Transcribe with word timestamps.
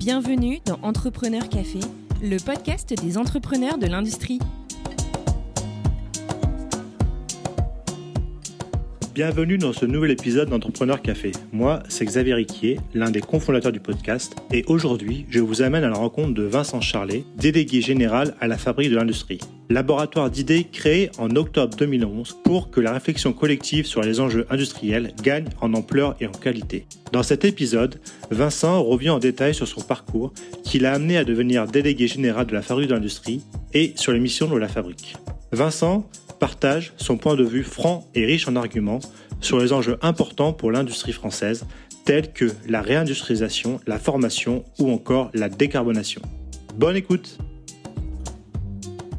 Bienvenue 0.00 0.60
dans 0.64 0.78
Entrepreneur 0.80 1.46
Café, 1.46 1.80
le 2.22 2.38
podcast 2.38 2.94
des 3.04 3.18
entrepreneurs 3.18 3.76
de 3.76 3.86
l'industrie. 3.86 4.38
Bienvenue 9.14 9.58
dans 9.58 9.74
ce 9.74 9.84
nouvel 9.84 10.12
épisode 10.12 10.48
d'Entrepreneur 10.48 11.02
Café. 11.02 11.32
Moi, 11.52 11.82
c'est 11.90 12.06
Xavier 12.06 12.32
Riquier, 12.32 12.80
l'un 12.94 13.10
des 13.10 13.20
cofondateurs 13.20 13.72
du 13.72 13.80
podcast, 13.80 14.34
et 14.50 14.64
aujourd'hui, 14.68 15.26
je 15.28 15.40
vous 15.40 15.60
amène 15.60 15.84
à 15.84 15.90
la 15.90 15.96
rencontre 15.98 16.32
de 16.32 16.44
Vincent 16.44 16.80
Charlet, 16.80 17.24
délégué 17.36 17.82
général 17.82 18.34
à 18.40 18.48
la 18.48 18.56
Fabrique 18.56 18.88
de 18.88 18.96
l'Industrie. 18.96 19.40
Laboratoire 19.70 20.32
d'idées 20.32 20.64
créé 20.64 21.12
en 21.18 21.36
octobre 21.36 21.76
2011 21.76 22.38
pour 22.42 22.72
que 22.72 22.80
la 22.80 22.92
réflexion 22.92 23.32
collective 23.32 23.86
sur 23.86 24.00
les 24.00 24.18
enjeux 24.18 24.44
industriels 24.50 25.14
gagne 25.22 25.46
en 25.60 25.74
ampleur 25.74 26.16
et 26.18 26.26
en 26.26 26.32
qualité. 26.32 26.86
Dans 27.12 27.22
cet 27.22 27.44
épisode, 27.44 28.00
Vincent 28.32 28.82
revient 28.82 29.10
en 29.10 29.20
détail 29.20 29.54
sur 29.54 29.68
son 29.68 29.80
parcours 29.80 30.32
qui 30.64 30.80
l'a 30.80 30.94
amené 30.94 31.16
à 31.16 31.22
devenir 31.22 31.68
délégué 31.68 32.08
général 32.08 32.46
de 32.46 32.52
la 32.52 32.62
Fabrique 32.62 32.88
de 32.88 32.94
l'Industrie 32.94 33.44
et 33.72 33.92
sur 33.94 34.10
les 34.10 34.18
missions 34.18 34.48
de 34.48 34.58
la 34.58 34.66
fabrique. 34.66 35.16
Vincent 35.52 36.04
partage 36.40 36.92
son 36.96 37.16
point 37.16 37.36
de 37.36 37.44
vue 37.44 37.62
franc 37.62 38.08
et 38.16 38.24
riche 38.24 38.48
en 38.48 38.56
arguments 38.56 38.98
sur 39.40 39.60
les 39.60 39.72
enjeux 39.72 39.98
importants 40.02 40.52
pour 40.52 40.72
l'industrie 40.72 41.12
française, 41.12 41.64
tels 42.04 42.32
que 42.32 42.50
la 42.66 42.82
réindustrialisation, 42.82 43.78
la 43.86 44.00
formation 44.00 44.64
ou 44.80 44.90
encore 44.90 45.30
la 45.32 45.48
décarbonation. 45.48 46.22
Bonne 46.74 46.96
écoute 46.96 47.38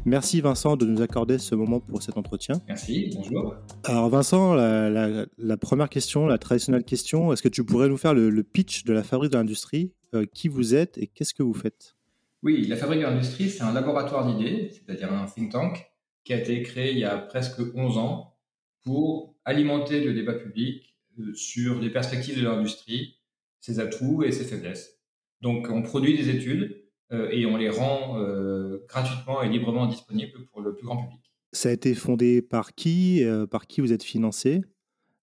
Merci 0.04 0.40
Vincent 0.40 0.76
de 0.76 0.84
nous 0.84 1.00
accorder 1.00 1.38
ce 1.38 1.54
moment 1.54 1.78
pour 1.78 2.02
cet 2.02 2.16
entretien. 2.16 2.60
Merci, 2.66 3.10
bonjour. 3.14 3.54
Alors 3.84 4.08
Vincent, 4.08 4.54
la, 4.54 5.56
première 5.56 5.88
question, 5.88 6.26
la 6.26 6.38
traditionnelle 6.38 6.82
question, 6.82 7.32
est-ce 7.32 7.42
que 7.42 7.48
tu 7.48 7.64
pourrais 7.64 7.88
nous 7.88 7.96
faire 7.96 8.12
le, 8.12 8.42
pitch 8.42 8.84
de 8.84 8.92
la 8.92 9.04
Fabrique 9.04 9.30
de 9.30 9.36
l'Industrie 9.36 9.92
euh, 10.14 10.26
Qui 10.26 10.48
vous 10.48 10.74
êtes 10.74 10.98
et 10.98 11.06
qu'est-ce 11.06 11.34
que 11.34 11.44
vous 11.44 11.54
faites? 11.54 11.94
Oui, 12.42 12.66
la 12.66 12.76
Fabrique 12.76 12.98
de 12.98 13.04
l'Industrie, 13.04 13.48
c'est 13.48 13.62
un 13.62 13.72
laboratoire 13.72 14.26
d'idées, 14.26 14.70
c'est-à-dire 14.70 15.12
un 15.12 15.26
think 15.26 15.52
tank 15.52 15.92
qui 16.24 16.32
a 16.32 16.38
été 16.38 16.60
créé 16.62 16.90
il 16.92 16.98
y 16.98 17.04
a 17.04 17.18
presque 17.18 17.60
11 17.74 17.98
ans 17.98 18.36
pour 18.82 19.36
alimenter 19.44 20.02
le 20.02 20.14
débat 20.14 20.34
public 20.34 20.96
euh, 21.20 21.32
sur 21.34 21.80
les 21.80 21.90
perspectives 21.90 22.36
de 22.36 22.44
l'industrie, 22.44 23.18
ses 23.60 23.78
atouts 23.78 24.24
et 24.24 24.32
ses 24.32 24.44
faiblesses. 24.44 24.98
Donc 25.42 25.68
on 25.70 25.82
produit 25.82 26.16
des 26.16 26.28
études 26.28 26.81
et 27.12 27.46
on 27.46 27.56
les 27.56 27.68
rend 27.68 28.18
euh, 28.18 28.84
gratuitement 28.88 29.42
et 29.42 29.48
librement 29.48 29.86
disponibles 29.86 30.46
pour 30.50 30.60
le 30.60 30.74
plus 30.74 30.86
grand 30.86 30.96
public. 30.96 31.20
Ça 31.52 31.68
a 31.68 31.72
été 31.72 31.94
fondé 31.94 32.40
par 32.42 32.74
qui 32.74 33.22
Par 33.50 33.66
qui 33.66 33.80
vous 33.80 33.92
êtes 33.92 34.02
financé? 34.02 34.62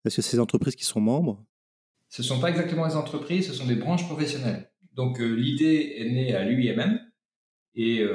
Est-ce 0.05 0.17
que 0.17 0.21
c'est 0.21 0.37
des 0.37 0.41
entreprises 0.41 0.75
qui 0.75 0.85
sont 0.85 1.01
membres? 1.01 1.43
Ce 2.07 2.21
ne 2.21 2.27
sont 2.27 2.39
pas 2.39 2.49
exactement 2.49 2.87
des 2.87 2.95
entreprises, 2.95 3.47
ce 3.47 3.53
sont 3.53 3.65
des 3.65 3.75
branches 3.75 4.05
professionnelles. 4.05 4.69
Donc 4.93 5.19
l'idée 5.19 5.95
est 5.97 6.11
née 6.11 6.35
à 6.35 6.43
l'UIMM 6.45 6.99
et 7.75 8.05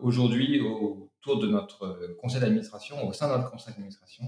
aujourd'hui, 0.00 0.60
au 0.60 1.12
autour 1.22 1.40
de 1.40 1.46
notre 1.46 1.84
euh, 1.84 2.16
conseil 2.20 2.40
d'administration, 2.40 3.06
au 3.06 3.12
sein 3.12 3.28
de 3.28 3.36
notre 3.36 3.50
conseil 3.50 3.74
d'administration, 3.74 4.24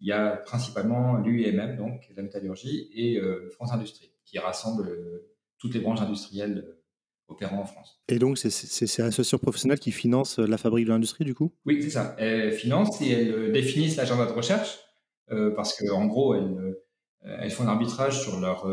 il 0.00 0.08
y 0.08 0.12
a 0.12 0.36
principalement 0.36 1.16
l'UIMM, 1.16 1.76
donc 1.76 2.08
la 2.14 2.22
métallurgie, 2.22 2.90
et 2.94 3.18
euh, 3.18 3.50
France 3.50 3.72
Industrie, 3.72 4.12
qui 4.24 4.38
rassemble 4.38 4.88
euh, 4.88 5.34
toutes 5.58 5.74
les 5.74 5.80
branches 5.80 6.00
industrielles 6.00 6.77
opérant 7.28 7.60
en 7.60 7.66
France. 7.66 8.00
Et 8.08 8.18
donc, 8.18 8.38
c'est 8.38 8.98
l'association 8.98 9.38
professionnelle 9.38 9.78
qui 9.78 9.92
finance 9.92 10.38
la 10.38 10.58
fabrique 10.58 10.86
de 10.86 10.90
l'industrie, 10.90 11.24
du 11.24 11.34
coup? 11.34 11.52
Oui, 11.66 11.82
c'est 11.82 11.90
ça. 11.90 12.16
Elles 12.18 12.52
financent 12.52 13.00
et 13.00 13.10
elles 13.10 13.52
définissent 13.52 13.96
l'agenda 13.96 14.26
de 14.26 14.32
recherche, 14.32 14.78
parce 15.28 15.78
qu'en 15.78 16.06
gros, 16.06 16.34
elles, 16.34 16.76
elles, 17.22 17.50
font 17.50 17.64
un 17.64 17.68
arbitrage 17.68 18.22
sur 18.22 18.40
leurs 18.40 18.66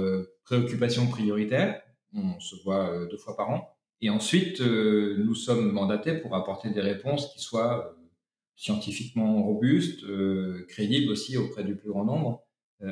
préoccupations 0.46 1.08
prioritaires. 1.08 1.82
On 2.14 2.40
se 2.40 2.56
voit 2.64 3.06
deux 3.08 3.18
fois 3.18 3.36
par 3.36 3.50
an. 3.50 3.76
Et 4.02 4.10
ensuite, 4.10 4.62
euh, 4.62 5.16
nous 5.18 5.36
sommes 5.36 5.72
mandatés 5.72 6.18
pour 6.18 6.36
apporter 6.36 6.70
des 6.70 6.82
réponses 6.82 7.34
qui 7.34 7.40
soient 7.40 7.88
euh, 7.88 7.92
scientifiquement 8.56 9.42
robustes, 9.44 10.04
euh, 10.04 10.66
crédibles 10.70 11.12
aussi 11.12 11.38
auprès 11.38 11.64
du 11.64 11.76
plus 11.76 11.90
grand 11.90 12.06
nombre 12.06 12.42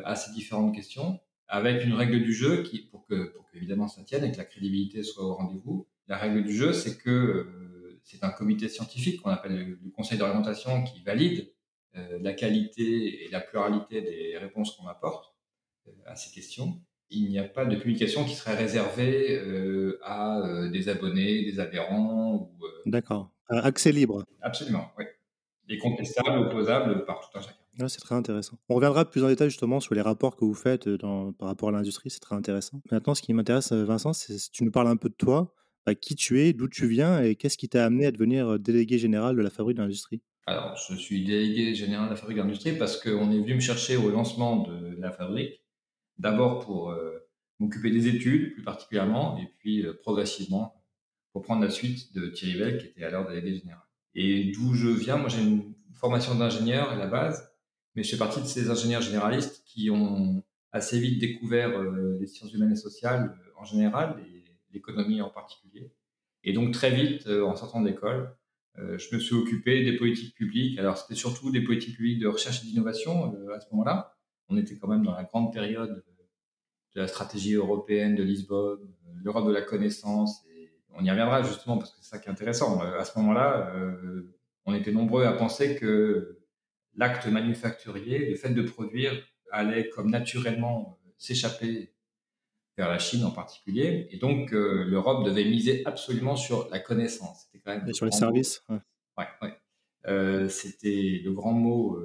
à 0.05 0.15
ces 0.15 0.31
différentes 0.31 0.73
questions, 0.73 1.19
avec 1.53 1.85
une 1.85 1.93
règle 1.93 2.21
du 2.23 2.33
jeu 2.33 2.63
qui, 2.63 2.79
pour 2.79 3.05
que, 3.05 3.31
pour 3.33 3.45
évidemment 3.53 3.87
ça 3.87 4.03
tienne 4.03 4.23
et 4.23 4.31
que 4.31 4.37
la 4.37 4.45
crédibilité 4.45 5.03
soit 5.03 5.23
au 5.23 5.35
rendez-vous. 5.35 5.87
La 6.07 6.17
règle 6.17 6.43
du 6.43 6.55
jeu, 6.55 6.73
c'est 6.73 6.97
que 6.97 7.99
c'est 8.03 8.23
un 8.23 8.31
comité 8.31 8.67
scientifique 8.67 9.21
qu'on 9.21 9.29
appelle 9.29 9.77
le, 9.83 9.91
conseil 9.91 10.17
d'orientation 10.17 10.83
qui 10.83 11.01
valide 11.03 11.51
la 11.93 12.33
qualité 12.33 13.23
et 13.23 13.29
la 13.29 13.39
pluralité 13.39 14.01
des 14.01 14.37
réponses 14.39 14.75
qu'on 14.75 14.87
apporte 14.87 15.35
à 16.05 16.15
ces 16.15 16.33
questions 16.33 16.81
il 17.13 17.29
n'y 17.29 17.39
a 17.39 17.43
pas 17.43 17.65
de 17.65 17.75
publication 17.75 18.25
qui 18.25 18.33
serait 18.33 18.55
réservée 18.55 19.37
euh, 19.39 19.99
à 20.03 20.39
euh, 20.39 20.69
des 20.69 20.89
abonnés, 20.89 21.43
des 21.43 21.59
adhérents. 21.59 22.51
Euh, 22.61 22.67
D'accord. 22.85 23.29
Accès 23.49 23.91
libre. 23.91 24.25
Absolument, 24.41 24.91
oui. 24.97 25.05
Et 25.69 25.77
contestable, 25.77 26.39
opposable 26.39 27.05
par 27.05 27.19
tout 27.19 27.37
un 27.37 27.41
chacun. 27.41 27.55
C'est 27.87 27.99
très 27.99 28.15
intéressant. 28.15 28.57
On 28.69 28.75
reviendra 28.75 29.09
plus 29.09 29.23
en 29.23 29.27
détail 29.27 29.49
justement 29.49 29.79
sur 29.79 29.95
les 29.95 30.01
rapports 30.01 30.35
que 30.35 30.45
vous 30.45 30.53
faites 30.53 30.89
par 30.97 31.47
rapport 31.47 31.69
à 31.69 31.71
l'industrie, 31.71 32.09
c'est 32.09 32.19
très 32.19 32.35
intéressant. 32.35 32.81
Maintenant, 32.91 33.15
ce 33.15 33.21
qui 33.21 33.33
m'intéresse, 33.33 33.71
Vincent, 33.71 34.13
c'est 34.13 34.37
si 34.37 34.51
tu 34.51 34.63
nous 34.63 34.71
parles 34.71 34.87
un 34.87 34.97
peu 34.97 35.09
de 35.09 35.15
toi, 35.15 35.53
bah, 35.85 35.95
qui 35.95 36.15
tu 36.15 36.41
es, 36.41 36.53
d'où 36.53 36.67
tu 36.67 36.87
viens 36.87 37.21
et 37.21 37.35
qu'est-ce 37.35 37.57
qui 37.57 37.69
t'a 37.69 37.85
amené 37.85 38.05
à 38.05 38.11
devenir 38.11 38.59
délégué 38.59 38.97
général 38.97 39.35
de 39.35 39.41
la 39.41 39.49
fabrique 39.49 39.77
de 39.77 39.81
l'industrie 39.81 40.21
Alors, 40.45 40.75
je 40.77 40.95
suis 40.95 41.23
délégué 41.23 41.75
général 41.75 42.05
de 42.05 42.11
la 42.11 42.15
fabrique 42.15 42.37
de 42.37 42.43
l'industrie 42.43 42.77
parce 42.77 42.97
qu'on 42.97 43.31
est 43.31 43.39
venu 43.39 43.55
me 43.55 43.59
chercher 43.59 43.97
au 43.97 44.09
lancement 44.09 44.63
de 44.67 44.95
la 44.99 45.11
fabrique 45.11 45.63
D'abord 46.17 46.59
pour 46.59 46.91
euh, 46.91 47.27
m'occuper 47.59 47.91
des 47.91 48.07
études, 48.07 48.53
plus 48.53 48.63
particulièrement, 48.63 49.37
et 49.39 49.51
puis 49.57 49.85
euh, 49.85 49.93
progressivement 49.93 50.81
pour 51.31 51.41
prendre 51.41 51.63
la 51.63 51.71
suite 51.71 52.13
de 52.13 52.27
Thierry 52.27 52.59
Vell, 52.59 52.77
qui 52.77 52.87
était 52.87 53.03
alors 53.03 53.27
délégué 53.27 53.57
général. 53.57 53.81
Et 54.13 54.51
d'où 54.51 54.75
je 54.75 54.87
viens, 54.87 55.17
moi 55.17 55.29
j'ai 55.29 55.41
une 55.41 55.73
formation 55.93 56.35
d'ingénieur 56.35 56.89
à 56.91 56.95
la 56.95 57.07
base, 57.07 57.51
mais 57.95 58.03
je 58.03 58.11
fais 58.11 58.17
partie 58.17 58.41
de 58.41 58.45
ces 58.45 58.69
ingénieurs 58.69 59.01
généralistes 59.01 59.63
qui 59.65 59.89
ont 59.89 60.43
assez 60.71 60.99
vite 60.99 61.19
découvert 61.19 61.69
euh, 61.69 62.17
les 62.19 62.27
sciences 62.27 62.53
humaines 62.53 62.71
et 62.71 62.77
sociales 62.77 63.37
en 63.57 63.63
général 63.63 64.19
et 64.25 64.43
l'économie 64.73 65.21
en 65.21 65.29
particulier. 65.29 65.91
Et 66.43 66.53
donc 66.53 66.73
très 66.73 66.91
vite, 66.91 67.27
en 67.27 67.55
sortant 67.55 67.79
de 67.81 67.87
l'école, 67.87 68.35
je 68.75 69.15
me 69.15 69.19
suis 69.19 69.35
occupé 69.35 69.85
des 69.85 69.95
politiques 69.95 70.35
publiques. 70.35 70.77
Alors 70.77 70.97
c'était 70.97 71.15
surtout 71.15 71.51
des 71.51 71.61
politiques 71.61 71.95
publiques 71.95 72.19
de 72.19 72.27
recherche 72.27 72.63
et 72.63 72.65
d'innovation 72.65 73.33
à 73.53 73.61
ce 73.61 73.67
moment-là, 73.71 74.13
on 74.49 74.57
était 74.57 74.75
quand 74.75 74.87
même 74.87 75.03
dans 75.03 75.13
la 75.13 75.23
grande 75.23 75.53
période 75.53 76.03
de 76.95 77.01
la 77.01 77.07
stratégie 77.07 77.55
européenne 77.55 78.15
de 78.15 78.23
Lisbonne, 78.23 78.93
l'Europe 79.23 79.47
de 79.47 79.53
la 79.53 79.61
connaissance. 79.61 80.45
Et 80.55 80.69
on 80.95 81.03
y 81.03 81.09
reviendra 81.09 81.41
justement 81.41 81.77
parce 81.77 81.91
que 81.91 81.97
c'est 82.01 82.09
ça 82.09 82.19
qui 82.19 82.27
est 82.27 82.31
intéressant. 82.31 82.81
Euh, 82.83 82.99
à 82.99 83.05
ce 83.05 83.17
moment-là, 83.19 83.73
euh, 83.75 84.35
on 84.65 84.73
était 84.73 84.91
nombreux 84.91 85.25
à 85.25 85.33
penser 85.33 85.75
que 85.75 86.42
l'acte 86.95 87.27
manufacturier, 87.27 88.29
le 88.29 88.35
fait 88.35 88.49
de 88.49 88.61
produire, 88.61 89.13
allait 89.51 89.89
comme 89.89 90.09
naturellement 90.09 90.99
euh, 91.05 91.11
s'échapper 91.17 91.93
vers 92.77 92.89
la 92.89 92.99
Chine 92.99 93.23
en 93.23 93.31
particulier. 93.31 94.07
Et 94.11 94.17
donc, 94.17 94.49
l'Europe 94.51 95.23
devait 95.23 95.45
miser 95.45 95.83
absolument 95.85 96.35
sur 96.35 96.67
la 96.71 96.79
connaissance. 96.79 97.43
C'était 97.45 97.63
quand 97.63 97.77
même 97.77 97.87
Et 97.87 97.93
sur 97.93 98.07
les 98.07 98.11
services. 98.11 98.63
Ouais. 98.67 98.79
Ouais, 99.15 100.49
C'était 100.49 101.21
le 101.23 101.31
grand 101.33 101.51
mot 101.51 101.99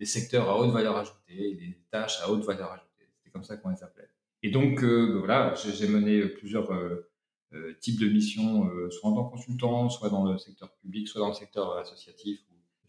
des 0.00 0.06
secteurs 0.06 0.50
à 0.50 0.58
haute 0.58 0.72
valeur 0.72 0.96
ajoutée, 0.96 1.54
des 1.54 1.78
tâches 1.88 2.20
à 2.20 2.28
haute 2.28 2.44
valeur 2.44 2.72
ajoutée. 2.72 3.08
C'était 3.14 3.30
comme 3.30 3.44
ça 3.44 3.56
qu'on 3.56 3.70
les 3.70 3.84
appelait. 3.84 4.08
Et 4.42 4.50
donc, 4.50 4.82
euh, 4.82 5.12
ben 5.12 5.18
voilà, 5.18 5.54
j'ai 5.54 5.86
mené 5.86 6.26
plusieurs 6.26 6.72
euh, 6.72 7.08
euh, 7.52 7.74
types 7.80 8.00
de 8.00 8.08
missions, 8.08 8.68
soit 8.90 9.10
en 9.10 9.14
tant 9.14 9.24
que 9.26 9.36
consultant, 9.36 9.88
soit 9.88 10.10
dans 10.10 10.24
le 10.24 10.38
secteur 10.38 10.72
public, 10.82 11.06
soit 11.06 11.20
dans 11.20 11.28
le 11.28 11.34
secteur 11.34 11.76
associatif. 11.76 12.40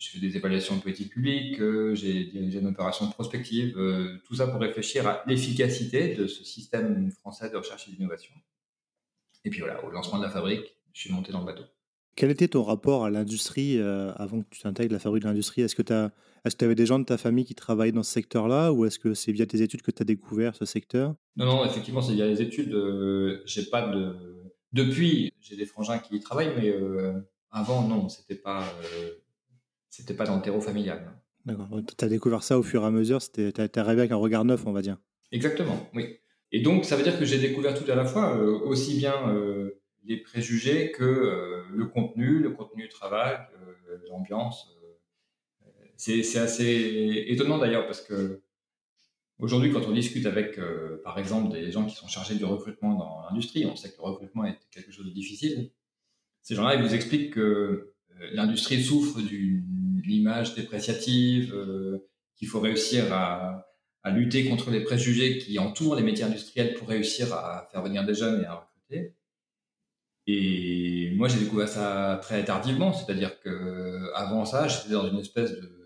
Je 0.04 0.10
fais 0.10 0.20
des 0.20 0.36
évaluations 0.36 0.76
de 0.76 0.82
politique 0.82 1.14
publique, 1.14 1.60
j'ai 1.94 2.26
dirigé 2.26 2.60
une 2.60 2.68
opération 2.68 3.10
prospective, 3.10 3.74
tout 4.26 4.36
ça 4.36 4.48
pour 4.48 4.60
réfléchir 4.60 5.08
à 5.08 5.24
l'efficacité 5.28 6.14
de 6.14 6.28
ce 6.28 6.44
système 6.44 7.10
français 7.10 7.50
de 7.50 7.56
recherche 7.56 7.88
et 7.88 7.92
d'innovation. 7.92 8.34
Et 9.46 9.50
puis 9.50 9.62
voilà, 9.62 9.82
au 9.86 9.90
lancement 9.92 10.20
de 10.20 10.24
la 10.26 10.30
fabrique, 10.30 10.76
je 10.92 11.00
suis 11.00 11.14
monté 11.14 11.32
dans 11.32 11.40
le 11.40 11.46
bateau. 11.46 11.64
Quel 12.18 12.32
était 12.32 12.50
ton 12.50 12.64
rapport 12.64 13.06
à 13.06 13.10
l'industrie 13.10 13.80
avant 13.80 14.42
que 14.42 14.48
tu 14.50 14.60
t'intègres 14.60 14.92
la 14.92 15.00
fabrique 15.00 15.24
de 15.24 15.30
l'industrie? 15.30 15.62
Est-ce 15.62 15.74
que 15.74 15.82
tu 15.82 15.94
avais 16.66 16.76
des 16.76 16.86
gens 16.86 17.00
de 17.00 17.06
ta 17.06 17.18
famille 17.18 17.46
qui 17.46 17.56
travaillaient 17.56 17.94
dans 17.94 18.04
ce 18.04 18.12
secteur-là 18.12 18.74
ou 18.74 18.86
est-ce 18.86 19.00
que 19.00 19.14
c'est 19.14 19.32
via 19.32 19.46
tes 19.46 19.62
études 19.62 19.84
que 19.84 19.92
tu 19.92 20.02
as 20.02 20.06
découvert 20.06 20.54
ce 20.54 20.66
secteur? 20.66 21.16
Non, 21.38 21.46
non, 21.46 21.66
effectivement, 21.66 22.02
c'est 22.02 22.14
via 22.14 22.28
les 22.28 22.42
études. 22.42 22.74
Euh, 22.74 23.42
j'ai 23.46 23.64
pas 23.64 23.88
de. 23.88 24.18
Depuis, 24.74 25.32
j'ai 25.40 25.56
des 25.56 25.66
frangins 25.66 26.00
qui 26.00 26.18
y 26.18 26.20
travaillent, 26.20 26.54
mais 26.58 26.70
euh, 26.70 27.14
avant, 27.52 27.88
non, 27.88 28.10
c'était 28.10 28.36
pas, 28.36 28.64
euh, 28.64 29.12
c'était 29.96 30.16
pas 30.16 30.26
dans 30.26 30.36
le 30.38 30.42
terreau 30.42 30.60
familial. 30.60 31.14
D'accord. 31.46 31.68
Tu 31.98 32.06
as 32.06 32.08
découvert 32.08 32.42
ça 32.42 32.58
au 32.58 32.64
fur 32.64 32.84
et 32.84 32.86
à 32.86 32.92
mesure. 32.92 33.20
Tu 33.32 33.42
es 33.42 33.78
arrivé 33.78 34.02
avec 34.02 34.12
un 34.12 34.18
regard 34.18 34.44
neuf, 34.44 34.66
on 34.66 34.72
va 34.72 34.82
dire. 34.82 34.98
Exactement, 35.32 35.90
oui. 35.94 36.18
Et 36.52 36.62
donc, 36.62 36.84
ça 36.86 36.96
veut 36.96 37.04
dire 37.04 37.20
que 37.20 37.26
j'ai 37.26 37.38
découvert 37.38 37.74
tout 37.74 37.90
à 37.92 37.96
la 37.96 38.06
fois, 38.06 38.36
aussi 38.38 38.98
bien 38.98 39.14
les 40.04 40.18
préjugés 40.18 40.92
que 40.92 41.64
le 41.72 41.86
contenu, 41.86 42.40
le 42.40 42.50
contenu 42.52 42.84
du 42.84 42.90
travail, 42.90 43.38
l'ambiance 44.10 44.70
c'est 45.96 46.40
assez 46.40 47.26
étonnant 47.28 47.60
d'ailleurs 47.60 47.86
parce 47.86 48.02
que 48.02 48.42
Aujourd'hui, 49.40 49.72
quand 49.72 49.82
on 49.88 49.92
discute 49.92 50.26
avec, 50.26 50.60
par 51.04 51.18
exemple, 51.20 51.52
des 51.52 51.72
gens 51.72 51.86
qui 51.86 51.96
sont 51.96 52.08
chargés 52.08 52.36
du 52.36 52.46
recrutement 52.46 52.96
dans 52.96 53.24
l'industrie, 53.28 53.66
on 53.66 53.76
sait 53.76 53.92
que 53.92 53.98
le 53.98 54.04
recrutement 54.04 54.46
est 54.46 54.58
quelque 54.72 54.92
chose 54.92 55.06
de 55.06 55.12
difficile. 55.12 55.72
Ces 56.44 56.56
gens-là, 56.56 56.76
ils 56.76 56.84
vous 56.84 56.94
expliquent 56.94 57.34
que 57.34 57.94
l'industrie 58.32 58.82
souffre 58.82 59.22
d'une 59.22 59.83
image 60.12 60.56
dépréciative, 60.56 61.56
qu'il 62.36 62.48
faut 62.48 62.60
réussir 62.60 63.14
à, 63.14 63.68
à, 64.04 64.12
lutter 64.12 64.48
contre 64.50 64.72
les 64.72 64.82
préjugés 64.82 65.38
qui 65.38 65.60
entourent 65.60 65.96
les 65.96 66.04
métiers 66.04 66.26
industriels 66.26 66.74
pour 66.74 66.88
réussir 66.88 67.34
à 67.34 67.68
faire 67.72 67.84
venir 67.84 68.04
des 68.06 68.16
jeunes 68.16 68.42
et 68.42 68.46
à 68.46 68.56
recruter. 68.56 69.16
Et 70.26 71.12
moi, 71.16 71.28
j'ai 71.28 71.40
découvert 71.40 71.68
ça 71.68 72.20
très 72.22 72.46
tardivement, 72.46 72.94
c'est-à-dire 72.94 73.40
que 73.42 74.12
avant 74.16 74.46
ça, 74.46 74.68
j'étais 74.68 74.94
dans 74.94 75.08
une 75.10 75.20
espèce 75.20 75.52
de, 75.52 75.84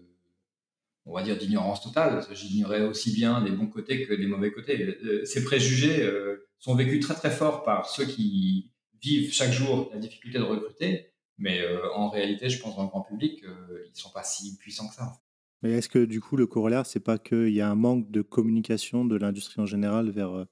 on 1.05 1.13
va 1.13 1.23
dire, 1.23 1.37
d'ignorance 1.37 1.81
totale. 1.81 2.23
J'ignorais 2.33 2.81
aussi 2.81 3.13
bien 3.13 3.43
les 3.43 3.51
bons 3.51 3.67
côtés 3.67 4.05
que 4.05 4.13
les 4.13 4.27
mauvais 4.27 4.51
côtés. 4.51 4.97
Euh, 5.03 5.25
ces 5.25 5.43
préjugés 5.43 6.03
euh, 6.03 6.47
sont 6.59 6.75
vécus 6.75 6.99
très 7.05 7.15
très 7.15 7.31
fort 7.31 7.63
par 7.63 7.89
ceux 7.89 8.05
qui 8.05 8.71
vivent 9.01 9.33
chaque 9.33 9.51
jour 9.51 9.89
la 9.93 9.99
difficulté 9.99 10.37
de 10.37 10.43
recruter, 10.43 11.11
mais 11.37 11.61
euh, 11.61 11.91
en 11.93 12.09
réalité, 12.09 12.49
je 12.49 12.61
pense 12.61 12.75
dans 12.75 12.83
le 12.83 12.89
grand 12.89 13.01
public, 13.01 13.43
ils 13.43 13.99
sont 13.99 14.11
pas 14.11 14.23
si 14.23 14.57
puissants 14.57 14.87
que 14.87 14.95
ça. 14.95 15.13
Mais 15.63 15.71
est-ce 15.71 15.89
que 15.89 16.05
du 16.05 16.21
coup, 16.21 16.37
le 16.37 16.47
corollaire, 16.47 16.85
c'est 16.85 16.99
pas 16.99 17.17
qu'il 17.17 17.49
y 17.49 17.61
a 17.61 17.69
un 17.69 17.75
manque 17.75 18.11
de 18.11 18.21
communication 18.21 19.05
de 19.05 19.15
l'industrie 19.15 19.61
en 19.61 19.65
général 19.65 20.11
vers 20.11 20.45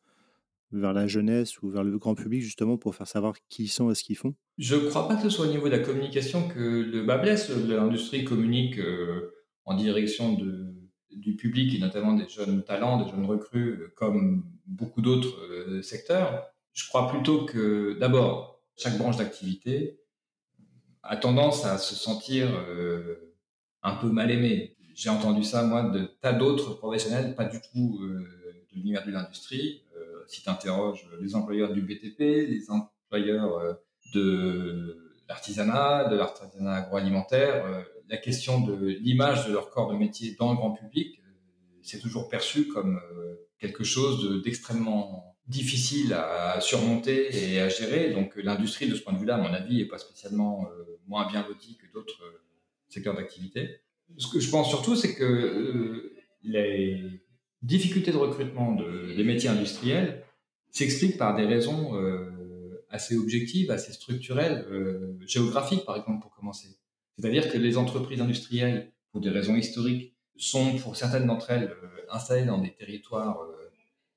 vers 0.72 0.94
la 0.94 1.08
jeunesse 1.08 1.62
ou 1.62 1.70
vers 1.70 1.84
le 1.84 1.98
grand 1.98 2.16
public 2.16 2.42
justement 2.42 2.78
pour 2.78 2.96
faire 2.96 3.08
savoir 3.08 3.36
qui 3.50 3.64
ils 3.64 3.68
sont 3.68 3.90
et 3.92 3.96
ce 3.96 4.04
qu'ils 4.04 4.18
font? 4.18 4.36
Je 4.58 4.76
ne 4.76 4.90
crois 4.90 5.08
pas 5.08 5.16
que 5.16 5.24
ce 5.24 5.30
soit 5.30 5.48
au 5.48 5.50
niveau 5.50 5.66
de 5.68 5.76
la 5.76 5.80
communication 5.80 6.48
que 6.48 6.60
le 6.60 7.04
bas 7.04 7.18
blesse. 7.18 7.50
L'industrie 7.50 8.24
communique 8.24 8.78
euh, 8.78 9.34
en 9.66 9.76
direction 9.76 10.34
de, 10.34 10.76
du 11.12 11.36
public 11.36 11.74
et 11.76 11.80
notamment 11.80 12.14
des 12.14 12.28
jeunes 12.28 12.64
talents, 12.64 13.04
des 13.04 13.10
jeunes 13.10 13.26
recrues, 13.26 13.72
euh, 13.72 13.94
comme 13.96 14.46
beaucoup 14.66 15.02
d'autres 15.02 15.40
euh, 15.52 15.82
secteurs. 15.82 16.46
Je 16.74 16.88
crois 16.88 17.08
plutôt 17.08 17.46
que 17.46 17.98
d'abord, 18.00 18.62
chaque 18.78 18.98
branche 18.98 19.18
d'activité 19.18 20.00
a 21.06 21.18
tendance 21.18 21.66
à 21.66 21.78
se 21.78 21.96
sentir 21.96 22.50
un 23.84 23.96
peu 23.96 24.10
mal 24.10 24.32
aimée. 24.32 24.76
J'ai 24.94 25.10
entendu 25.10 25.44
ça, 25.44 25.64
moi, 25.64 25.84
de 25.84 26.06
tas 26.22 26.34
d'autres 26.34 26.74
professionnels, 26.74 27.36
pas 27.36 27.46
du 27.46 27.60
tout 27.62 28.00
de 28.00 28.26
l'univers 28.74 29.06
de 29.06 29.12
l'industrie, 29.12 29.84
si 30.28 30.42
tu 30.42 30.50
les 31.22 31.36
employeurs 31.36 31.74
du 31.74 31.82
BTP, 31.82 32.20
les 32.20 32.70
employeurs 32.70 33.58
euh, 33.58 33.74
de 34.14 35.14
l'artisanat, 35.28 36.10
de 36.10 36.16
l'artisanat 36.16 36.76
agroalimentaire, 36.76 37.66
euh, 37.66 37.82
la 38.10 38.18
question 38.18 38.62
de 38.62 38.76
l'image 38.86 39.48
de 39.48 39.54
leur 39.54 39.70
corps 39.70 39.92
de 39.92 39.98
métier 39.98 40.36
dans 40.40 40.52
le 40.52 40.58
grand 40.58 40.72
public, 40.72 41.20
euh, 41.20 41.32
c'est 41.82 42.00
toujours 42.00 42.30
perçu 42.30 42.68
comme 42.68 43.00
quelque 43.60 43.84
chose 43.84 44.44
d'extrêmement 44.44 45.35
difficile 45.48 46.14
à 46.14 46.60
surmonter 46.62 47.52
et 47.52 47.60
à 47.60 47.70
gérer. 47.70 48.12
Donc 48.12 48.36
l'industrie, 48.36 48.88
de 48.88 48.96
ce 48.96 49.02
point 49.02 49.14
de 49.14 49.20
vue-là, 49.20 49.36
à 49.36 49.38
mon 49.38 49.54
avis, 49.54 49.78
n'est 49.78 49.86
pas 49.86 49.98
spécialement 49.98 50.68
moins 51.08 51.28
bien 51.28 51.46
lotie 51.48 51.78
que 51.78 51.86
d'autres 51.94 52.22
secteurs 52.90 53.16
d'activité. 53.16 53.82
Ce 54.18 54.28
que 54.28 54.40
je 54.40 54.50
pense 54.50 54.70
surtout, 54.70 54.96
c'est 54.96 55.14
que 55.16 56.14
les 56.44 57.22
difficulté 57.66 58.12
de 58.12 58.18
recrutement 58.18 58.74
de, 58.74 59.14
des 59.16 59.24
métiers 59.24 59.50
industriels 59.50 60.24
s'explique 60.72 61.18
par 61.18 61.36
des 61.36 61.46
raisons 61.46 61.96
euh, 61.96 62.86
assez 62.90 63.18
objectives, 63.18 63.72
assez 63.72 63.92
structurelles, 63.92 64.66
euh, 64.70 65.18
géographiques 65.26 65.86
par 65.86 65.98
exemple 65.98 66.22
pour 66.22 66.32
commencer. 66.32 66.68
C'est-à-dire 67.18 67.52
que 67.52 67.58
les 67.58 67.78
entreprises 67.78 68.22
industrielles, 68.22 68.92
pour 69.12 69.22
des 69.22 69.30
raisons 69.30 69.56
historiques, 69.56 70.14
sont 70.38 70.78
pour 70.78 70.96
certaines 70.96 71.26
d'entre 71.26 71.50
elles 71.52 71.72
euh, 71.72 72.06
installées 72.12 72.46
dans 72.46 72.60
des 72.60 72.74
territoires 72.74 73.40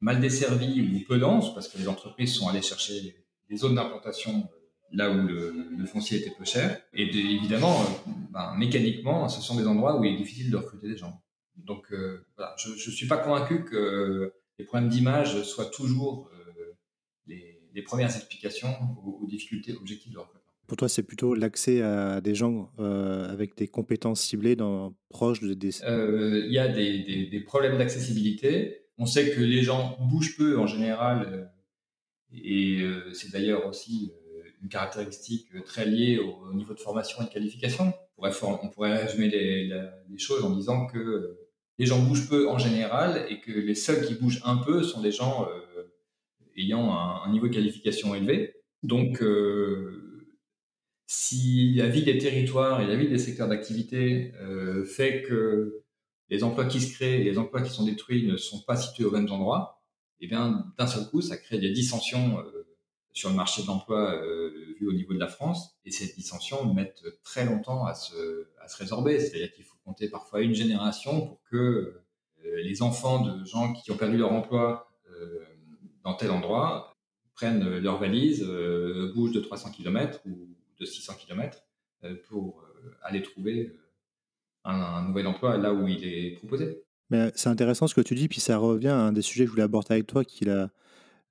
mal 0.00 0.20
desservis 0.20 0.80
ou 0.80 1.06
peu 1.06 1.18
denses, 1.18 1.54
parce 1.54 1.68
que 1.68 1.78
les 1.78 1.88
entreprises 1.88 2.34
sont 2.34 2.48
allées 2.48 2.62
chercher 2.62 3.16
des 3.48 3.56
zones 3.56 3.74
d'implantation 3.74 4.48
là 4.92 5.10
où 5.10 5.26
le, 5.26 5.86
foncier 5.86 6.18
était 6.18 6.32
peu 6.36 6.44
cher. 6.44 6.80
Et 6.92 7.02
évidemment, 7.02 7.76
ben, 8.30 8.54
mécaniquement, 8.56 9.28
ce 9.28 9.40
sont 9.40 9.56
des 9.56 9.66
endroits 9.66 9.98
où 9.98 10.04
il 10.04 10.14
est 10.14 10.16
difficile 10.16 10.50
de 10.50 10.56
recruter 10.56 10.88
des 10.88 10.96
gens. 10.96 11.22
Donc 11.56 11.92
euh, 11.92 12.24
voilà, 12.36 12.54
je 12.58 12.70
ne 12.70 12.94
suis 12.94 13.06
pas 13.06 13.18
convaincu 13.18 13.64
que 13.64 14.32
les 14.58 14.64
problèmes 14.64 14.88
d'image 14.88 15.42
soient 15.42 15.66
toujours 15.70 16.30
euh, 16.32 16.76
les, 17.26 17.82
premières 17.82 18.14
explications 18.14 18.74
aux, 19.04 19.26
difficultés 19.28 19.72
objectives 19.72 20.12
de 20.12 20.18
recrutement. 20.18 20.40
Pour 20.66 20.76
toi, 20.76 20.88
c'est 20.88 21.04
plutôt 21.04 21.34
l'accès 21.34 21.80
à 21.80 22.20
des 22.20 22.34
gens 22.34 22.72
euh, 22.78 23.30
avec 23.30 23.56
des 23.56 23.68
compétences 23.68 24.20
ciblées 24.20 24.56
dans, 24.56 24.94
proches 25.08 25.40
de 25.40 25.54
des... 25.54 25.70
Il 25.80 26.52
y 26.52 26.58
a 26.58 26.68
des, 26.68 27.28
des, 27.30 27.40
problèmes 27.40 27.78
d'accessibilité. 27.78 28.87
On 28.98 29.06
sait 29.06 29.30
que 29.30 29.40
les 29.40 29.62
gens 29.62 29.96
bougent 30.00 30.36
peu 30.36 30.58
en 30.58 30.66
général, 30.66 31.52
et 32.32 32.82
c'est 33.14 33.30
d'ailleurs 33.30 33.66
aussi 33.66 34.12
une 34.62 34.68
caractéristique 34.68 35.46
très 35.64 35.86
liée 35.86 36.18
au, 36.18 36.52
niveau 36.52 36.74
de 36.74 36.80
formation 36.80 37.22
et 37.22 37.26
de 37.26 37.30
qualification. 37.30 37.94
On 38.18 38.68
pourrait, 38.68 39.04
résumer 39.04 39.28
les, 39.28 39.68
les, 40.08 40.18
choses 40.18 40.44
en 40.44 40.50
disant 40.50 40.86
que 40.86 41.38
les 41.78 41.86
gens 41.86 42.00
bougent 42.00 42.28
peu 42.28 42.48
en 42.48 42.58
général 42.58 43.26
et 43.28 43.40
que 43.40 43.52
les 43.52 43.74
seuls 43.74 44.04
qui 44.04 44.14
bougent 44.14 44.42
un 44.44 44.56
peu 44.56 44.82
sont 44.82 45.00
des 45.00 45.12
gens 45.12 45.48
euh, 45.48 45.84
ayant 46.56 46.92
un, 46.92 47.30
niveau 47.30 47.46
de 47.46 47.54
qualification 47.54 48.14
élevé. 48.14 48.54
Donc, 48.82 49.22
euh, 49.22 50.26
si 51.06 51.74
la 51.74 51.88
vie 51.88 52.02
des 52.02 52.18
territoires 52.18 52.80
et 52.80 52.86
la 52.86 52.96
vie 52.96 53.08
des 53.08 53.18
secteurs 53.18 53.48
d'activité 53.48 54.32
euh, 54.40 54.84
fait 54.84 55.22
que 55.22 55.84
les 56.30 56.44
emplois 56.44 56.66
qui 56.66 56.80
se 56.80 56.92
créent 56.92 57.20
et 57.20 57.24
les 57.24 57.38
emplois 57.38 57.62
qui 57.62 57.70
sont 57.70 57.84
détruits 57.84 58.26
ne 58.26 58.36
sont 58.36 58.62
pas 58.62 58.76
situés 58.76 59.04
aux 59.04 59.10
mêmes 59.10 59.30
endroits, 59.30 59.80
eh 60.20 60.26
bien, 60.26 60.66
d'un 60.76 60.86
seul 60.86 61.08
coup, 61.08 61.22
ça 61.22 61.36
crée 61.36 61.58
des 61.58 61.70
dissensions 61.70 62.42
sur 63.12 63.30
le 63.30 63.36
marché 63.36 63.62
de 63.62 63.68
l'emploi 63.68 64.20
vu 64.78 64.88
au 64.88 64.92
niveau 64.92 65.14
de 65.14 65.18
la 65.18 65.28
France. 65.28 65.78
Et 65.84 65.90
ces 65.90 66.12
dissensions 66.14 66.72
mettent 66.74 67.04
très 67.22 67.44
longtemps 67.44 67.86
à 67.86 67.94
se, 67.94 68.48
à 68.60 68.68
se 68.68 68.76
résorber. 68.78 69.20
C'est-à-dire 69.20 69.52
qu'il 69.52 69.64
faut 69.64 69.76
compter 69.84 70.08
parfois 70.08 70.42
une 70.42 70.54
génération 70.54 71.26
pour 71.26 71.40
que 71.50 72.02
euh, 72.44 72.62
les 72.62 72.82
enfants 72.82 73.24
de 73.24 73.44
gens 73.44 73.72
qui 73.72 73.90
ont 73.90 73.96
perdu 73.96 74.16
leur 74.16 74.32
emploi 74.32 74.90
euh, 75.10 75.44
dans 76.04 76.14
tel 76.14 76.30
endroit 76.30 76.94
prennent 77.34 77.78
leur 77.78 77.98
valise, 77.98 78.44
euh, 78.46 79.12
bougent 79.14 79.32
de 79.32 79.40
300 79.40 79.70
km 79.72 80.20
ou 80.26 80.48
de 80.78 80.84
600 80.84 81.14
km 81.14 81.64
pour 82.28 82.64
aller 83.02 83.22
trouver 83.22 83.76
un, 84.68 85.08
nouvel 85.08 85.26
emploi 85.26 85.56
là 85.56 85.72
où 85.72 85.86
il 85.88 86.04
est 86.04 86.36
proposé. 86.36 86.82
Mais 87.10 87.32
c'est 87.34 87.48
intéressant 87.48 87.86
ce 87.86 87.94
que 87.94 88.00
tu 88.00 88.14
dis, 88.14 88.28
puis 88.28 88.40
ça 88.40 88.58
revient 88.58 88.88
à 88.88 88.98
un 88.98 89.12
des 89.12 89.22
sujets 89.22 89.44
que 89.44 89.48
je 89.48 89.52
voulais 89.52 89.62
aborder 89.62 89.94
avec 89.94 90.06
toi, 90.06 90.24
qui 90.24 90.44
est 90.44 90.68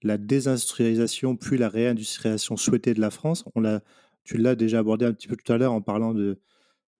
la, 0.03 0.17
désindustrialisation 0.17 1.35
puis 1.35 1.57
la 1.57 1.69
réindustrialisation 1.69 2.57
souhaitée 2.57 2.93
de 2.93 3.01
la 3.01 3.12
France. 3.12 3.45
On 3.55 3.62
l'a, 3.62 3.81
tu 4.23 4.38
l'as 4.38 4.55
déjà 4.55 4.79
abordé 4.79 5.05
un 5.05 5.13
petit 5.13 5.27
peu 5.27 5.35
tout 5.35 5.53
à 5.53 5.57
l'heure 5.57 5.73
en 5.73 5.81
parlant 5.81 6.13
de, 6.13 6.39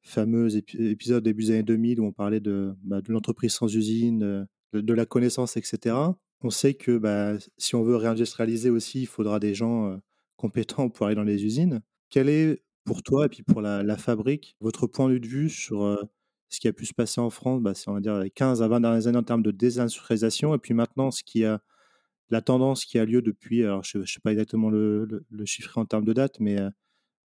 fameux 0.08 0.56
épisode 0.56 1.24
début 1.24 1.44
des 1.44 1.52
années 1.52 1.64
2000 1.64 2.00
où 2.00 2.06
on 2.06 2.12
parlait 2.12 2.40
de, 2.40 2.74
bah, 2.84 3.02
de 3.02 3.12
l'entreprise 3.12 3.54
sans 3.54 3.74
usine, 3.76 4.24
euh, 4.24 4.46
de, 4.82 4.94
la 4.94 5.06
connaissance, 5.06 5.58
etc. 5.58 5.96
On 6.42 6.50
sait 6.50 6.74
que 6.74 6.98
bah, 6.98 7.34
si 7.58 7.76
on 7.76 7.84
veut 7.84 7.96
réindustrialiser 7.96 8.70
aussi, 8.70 9.02
il 9.02 9.08
faudra 9.08 9.40
des 9.40 9.54
gens 9.54 9.92
euh, 9.92 9.98
compétents 10.38 10.90
pour 10.90 11.06
aller 11.06 11.16
dans 11.16 11.24
les 11.24 11.46
usines. 11.46 11.82
Quel 12.10 12.30
est 12.30 12.64
pour 12.86 13.04
toi 13.04 13.26
et 13.26 13.30
puis 13.30 13.44
pour 13.44 13.62
la, 13.62 13.98
fabrique 13.98 14.56
votre 14.62 14.88
point 14.88 15.10
de 15.10 15.28
vue 15.28 15.50
sur 15.50 15.84
euh, 15.84 16.02
ce 16.50 16.60
qui 16.60 16.68
a 16.68 16.74
pu 16.74 16.86
se 16.86 16.94
passer 16.94 17.22
en 17.22 17.30
France, 17.30 17.62
bah, 17.62 17.74
c'est 17.74 17.90
on 17.90 17.94
va 17.94 18.00
dire 18.00 18.20
les 18.20 18.30
15 18.30 18.62
à 18.62 18.68
20 18.68 18.82
dernières 18.82 19.08
années 19.08 19.18
en 19.18 19.24
termes 19.24 19.44
de 19.44 19.52
désindustrialisation 19.52 20.56
et 20.56 20.58
puis 20.58 20.74
maintenant 20.74 21.12
ce 21.12 21.24
qui 21.24 21.44
a 21.46 21.62
la 22.30 22.42
tendance 22.42 22.86
qui 22.86 23.00
a 23.00 23.06
lieu 23.06 23.22
depuis, 23.22 23.64
alors 23.64 23.84
je 23.84 24.00
ne 24.00 24.06
sais 24.06 24.20
pas 24.22 24.32
exactement 24.32 24.70
le, 24.70 25.06
le, 25.06 25.26
le, 25.30 25.46
chiffre 25.46 25.78
en 25.78 25.86
termes 25.86 26.04
de 26.04 26.12
date, 26.12 26.40
mais 26.40 26.58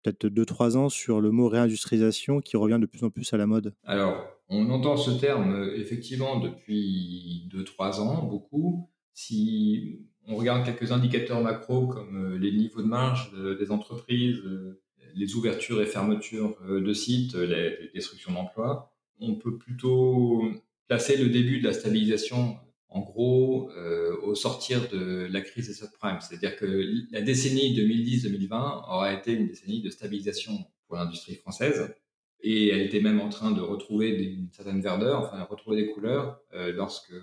peut-être 0.02 0.26
2-3 0.26 0.76
ans 0.76 0.88
sur 0.88 1.20
le 1.20 1.30
mot 1.30 1.48
réindustrialisation 1.48 2.40
qui 2.40 2.56
revient 2.56 2.78
de 2.80 2.86
plus 2.86 3.04
en 3.04 3.10
plus 3.10 3.32
à 3.32 3.36
la 3.36 3.46
mode 3.46 3.74
Alors, 3.84 4.26
on 4.48 4.68
entend 4.70 4.96
ce 4.96 5.10
terme 5.10 5.52
euh, 5.52 5.76
effectivement 5.76 6.40
depuis 6.40 7.48
2-3 7.52 8.00
ans, 8.00 8.24
beaucoup. 8.24 8.90
Si 9.12 10.06
on 10.26 10.36
regarde 10.36 10.64
quelques 10.64 10.92
indicateurs 10.92 11.42
macro 11.42 11.86
comme 11.86 12.34
euh, 12.34 12.38
les 12.38 12.52
niveaux 12.52 12.82
de 12.82 12.86
marge 12.86 13.32
des 13.58 13.70
entreprises, 13.70 14.38
euh, 14.38 14.82
les 15.14 15.34
ouvertures 15.34 15.82
et 15.82 15.86
fermetures 15.86 16.56
de 16.62 16.92
sites, 16.92 17.34
les 17.34 17.90
destructions 17.94 18.32
d'emplois, 18.32 18.89
on 19.20 19.36
peut 19.36 19.58
plutôt 19.58 20.42
placer 20.88 21.16
le 21.16 21.28
début 21.28 21.60
de 21.60 21.66
la 21.66 21.72
stabilisation 21.72 22.56
en 22.90 23.00
gros, 23.00 23.70
euh, 23.76 24.16
au 24.22 24.34
sortir 24.34 24.88
de 24.88 25.28
la 25.30 25.40
crise 25.40 25.68
des 25.68 25.74
subprimes. 25.74 26.18
C'est-à-dire 26.20 26.56
que 26.56 26.84
la 27.12 27.20
décennie 27.20 27.74
2010-2020 27.76 28.50
aura 28.52 29.12
été 29.12 29.32
une 29.32 29.46
décennie 29.46 29.80
de 29.80 29.90
stabilisation 29.90 30.52
pour 30.86 30.96
l'industrie 30.96 31.36
française. 31.36 31.94
Et 32.42 32.68
elle 32.68 32.80
était 32.80 33.00
même 33.00 33.20
en 33.20 33.28
train 33.28 33.52
de 33.52 33.60
retrouver 33.60 34.08
une 34.08 34.48
certaine 34.50 34.80
verdeur, 34.80 35.20
enfin, 35.20 35.42
retrouver 35.44 35.82
des 35.82 35.90
couleurs, 35.90 36.40
euh, 36.54 36.72
lorsque 36.72 37.14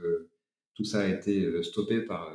tout 0.73 0.85
ça 0.85 1.01
a 1.01 1.07
été 1.07 1.43
euh, 1.43 1.63
stoppé 1.63 2.01
par 2.01 2.31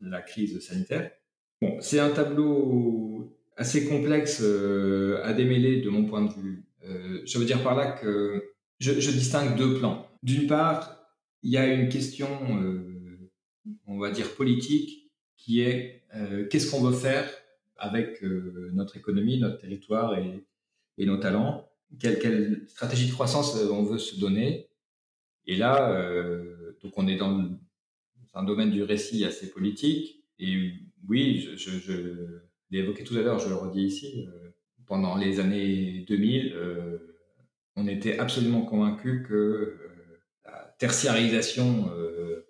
la 0.00 0.22
crise 0.22 0.58
sanitaire. 0.60 1.12
Bon, 1.60 1.80
c'est 1.80 2.00
un 2.00 2.10
tableau 2.10 3.36
assez 3.56 3.86
complexe 3.86 4.42
à 4.42 5.32
démêler 5.34 5.82
de 5.82 5.90
mon 5.90 6.06
point 6.06 6.24
de 6.24 6.32
vue. 6.32 6.64
Je 6.82 7.38
veux 7.38 7.44
dire 7.44 7.62
par 7.62 7.76
là 7.76 7.92
que 7.92 8.54
je, 8.78 8.92
distingue 9.10 9.56
deux 9.56 9.78
plans. 9.78 10.08
D'une 10.22 10.46
part, 10.46 10.96
il 11.42 11.50
y 11.50 11.56
a 11.56 11.66
une 11.66 11.88
question, 11.88 12.28
on 13.86 13.98
va 13.98 14.10
dire 14.10 14.34
politique, 14.34 15.10
qui 15.36 15.60
est 15.60 16.04
qu'est-ce 16.50 16.70
qu'on 16.70 16.82
veut 16.82 16.96
faire 16.96 17.28
avec 17.76 18.22
notre 18.22 18.96
économie, 18.96 19.38
notre 19.38 19.58
territoire 19.58 20.18
et, 20.18 20.44
nos 20.98 21.18
talents? 21.18 21.70
Quelle, 21.98 22.64
stratégie 22.68 23.08
de 23.08 23.12
croissance 23.12 23.54
on 23.56 23.82
veut 23.82 23.98
se 23.98 24.18
donner? 24.18 24.68
Et 25.46 25.56
là, 25.56 25.94
donc 26.82 26.92
on 26.96 27.06
est 27.06 27.16
dans 27.16 27.50
un 28.34 28.42
domaine 28.44 28.70
du 28.70 28.82
récit 28.82 29.24
assez 29.24 29.50
politique. 29.50 30.24
Et 30.38 30.72
oui, 31.08 31.40
je, 31.56 31.70
je 31.70 32.42
l'ai 32.70 32.78
évoqué 32.78 33.04
tout 33.04 33.16
à 33.16 33.22
l'heure, 33.22 33.38
je 33.38 33.48
le 33.48 33.54
redis 33.54 33.84
ici. 33.84 34.26
Pendant 34.90 35.16
les 35.16 35.40
années 35.40 36.04
2000, 36.08 36.54
on 37.76 37.86
était 37.86 38.18
absolument 38.18 38.62
convaincu 38.62 39.24
que 39.26 39.34
euh, 39.34 39.78
la 40.44 40.74
tertiarisation 40.78 41.90
euh, 41.96 42.46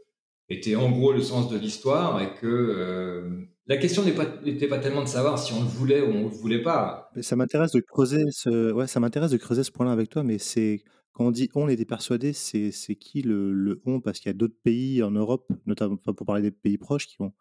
était 0.49 0.77
en 0.77 0.91
gros 0.91 1.13
le 1.13 1.23
sens 1.23 1.49
de 1.49 1.59
l'histoire 1.59 2.21
et 2.21 2.35
que 2.35 2.47
euh, 2.47 3.47
la 3.67 3.77
question 3.77 4.03
n'était 4.03 4.67
pas, 4.67 4.79
tellement 4.79 5.03
de 5.03 5.09
savoir 5.09 5.39
si 5.39 5.53
on 5.53 5.61
le 5.61 5.69
voulait 5.69 6.01
ou 6.01 6.07
on 6.07 6.25
ne 6.25 6.25
le 6.25 6.29
voulait 6.29 6.63
pas. 6.63 7.11
ça 7.21 7.37
m'intéresse 7.37 7.71
de 7.71 7.81
creuser 7.81 8.25
ce, 8.33 8.73
ouais, 8.73 8.89
ce 8.89 9.71
point-là 9.71 9.93
avec 9.93 10.09
toi, 10.09 10.25
mais 10.25 10.39
c'est 10.39 10.83
quand 11.13 11.27
on 11.27 11.31
dit 11.31 11.49
on 11.55 11.69
était 11.69 11.85
persuadé, 11.85 12.33
c'est 12.33 12.73
qui 12.97 13.23
le, 13.23 13.53
le 13.53 13.81
on? 13.85 14.01
Parce 14.01 14.19
qu'il 14.19 14.29
y 14.29 14.35
a 14.35 14.37
d'autres 14.37 14.59
pays 14.65 15.03
en 15.05 15.13
Europe, 15.13 15.49
notamment 15.67 15.97
pour 15.97 16.27
parler 16.27 16.43
des 16.43 16.51
pays 16.51 16.79
proches, 16.79 17.07
qui 17.07 17.21
ont 17.21 17.33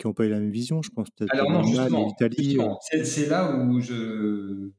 qui 0.00 0.06
n'ont 0.06 0.14
pas 0.14 0.24
eu 0.24 0.30
la 0.30 0.40
même 0.40 0.50
vision, 0.50 0.82
je 0.82 0.90
pense 0.90 1.08
peut-être. 1.10 1.34
Alors 1.34 1.50
non, 1.50 1.62
justement, 1.62 2.14
c'est, 2.90 3.04
c'est 3.04 3.26
là 3.26 3.54
où 3.56 3.80
je 3.80 4.70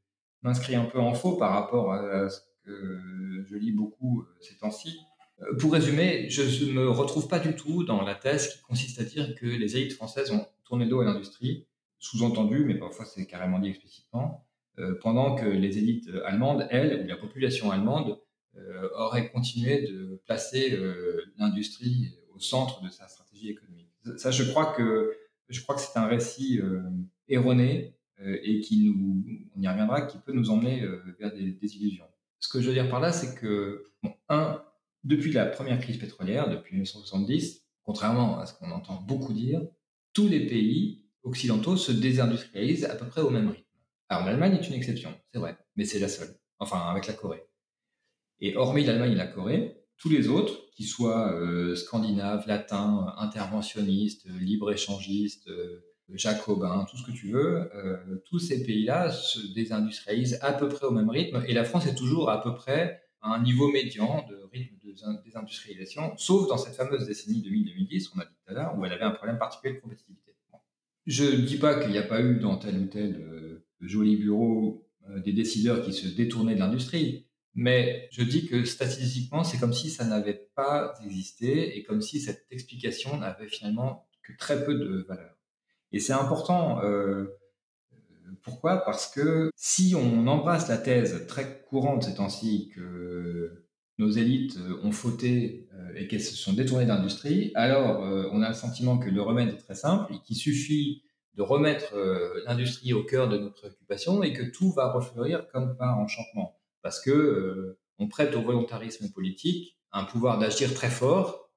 m'inscrit 0.42 0.76
un 0.76 0.86
peu 0.86 1.00
en 1.00 1.14
faux 1.14 1.38
par 1.38 1.52
rapport 1.52 1.94
à 1.94 2.30
ce 2.30 2.40
que 2.66 3.44
je 3.46 3.56
lis 3.56 3.72
beaucoup 3.72 4.22
euh, 4.22 4.38
ces 4.42 4.58
temps-ci. 4.58 5.00
Euh, 5.42 5.56
pour 5.58 5.74
résumer, 5.74 6.30
je 6.30 6.66
ne 6.66 6.72
me 6.72 6.90
retrouve 6.90 7.28
pas 7.28 7.40
du 7.40 7.56
tout 7.56 7.84
dans 7.84 8.02
la 8.02 8.16
thèse 8.16 8.56
qui 8.56 8.62
consiste 8.64 9.00
à 9.00 9.04
dire 9.04 9.36
que 9.36 9.46
les 9.46 9.78
élites 9.78 9.94
françaises 9.94 10.32
ont 10.32 10.46
tourné 10.64 10.86
le 10.86 10.92
dos 10.92 11.02
à 11.02 11.06
l'industrie, 11.06 11.68
sous-entendu, 12.00 12.66
mais 12.66 12.76
parfois 12.76 13.06
c'est 13.06 13.26
carrément 13.28 13.60
dit 13.60 13.70
explicitement, 13.70 14.48
euh, 14.80 14.98
pendant 15.02 15.36
que 15.36 15.46
les 15.46 15.78
élites 15.78 16.10
allemandes, 16.26 16.68
elles, 16.72 17.04
ou 17.04 17.08
la 17.08 17.18
population 17.18 17.72
allemande, 17.72 18.20
auraient 18.98 19.32
continué 19.32 19.84
de 19.84 20.22
placer 20.26 20.78
l'industrie 21.38 22.10
au 22.36 22.40
centre 22.40 22.82
de 22.82 22.90
sa 22.90 23.08
stratégie 23.08 23.50
économique. 23.50 23.81
Ça, 24.18 24.32
je 24.32 24.44
crois 24.44 24.74
que 24.74 25.16
je 25.50 25.62
crois 25.62 25.76
que 25.76 25.82
c'est 25.82 25.98
un 25.98 26.08
récit 26.08 26.62
erroné 27.28 27.96
euh, 28.24 28.38
et 28.44 28.60
qui 28.60 28.90
nous, 28.90 29.24
on 29.56 29.62
y 29.62 29.68
reviendra, 29.68 30.04
qui 30.04 30.18
peut 30.20 30.34
nous 30.34 30.52
emmener 30.52 30.84
euh, 30.84 31.02
vers 31.20 31.34
des, 31.34 31.76
illusions. 31.76 32.06
Ce 32.40 32.50
que 32.50 32.62
je 32.62 32.68
veux 32.68 32.74
dire 32.74 32.90
par 32.90 33.00
là, 33.00 33.12
c'est 33.12 33.36
que, 33.40 33.86
bon, 34.04 34.14
un, 34.30 34.62
depuis 35.04 35.32
la 35.32 35.46
première 35.46 35.80
crise 35.80 35.98
pétrolière, 35.98 36.50
depuis 36.50 36.76
1970, 36.76 37.66
contrairement 37.84 38.40
à 38.40 38.46
ce 38.46 38.54
qu'on 38.54 38.72
entend 38.72 39.02
beaucoup 39.02 39.34
dire, 39.34 39.62
tous 40.14 40.28
les 40.28 40.46
pays 40.46 41.06
occidentaux 41.24 41.78
se 41.78 41.92
désindustrialisent 41.92 42.86
à 42.86 42.96
peu 42.96 43.08
près 43.08 43.22
au 43.22 43.30
même 43.30 43.50
rythme. 43.50 43.66
Alors 44.10 44.26
l'Allemagne 44.26 44.56
est 44.56 44.68
une 44.68 44.74
exception, 44.74 45.14
c'est 45.32 45.40
vrai, 45.40 45.58
mais 45.76 45.86
c'est 45.86 46.00
la 46.00 46.10
seule. 46.10 46.36
Enfin, 46.60 46.80
avec 46.90 47.08
la 47.08 47.14
Corée. 47.14 47.44
Et 48.40 48.56
hormis 48.56 48.84
l'Allemagne 48.84 49.14
et 49.14 49.16
la 49.16 49.28
Corée, 49.28 49.81
tous 50.02 50.10
les 50.10 50.28
autres, 50.28 50.72
qu'ils 50.72 50.88
soient 50.88 51.34
euh, 51.34 51.76
scandinaves, 51.76 52.48
latins, 52.48 53.14
interventionnistes, 53.18 54.26
libre-échangistes, 54.40 55.48
jacobin, 56.16 56.86
tout 56.90 56.98
ce 56.98 57.06
que 57.06 57.12
tu 57.12 57.32
veux, 57.32 57.70
euh, 57.76 58.22
tous 58.26 58.40
ces 58.40 58.64
pays-là 58.64 59.12
se 59.12 59.40
désindustrialisent 59.54 60.40
à 60.42 60.54
peu 60.54 60.68
près 60.68 60.86
au 60.86 60.92
même 60.92 61.10
rythme 61.10 61.44
et 61.48 61.54
la 61.54 61.64
France 61.64 61.88
est 61.88 61.96
toujours 61.96 62.30
à 62.30 62.42
peu 62.42 62.54
près 62.54 63.02
à 63.22 63.34
un 63.34 63.42
niveau 63.42 63.72
médian 63.72 64.26
de 64.30 64.38
rythme 64.52 64.76
de 64.84 65.24
désindustrialisation, 65.24 66.14
sauf 66.18 66.48
dans 66.48 66.58
cette 66.58 66.76
fameuse 66.76 67.06
décennie 67.06 67.42
2000-2010, 67.42 68.10
on 68.16 68.20
a 68.20 68.26
dit 68.26 68.32
tout 68.44 68.52
à 68.52 68.54
l'heure, 68.54 68.78
où 68.78 68.86
elle 68.86 68.94
avait 68.94 69.04
un 69.04 69.12
problème 69.12 69.38
particulier 69.38 69.76
de 69.76 69.80
compétitivité. 69.80 70.34
Je 71.08 71.24
ne 71.24 71.46
dis 71.46 71.58
pas 71.58 71.80
qu'il 71.80 71.92
n'y 71.92 71.98
a 71.98 72.04
pas 72.04 72.22
eu 72.22 72.40
dans 72.40 72.58
tel 72.58 72.78
ou 72.78 72.86
tel 72.86 73.16
euh, 73.16 73.66
joli 73.80 74.18
bureau 74.18 74.88
euh, 75.10 75.20
des 75.20 75.34
décideurs 75.34 75.84
qui 75.84 75.94
se 75.94 76.08
détournaient 76.08 76.54
de 76.54 76.60
l'industrie, 76.60 77.28
mais 77.54 78.08
je 78.12 78.24
dis 78.24 78.48
que 78.48 78.66
statistiquement, 78.66 79.44
c'est 79.44 79.58
comme 79.58 79.74
si 79.74 79.90
ça 79.90 80.06
n'avait 80.06 80.50
pas 80.56 80.94
existé 81.04 81.78
et 81.78 81.84
comme 81.84 82.02
si 82.02 82.20
cette 82.20 82.46
explication 82.52 83.18
n'avait 83.18 83.48
finalement 83.48 84.08
que 84.24 84.34
très 84.38 84.64
peu 84.64 84.76
de 84.76 85.06
valeur. 85.08 85.36
Et 85.92 86.00
c'est 86.00 86.14
important. 86.14 86.82
Euh, 86.84 87.26
pourquoi? 88.44 88.84
Parce 88.86 89.08
que 89.08 89.52
si 89.56 89.94
on 89.96 90.28
embrasse 90.28 90.70
la 90.70 90.78
thèse 90.78 91.26
très 91.28 91.64
courante 91.64 92.04
ces 92.04 92.16
temps-ci 92.16 92.72
que 92.74 93.66
nos 93.98 94.10
élites 94.10 94.58
ont 94.84 94.92
fauté 94.92 95.68
euh, 95.74 95.94
et 95.96 96.08
qu'elles 96.08 96.22
se 96.22 96.36
sont 96.36 96.54
détournées 96.54 96.86
d'industrie, 96.86 97.52
alors 97.56 98.04
euh, 98.04 98.30
on 98.32 98.42
a 98.42 98.50
le 98.50 98.56
sentiment 98.56 98.98
que 98.98 99.10
le 99.10 99.22
remède 99.22 99.50
est 99.50 99.58
très 99.58 99.76
simple 99.76 100.14
et 100.14 100.20
qu'il 100.20 100.36
suffit 100.36 101.04
de 101.36 101.44
remettre 101.44 101.96
euh, 101.96 102.42
l'industrie 102.46 102.94
au 102.94 103.04
cœur 103.04 103.30
de 103.30 103.38
notre 103.38 103.56
préoccupation 103.56 104.24
et 104.24 104.34
que 104.34 104.44
tout 104.44 104.72
va 104.72 104.92
refleurir 104.92 105.48
comme 105.50 105.78
par 105.78 106.00
enchantement. 106.00 106.61
Parce 106.82 107.00
que 107.00 107.78
on 107.98 108.08
prête 108.08 108.36
au 108.36 108.42
volontarisme 108.42 109.12
politique 109.12 109.78
un 109.92 110.04
pouvoir 110.04 110.40
d'agir 110.40 110.74
très 110.74 110.90
fort 110.90 111.52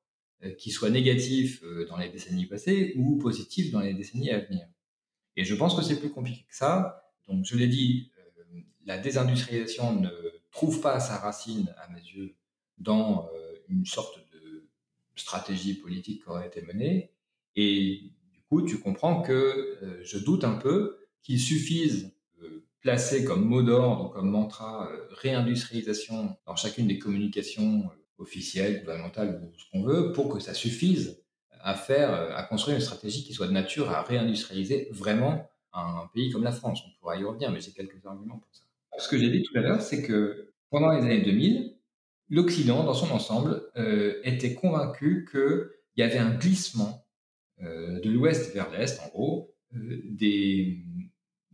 euh, 0.44 0.52
qui 0.52 0.70
soit 0.70 0.90
négatif 0.90 1.62
euh, 1.62 1.86
dans 1.86 1.96
les 1.96 2.08
décennies 2.08 2.46
passées 2.46 2.92
ou 2.96 3.16
positif 3.16 3.70
dans 3.70 3.80
les 3.80 3.94
décennies 3.94 4.30
à 4.30 4.40
venir. 4.40 4.66
Et 5.36 5.44
je 5.44 5.54
pense 5.54 5.74
que 5.74 5.82
c'est 5.82 5.98
plus 5.98 6.10
compliqué 6.10 6.44
que 6.48 6.54
ça. 6.54 7.10
Donc, 7.28 7.44
je 7.44 7.56
l'ai 7.56 7.68
dit, 7.68 8.12
euh, 8.18 8.60
la 8.84 8.98
désindustrialisation 8.98 9.98
ne 10.00 10.10
trouve 10.50 10.80
pas 10.80 11.00
sa 11.00 11.16
racine, 11.18 11.74
à 11.78 11.88
mes 11.88 12.00
yeux, 12.00 12.36
dans 12.78 13.28
une 13.68 13.86
sorte 13.86 14.18
de 14.32 14.68
stratégie 15.16 15.74
politique 15.74 16.22
qui 16.22 16.28
aurait 16.28 16.46
été 16.46 16.60
menée. 16.62 17.12
Et 17.56 18.12
du 18.32 18.40
coup, 18.48 18.62
tu 18.62 18.78
comprends 18.78 19.22
que 19.22 20.00
je 20.02 20.18
doute 20.18 20.44
un 20.44 20.54
peu 20.54 20.98
qu'il 21.22 21.40
suffise 21.40 22.13
placer 22.84 23.24
comme 23.24 23.44
mot 23.44 23.62
d'ordre, 23.62 24.10
comme 24.10 24.30
mantra, 24.30 24.90
réindustrialisation 25.10 26.36
dans 26.46 26.54
chacune 26.54 26.86
des 26.86 26.98
communications 26.98 27.90
officielle, 28.18 28.80
gouvernementale 28.80 29.40
ou 29.42 29.58
ce 29.58 29.64
qu'on 29.72 29.82
veut, 29.82 30.12
pour 30.12 30.28
que 30.28 30.40
ça 30.40 30.54
suffise 30.54 31.20
à 31.60 31.74
faire, 31.74 32.12
à 32.12 32.42
construire 32.44 32.76
une 32.76 32.82
stratégie 32.82 33.24
qui 33.24 33.32
soit 33.32 33.46
de 33.46 33.52
nature 33.52 33.90
à 33.90 34.02
réindustrialiser 34.02 34.88
vraiment 34.92 35.48
un 35.72 36.08
pays 36.12 36.30
comme 36.30 36.44
la 36.44 36.52
France. 36.52 36.82
On 36.86 36.90
pourra 37.00 37.16
y 37.16 37.24
revenir, 37.24 37.50
mais 37.50 37.60
j'ai 37.60 37.72
quelques 37.72 38.04
arguments 38.04 38.38
pour 38.38 38.54
ça. 38.54 38.64
Ce 38.98 39.08
que 39.08 39.18
j'ai 39.18 39.30
dit 39.30 39.42
tout 39.42 39.56
à 39.58 39.60
l'heure, 39.60 39.80
c'est 39.80 40.02
que 40.02 40.52
pendant 40.70 40.92
les 40.92 41.02
années 41.02 41.22
2000, 41.22 41.76
l'Occident, 42.30 42.84
dans 42.84 42.94
son 42.94 43.10
ensemble, 43.10 43.62
euh, 43.76 44.20
était 44.24 44.54
convaincu 44.54 45.26
qu'il 45.30 45.68
y 45.96 46.02
avait 46.02 46.18
un 46.18 46.34
glissement 46.34 47.06
euh, 47.62 48.00
de 48.00 48.10
l'Ouest 48.10 48.54
vers 48.54 48.70
l'Est, 48.70 49.00
en 49.00 49.08
gros, 49.08 49.54
euh, 49.74 50.02
des 50.04 50.83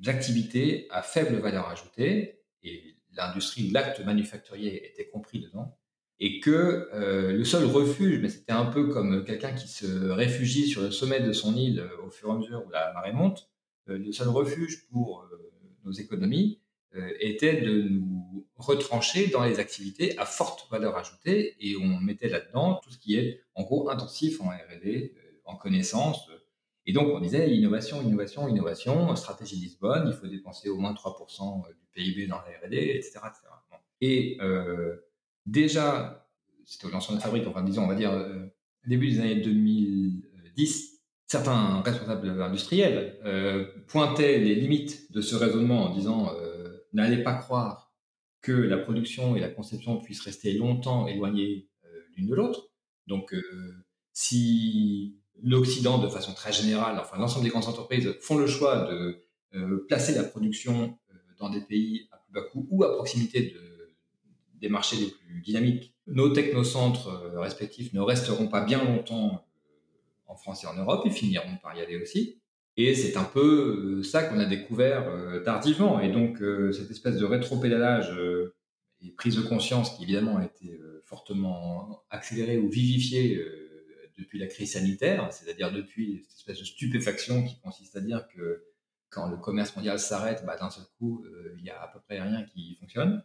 activités 0.06 0.86
à 0.90 1.02
faible 1.02 1.36
valeur 1.36 1.68
ajoutée, 1.68 2.42
et 2.62 2.96
l'industrie, 3.12 3.70
l'acte 3.70 4.00
manufacturier 4.04 4.86
était 4.86 5.08
compris 5.08 5.40
dedans, 5.40 5.76
et 6.20 6.38
que 6.40 6.88
euh, 6.92 7.32
le 7.32 7.44
seul 7.44 7.64
refuge, 7.64 8.20
mais 8.20 8.28
c'était 8.28 8.52
un 8.52 8.66
peu 8.66 8.88
comme 8.88 9.24
quelqu'un 9.24 9.52
qui 9.52 9.68
se 9.68 10.10
réfugie 10.10 10.68
sur 10.68 10.82
le 10.82 10.90
sommet 10.90 11.20
de 11.20 11.32
son 11.32 11.56
île 11.56 11.80
euh, 11.80 12.06
au 12.06 12.10
fur 12.10 12.28
et 12.28 12.32
à 12.32 12.34
mesure 12.36 12.64
où 12.66 12.70
la 12.70 12.92
marée 12.92 13.12
monte, 13.12 13.50
euh, 13.88 13.98
le 13.98 14.12
seul 14.12 14.28
refuge 14.28 14.86
pour 14.90 15.26
nos 15.84 15.92
économies 15.92 16.60
était 17.20 17.60
de 17.60 17.82
nous 17.82 18.48
retrancher 18.56 19.28
dans 19.28 19.44
les 19.44 19.60
activités 19.60 20.18
à 20.18 20.26
forte 20.26 20.68
valeur 20.72 20.96
ajoutée 20.96 21.54
et 21.60 21.76
on 21.76 22.00
mettait 22.00 22.28
là-dedans 22.28 22.80
tout 22.82 22.90
ce 22.90 22.98
qui 22.98 23.14
est 23.14 23.42
en 23.54 23.62
gros 23.62 23.88
intensif 23.88 24.40
en 24.40 24.48
R&D, 24.48 25.14
en 25.44 25.54
connaissance. 25.54 26.28
Et 26.90 26.92
donc 26.92 27.14
on 27.14 27.20
disait 27.20 27.54
innovation, 27.54 28.02
innovation, 28.02 28.48
innovation, 28.48 29.14
stratégie 29.14 29.54
Lisbonne, 29.54 30.08
il 30.08 30.12
faut 30.12 30.26
dépenser 30.26 30.68
au 30.70 30.76
moins 30.76 30.92
3% 30.92 31.68
du 31.68 31.86
PIB 31.92 32.26
dans 32.26 32.38
la 32.38 32.66
R&D, 32.66 32.76
etc. 32.76 33.20
Et 34.00 34.38
déjà, 35.46 36.26
c'était 36.64 36.86
au 36.86 36.90
lancement 36.90 37.14
de 37.14 37.20
la 37.20 37.24
fabrique, 37.24 37.46
enfin 37.46 37.62
disons, 37.62 37.84
on 37.84 37.86
va 37.86 37.94
dire 37.94 38.10
euh, 38.10 38.46
début 38.88 39.08
des 39.08 39.20
années 39.20 39.36
2010, 39.36 41.00
certains 41.28 41.80
responsables 41.82 42.42
industriels 42.42 43.20
euh, 43.24 43.66
pointaient 43.86 44.38
les 44.38 44.56
limites 44.56 45.12
de 45.12 45.20
ce 45.20 45.36
raisonnement 45.36 45.84
en 45.84 45.94
disant 45.94 46.34
euh, 46.34 46.86
n'allez 46.92 47.22
pas 47.22 47.34
croire 47.34 47.92
que 48.42 48.50
la 48.50 48.78
production 48.78 49.36
et 49.36 49.40
la 49.40 49.48
conception 49.48 50.00
puissent 50.00 50.22
rester 50.22 50.54
longtemps 50.54 51.06
éloignées 51.06 51.68
l'une 52.16 52.26
de 52.26 52.34
l'autre. 52.34 52.70
Donc, 53.06 53.32
si 54.12 55.19
l'Occident, 55.42 55.98
de 55.98 56.08
façon 56.08 56.32
très 56.34 56.52
générale, 56.52 56.98
enfin 57.00 57.18
l'ensemble 57.18 57.44
des 57.44 57.50
grandes 57.50 57.66
entreprises 57.66 58.14
font 58.20 58.36
le 58.36 58.46
choix 58.46 58.88
de 58.90 59.24
placer 59.88 60.14
la 60.14 60.22
production 60.22 60.96
dans 61.38 61.50
des 61.50 61.60
pays 61.60 62.08
à 62.12 62.18
plus 62.18 62.32
bas 62.32 62.42
coût 62.42 62.66
ou 62.70 62.84
à 62.84 62.94
proximité 62.94 63.42
de 63.42 63.70
des 64.60 64.68
marchés 64.68 64.96
les 64.96 65.06
plus 65.06 65.40
dynamiques. 65.40 65.94
Nos 66.06 66.30
technocentres 66.30 67.08
euh, 67.08 67.40
respectifs 67.40 67.92
ne 67.92 68.00
resteront 68.00 68.48
pas 68.48 68.64
bien 68.64 68.84
longtemps 68.84 69.28
euh, 69.28 70.32
en 70.32 70.36
France 70.36 70.64
et 70.64 70.66
en 70.66 70.74
Europe, 70.74 71.02
ils 71.04 71.12
finiront 71.12 71.56
par 71.62 71.76
y 71.76 71.80
aller 71.80 72.00
aussi. 72.00 72.40
Et 72.76 72.94
c'est 72.94 73.16
un 73.16 73.24
peu 73.24 73.98
euh, 73.98 74.02
ça 74.02 74.22
qu'on 74.22 74.38
a 74.38 74.44
découvert 74.44 75.06
tardivement. 75.44 76.00
Et 76.00 76.10
donc, 76.10 76.38
cette 76.72 76.90
espèce 76.90 77.16
de 77.16 77.24
rétropédalage 77.24 78.16
et 79.02 79.10
prise 79.10 79.36
de 79.36 79.42
conscience 79.42 79.96
qui 79.96 80.04
évidemment 80.04 80.36
a 80.36 80.44
été 80.44 80.78
fortement 81.04 82.04
accélérée 82.10 82.58
ou 82.58 82.70
vivifiée 82.70 83.42
depuis 84.20 84.38
la 84.38 84.46
crise 84.46 84.74
sanitaire, 84.74 85.32
c'est-à-dire 85.32 85.72
depuis 85.72 86.24
cette 86.28 86.38
espèce 86.38 86.58
de 86.60 86.64
stupéfaction 86.64 87.42
qui 87.44 87.58
consiste 87.60 87.96
à 87.96 88.00
dire 88.00 88.26
que 88.28 88.64
quand 89.08 89.28
le 89.28 89.36
commerce 89.36 89.74
mondial 89.74 89.98
s'arrête, 89.98 90.44
bah, 90.46 90.56
d'un 90.56 90.70
seul 90.70 90.84
coup, 90.98 91.24
il 91.56 91.64
n'y 91.64 91.70
a 91.70 91.82
à 91.82 91.88
peu 91.88 91.98
près 92.00 92.20
rien 92.20 92.44
qui 92.44 92.76
fonctionne. 92.76 93.24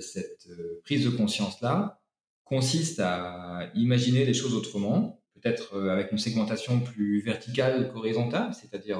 cette 0.00 0.48
prise 0.82 1.04
de 1.04 1.10
conscience-là 1.10 2.00
consiste 2.44 2.98
à 3.00 3.70
imaginer 3.74 4.24
les 4.24 4.34
choses 4.34 4.54
autrement, 4.54 5.22
peut-être 5.34 5.78
avec 5.88 6.10
une 6.10 6.18
segmentation 6.18 6.80
plus 6.80 7.20
verticale 7.20 7.92
qu'horizontale, 7.92 8.54
c'est-à-dire 8.54 8.98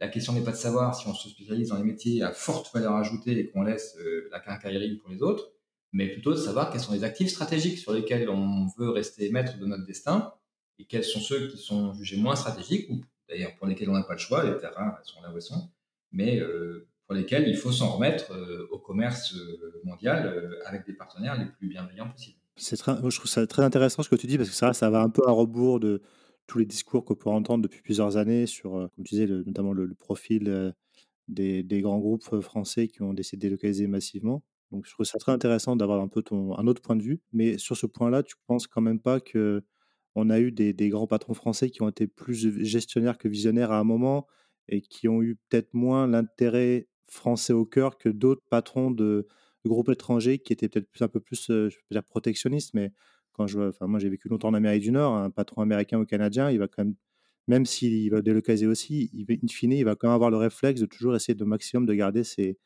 la 0.00 0.08
question 0.08 0.32
n'est 0.32 0.44
pas 0.44 0.52
de 0.52 0.56
savoir 0.56 0.94
si 0.94 1.08
on 1.08 1.14
se 1.14 1.28
spécialise 1.28 1.68
dans 1.68 1.78
les 1.78 1.84
métiers 1.84 2.22
à 2.22 2.32
forte 2.32 2.72
valeur 2.74 2.94
ajoutée 2.96 3.38
et 3.38 3.50
qu'on 3.50 3.62
laisse 3.62 3.96
euh, 3.98 4.28
la 4.30 4.40
quincaillerie 4.40 4.96
pour 4.96 5.10
les 5.10 5.22
autres, 5.22 5.52
mais 5.96 6.08
plutôt 6.08 6.32
de 6.32 6.36
savoir 6.36 6.70
quels 6.70 6.82
sont 6.82 6.92
les 6.92 7.04
actifs 7.04 7.30
stratégiques 7.30 7.78
sur 7.78 7.94
lesquels 7.94 8.28
on 8.28 8.66
veut 8.76 8.90
rester 8.90 9.30
maître 9.30 9.58
de 9.58 9.64
notre 9.64 9.86
destin 9.86 10.30
et 10.78 10.84
quels 10.84 11.04
sont 11.04 11.20
ceux 11.20 11.48
qui 11.48 11.56
sont 11.56 11.94
jugés 11.94 12.18
moins 12.18 12.36
stratégiques 12.36 12.90
ou 12.90 13.00
d'ailleurs 13.30 13.56
pour 13.56 13.66
lesquels 13.66 13.88
on 13.88 13.94
n'a 13.94 14.02
pas 14.02 14.12
le 14.12 14.18
choix, 14.18 14.44
les 14.44 14.58
terrains 14.58 14.94
sont 15.04 15.22
là 15.22 15.32
où 15.32 15.36
elles 15.36 15.42
sont, 15.42 15.70
mais 16.12 16.38
euh, 16.38 16.86
pour 17.06 17.14
lesquels 17.14 17.48
il 17.48 17.56
faut 17.56 17.72
s'en 17.72 17.92
remettre 17.92 18.30
euh, 18.32 18.68
au 18.72 18.78
commerce 18.78 19.34
mondial 19.84 20.58
avec 20.66 20.84
des 20.84 20.92
partenaires 20.92 21.38
les 21.38 21.46
plus 21.46 21.66
bienveillants 21.66 22.10
possibles. 22.10 22.38
C'est 22.56 22.76
très, 22.76 22.96
je 22.96 23.16
trouve 23.16 23.30
ça 23.30 23.46
très 23.46 23.62
intéressant 23.62 24.02
ce 24.02 24.10
que 24.10 24.16
tu 24.16 24.26
dis 24.26 24.36
parce 24.36 24.50
que 24.50 24.54
ça, 24.54 24.74
ça 24.74 24.90
va 24.90 25.00
un 25.00 25.08
peu 25.08 25.22
à 25.26 25.30
rebours 25.30 25.80
de, 25.80 26.02
tous 26.46 26.58
les 26.58 26.66
discours 26.66 27.06
qu'on 27.06 27.14
peut 27.14 27.30
entendre 27.30 27.62
depuis 27.62 27.80
plusieurs 27.80 28.18
années 28.18 28.46
sur, 28.46 28.72
comme 28.72 29.04
tu 29.04 29.14
disais, 29.14 29.26
notamment 29.26 29.72
le, 29.72 29.94
profil 29.94 30.74
des, 31.28 31.80
grands 31.80 31.98
groupes 31.98 32.40
français 32.40 32.86
qui 32.86 33.02
ont 33.02 33.14
décidé 33.14 33.38
de 33.38 33.42
délocaliser 33.48 33.86
massivement. 33.86 34.44
Donc, 34.72 34.86
je 34.86 34.92
trouve 34.92 35.06
ça 35.06 35.18
très 35.18 35.32
intéressant 35.32 35.76
d'avoir 35.76 36.00
un 36.00 36.08
peu 36.08 36.22
un 36.32 36.66
autre 36.66 36.82
point 36.82 36.96
de 36.96 37.02
vue. 37.02 37.20
Mais 37.32 37.58
sur 37.58 37.76
ce 37.76 37.86
point-là, 37.86 38.22
tu 38.22 38.34
penses 38.46 38.66
quand 38.66 38.80
même 38.80 39.00
pas 39.00 39.20
que 39.20 39.62
on 40.16 40.30
a 40.30 40.40
eu 40.40 40.50
des, 40.50 40.88
grands 40.88 41.06
patrons 41.06 41.34
français 41.34 41.70
qui 41.70 41.82
ont 41.82 41.90
été 41.90 42.06
plus 42.06 42.64
gestionnaires 42.64 43.18
que 43.18 43.28
visionnaires 43.28 43.70
à 43.70 43.78
un 43.78 43.84
moment 43.84 44.26
et 44.68 44.80
qui 44.80 45.08
ont 45.08 45.22
eu 45.22 45.36
peut-être 45.48 45.74
moins 45.74 46.06
l'intérêt 46.06 46.88
français 47.06 47.52
au 47.52 47.66
cœur 47.66 47.98
que 47.98 48.08
d'autres 48.08 48.42
patrons 48.50 48.90
de, 48.90 49.28
groupes 49.66 49.90
étrangers 49.90 50.38
qui 50.38 50.52
étaient 50.52 50.68
peut-être 50.68 51.02
un 51.02 51.08
peu 51.08 51.20
plus, 51.20 51.46
je 51.48 51.68
peux 51.68 51.92
dire 51.92 52.04
protectionnistes, 52.04 52.72
mais 52.74 52.92
quand 53.32 53.46
je 53.46 53.58
enfin, 53.60 53.86
moi 53.86 53.98
j'ai 53.98 54.08
vécu 54.08 54.28
longtemps 54.28 54.48
en 54.48 54.54
Amérique 54.54 54.82
du 54.82 54.92
Nord, 54.92 55.14
un 55.16 55.30
patron 55.30 55.62
américain 55.62 55.98
ou 55.98 56.06
canadien, 56.06 56.50
il 56.50 56.58
va 56.58 56.68
quand 56.68 56.84
même, 56.84 56.94
même 57.48 57.66
s'il 57.66 58.10
va 58.10 58.22
délocaliser 58.22 58.66
aussi, 58.66 59.10
in 59.28 59.48
fine, 59.48 59.72
il 59.72 59.84
va 59.84 59.96
quand 59.96 60.08
même 60.08 60.14
avoir 60.14 60.30
le 60.30 60.36
réflexe 60.36 60.80
de 60.80 60.86
toujours 60.86 61.16
essayer 61.16 61.34
de 61.34 61.44
maximum 61.44 61.86
de 61.86 61.94
garder 61.94 62.24
ses, 62.24 62.58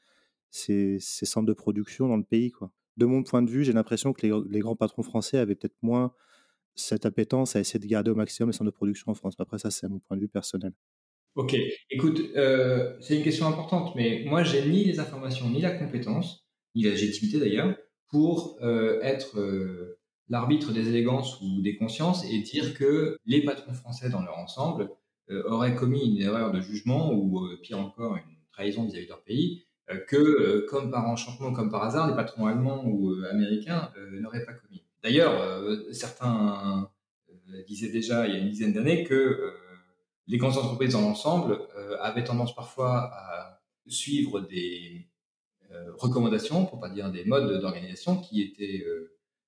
ses, 0.51 0.99
centres 1.01 1.47
de 1.47 1.53
production 1.53 2.09
dans 2.09 2.17
le 2.17 2.25
pays. 2.25 2.51
Quoi. 2.51 2.73
De 2.97 3.07
mon 3.07 3.23
point 3.23 3.43
de 3.43 3.51
vue, 3.51 3.65
j'ai 3.65 3.73
l'impression 3.73 4.13
que 4.13 4.27
les, 4.27 4.61
grands 4.61 4.77
patrons 4.77 5.03
français 5.03 5.39
avaient 5.39 5.55
peut-être 5.55 5.77
moins 5.83 6.13
cette 6.75 7.07
appétence 7.07 7.57
à 7.57 7.61
essayer 7.61 7.79
de 7.79 7.87
garder 7.87 8.11
au 8.11 8.15
maximum 8.15 8.51
les 8.51 8.53
centres 8.53 8.71
de 8.71 8.75
production 8.75 9.11
en 9.11 9.15
France. 9.15 9.35
Après, 9.39 9.59
ça, 9.59 9.71
c'est 9.71 9.89
mon 9.89 10.01
point 10.01 10.17
de 10.17 10.23
vue 10.23 10.29
personnel. 10.29 10.73
Ok, 11.37 11.57
écoute, 11.91 12.21
euh, 12.37 12.97
c'est 13.01 13.17
une 13.17 13.23
question 13.23 13.47
importante, 13.47 13.95
mais 13.95 14.25
moi, 14.27 14.43
j'ai 14.43 14.69
ni 14.69 14.85
les 14.85 14.99
informations, 14.99 15.49
ni 15.49 15.61
la 15.61 15.71
compétence, 15.71 16.45
ni 16.75 16.83
la 16.83 16.91
légitimité 16.91 17.39
d'ailleurs, 17.39 17.77
pour 18.09 18.59
euh, 18.63 19.01
être 19.03 19.39
euh, 19.39 20.01
l'arbitre 20.29 20.73
des 20.73 20.89
élégances 20.89 21.41
ou 21.41 21.63
des 21.63 21.77
consciences 21.77 22.25
et 22.25 22.41
dire 22.41 22.75
que 22.75 23.17
les 23.27 23.45
patrons 23.45 23.75
français 23.75 24.11
dans 24.11 24.23
leur 24.23 24.39
ensemble 24.39 24.91
auraient 25.45 25.77
commis 25.77 26.05
une 26.05 26.21
erreur 26.21 26.51
de 26.51 26.61
jugement 26.61 27.15
ou 27.15 27.49
pire 27.63 27.79
encore 27.79 28.17
une 28.17 28.37
trahison 28.51 28.85
vis-à-vis 28.85 29.05
de 29.05 29.11
leur 29.11 29.23
pays 29.23 29.65
que 30.07 30.67
comme 30.69 30.91
par 30.91 31.07
enchantement, 31.09 31.53
comme 31.53 31.71
par 31.71 31.85
hasard, 31.85 32.09
les 32.09 32.15
patrons 32.15 32.47
allemands 32.47 32.85
ou 32.87 33.13
américains 33.31 33.93
n'auraient 34.13 34.45
pas 34.45 34.53
commis. 34.53 34.83
D'ailleurs, 35.03 35.33
certains 35.93 36.91
disaient 37.67 37.91
déjà 37.91 38.27
il 38.27 38.35
y 38.35 38.37
a 38.37 38.41
une 38.41 38.51
dizaine 38.51 38.73
d'années 38.73 39.05
que 39.05 39.53
les 40.27 40.37
grandes 40.39 40.59
entreprises 40.59 40.93
dans 40.93 41.01
l'ensemble 41.01 41.59
avaient 42.01 42.25
tendance 42.25 42.55
parfois 42.55 43.11
à 43.13 43.63
suivre 43.87 44.41
des 44.41 45.09
recommandations, 45.99 46.67
pour 46.67 46.81
pas 46.81 46.91
dire 46.91 47.11
des 47.11 47.25
modes 47.25 47.61
d'organisation 47.61 48.21
qui 48.21 48.43
étaient 48.43 48.85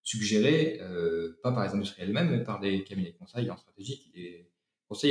suggérés, 0.03 0.79
euh, 0.81 1.39
pas 1.43 1.53
par 1.53 1.65
les 1.65 1.71
industriels 1.71 2.11
eux-mêmes, 2.11 2.31
mais 2.31 2.43
par 2.43 2.61
des 2.61 2.83
cabinets 2.85 3.13
de 3.13 3.19
conseil 3.19 3.51
en 3.51 3.57
stratégie 3.57 3.99
qui 3.99 4.13
les 4.15 4.52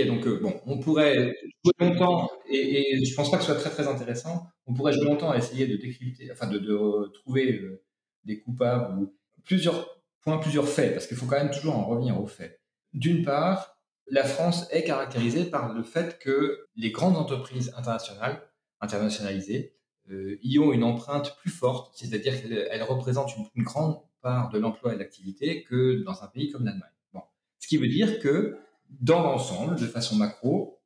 Donc, 0.06 0.28
euh, 0.28 0.40
bon, 0.42 0.62
on 0.66 0.80
pourrait 0.80 1.34
jouer 1.64 1.74
longtemps, 1.80 2.30
et, 2.50 2.94
et 2.94 3.06
je 3.06 3.16
pense 3.16 3.32
pas 3.32 3.38
que 3.38 3.44
ce 3.44 3.52
soit 3.52 3.60
très 3.60 3.70
très 3.70 3.88
intéressant, 3.88 4.48
on 4.68 4.74
pourrait 4.74 4.94
jouer 4.94 5.06
longtemps 5.06 5.32
à 5.32 5.38
essayer 5.38 5.68
de 5.68 5.76
décrypter, 5.76 6.32
enfin 6.32 6.48
de, 6.48 7.12
trouver 7.22 7.60
euh, 7.60 7.84
des 8.24 8.40
coupables 8.40 9.00
ou 9.00 9.14
plusieurs 9.44 10.02
points, 10.22 10.38
plusieurs 10.38 10.68
faits, 10.68 10.94
parce 10.94 11.08
qu'il 11.08 11.18
faut 11.18 11.26
quand 11.26 11.38
même 11.38 11.52
toujours 11.52 11.76
en 11.76 11.86
revenir 11.86 12.22
aux 12.22 12.28
faits. 12.28 12.62
D'une 12.94 13.24
part, 13.24 13.78
la 14.08 14.24
France 14.24 14.68
est 14.72 14.84
caractérisée 14.84 15.46
par 15.46 15.74
le 15.74 15.84
fait 15.84 16.20
que 16.20 16.68
les 16.76 16.92
grandes 16.92 17.18
entreprises 17.18 17.74
internationales, 17.78 18.42
internationalisées, 18.82 19.76
euh, 20.10 20.38
y 20.44 20.60
ont 20.60 20.74
une 20.74 20.84
empreinte 20.84 21.36
plus 21.38 21.52
forte, 21.52 21.96
c'est-à-dire 21.96 22.42
qu'elles 22.42 22.84
représentent 22.84 23.36
une, 23.38 23.46
une 23.56 23.64
grande 23.64 24.00
part 24.22 24.50
de 24.50 24.60
l'emploi 24.60 24.92
et 24.92 24.96
de 24.96 25.00
l'activité 25.00 25.64
que 25.64 26.04
dans 26.04 26.24
un 26.24 26.28
pays 26.28 26.52
comme 26.52 26.66
l'Allemagne. 26.66 26.90
Bon. 27.14 27.22
Ce 27.60 27.68
qui 27.68 27.78
veut 27.78 27.88
dire 27.88 28.20
que 28.20 28.58
dans 29.00 29.24
l'ensemble, 29.24 29.76
de 29.80 29.88
façon 29.88 30.16
macro, 30.16 30.82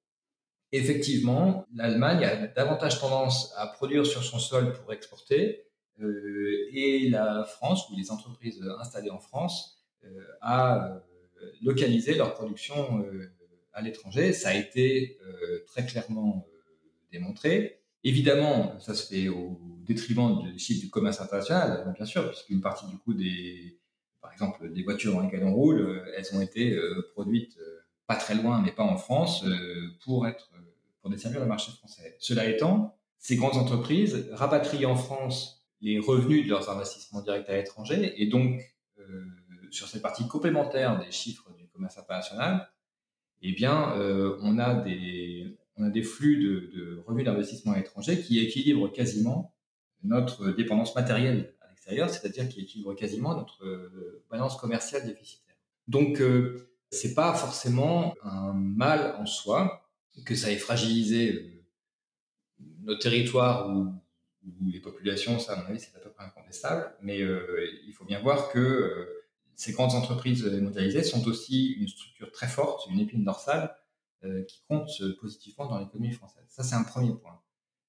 effectivement, 0.71 1.65
l'Allemagne 1.73 2.23
a 2.23 2.47
davantage 2.47 2.99
tendance 2.99 3.53
à 3.57 3.67
produire 3.67 4.05
sur 4.05 4.23
son 4.23 4.39
sol 4.39 4.73
pour 4.73 4.93
exporter 4.93 5.65
euh, 6.01 6.67
et 6.71 7.09
la 7.09 7.43
France 7.45 7.89
ou 7.89 7.95
les 7.95 8.11
entreprises 8.11 8.61
installées 8.79 9.09
en 9.09 9.19
France 9.19 9.75
euh, 10.05 10.23
à 10.41 10.87
euh, 10.87 10.99
localiser 11.61 12.15
leur 12.15 12.33
production 12.33 12.99
euh, 13.01 13.31
à 13.73 13.81
l'étranger. 13.81 14.33
Ça 14.33 14.49
a 14.49 14.53
été 14.53 15.17
très 15.67 15.85
clairement 15.85 16.47
démontré. 17.11 17.81
Évidemment, 18.03 18.79
ça 18.79 18.93
se 18.93 19.05
fait 19.07 19.27
au 19.27 19.59
détriment 19.85 20.41
du 20.41 20.57
chiffre 20.57 20.79
du 20.79 20.89
commerce 20.89 21.19
international, 21.19 21.93
bien 21.97 22.05
sûr, 22.05 22.29
puisqu'une 22.29 22.61
partie 22.61 22.87
du 22.87 22.97
coup 22.97 23.13
des, 23.13 23.77
par 24.21 24.31
exemple, 24.31 24.71
des 24.71 24.83
voitures 24.83 25.13
dans 25.13 25.21
lesquelles 25.21 25.43
on 25.43 25.53
roule, 25.53 26.01
elles 26.15 26.33
ont 26.33 26.39
été 26.39 26.79
produites 27.13 27.57
pas 28.07 28.15
très 28.15 28.35
loin, 28.35 28.61
mais 28.61 28.71
pas 28.71 28.83
en 28.83 28.97
France, 28.97 29.45
pour 30.03 30.27
être, 30.27 30.51
pour 31.01 31.09
desservir 31.09 31.39
le 31.39 31.47
marché 31.47 31.71
français. 31.71 32.15
Cela 32.19 32.45
étant, 32.45 32.97
ces 33.17 33.35
grandes 33.35 33.55
entreprises 33.55 34.29
rapatrient 34.33 34.85
en 34.85 34.95
France 34.95 35.65
les 35.81 35.99
revenus 35.99 36.45
de 36.45 36.49
leurs 36.49 36.69
investissements 36.69 37.21
directs 37.21 37.49
à 37.49 37.55
l'étranger, 37.55 38.13
et 38.21 38.27
donc 38.27 38.61
sur 39.71 39.87
cette 39.87 40.01
partie 40.01 40.27
complémentaire 40.27 40.99
des 40.99 41.11
chiffres 41.11 41.51
du 41.57 41.67
commerce 41.67 41.97
international, 41.97 42.69
eh 43.41 43.51
bien, 43.53 43.93
on 44.41 44.59
a 44.59 44.75
des 44.75 45.57
on 45.77 45.83
a 45.83 45.89
des 45.89 46.03
flux 46.03 46.41
de, 46.41 47.03
revenus 47.05 47.25
d'investissement 47.25 47.73
à 47.73 47.77
l'étranger 47.77 48.21
qui 48.21 48.39
équilibrent 48.39 48.91
quasiment 48.91 49.53
notre 50.03 50.51
dépendance 50.51 50.95
matérielle 50.95 51.53
à 51.61 51.69
l'extérieur, 51.69 52.09
c'est-à-dire 52.09 52.47
qui 52.47 52.61
équilibrent 52.61 52.95
quasiment 52.95 53.35
notre 53.35 53.65
euh, 53.65 54.23
balance 54.29 54.55
commerciale 54.57 55.05
déficitaire. 55.05 55.55
Donc, 55.87 56.21
euh, 56.21 56.69
c'est 56.95 57.13
pas 57.13 57.33
forcément 57.33 58.15
un 58.23 58.53
mal 58.53 59.15
en 59.19 59.25
soi 59.25 59.89
que 60.25 60.35
ça 60.35 60.51
ait 60.51 60.57
fragilisé 60.57 61.33
euh, 61.33 62.65
nos 62.83 62.95
territoires 62.97 63.69
ou, 63.69 63.93
les 64.67 64.79
populations, 64.79 65.39
ça 65.39 65.53
à 65.53 65.55
mon 65.55 65.69
avis 65.69 65.79
c'est 65.79 65.95
à 65.95 65.99
peu 65.99 66.11
près 66.11 66.23
incontestable, 66.23 66.93
mais 67.01 67.17
il 67.17 67.93
faut 67.93 68.05
bien 68.05 68.21
voir 68.21 68.51
que 68.51 69.23
ces 69.55 69.71
grandes 69.71 69.95
entreprises 69.95 70.45
mondialisées 70.45 71.01
sont 71.01 71.27
aussi 71.27 71.71
une 71.71 71.87
structure 71.87 72.31
très 72.31 72.47
forte, 72.47 72.87
une 72.91 72.99
épine 72.99 73.23
dorsale 73.23 73.75
euh, 74.25 74.43
qui 74.43 74.61
compte 74.67 74.89
positivement 75.19 75.67
dans 75.67 75.79
l'économie 75.79 76.13
française. 76.13 76.43
Ça, 76.47 76.63
c'est 76.63 76.75
un 76.75 76.83
premier 76.83 77.13
point. 77.13 77.39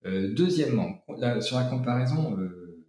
Euh, 0.04 0.34
deuxièmement, 0.34 1.02
sur 1.40 1.56
la 1.56 1.64
comparaison 1.64 2.38
euh, 2.38 2.84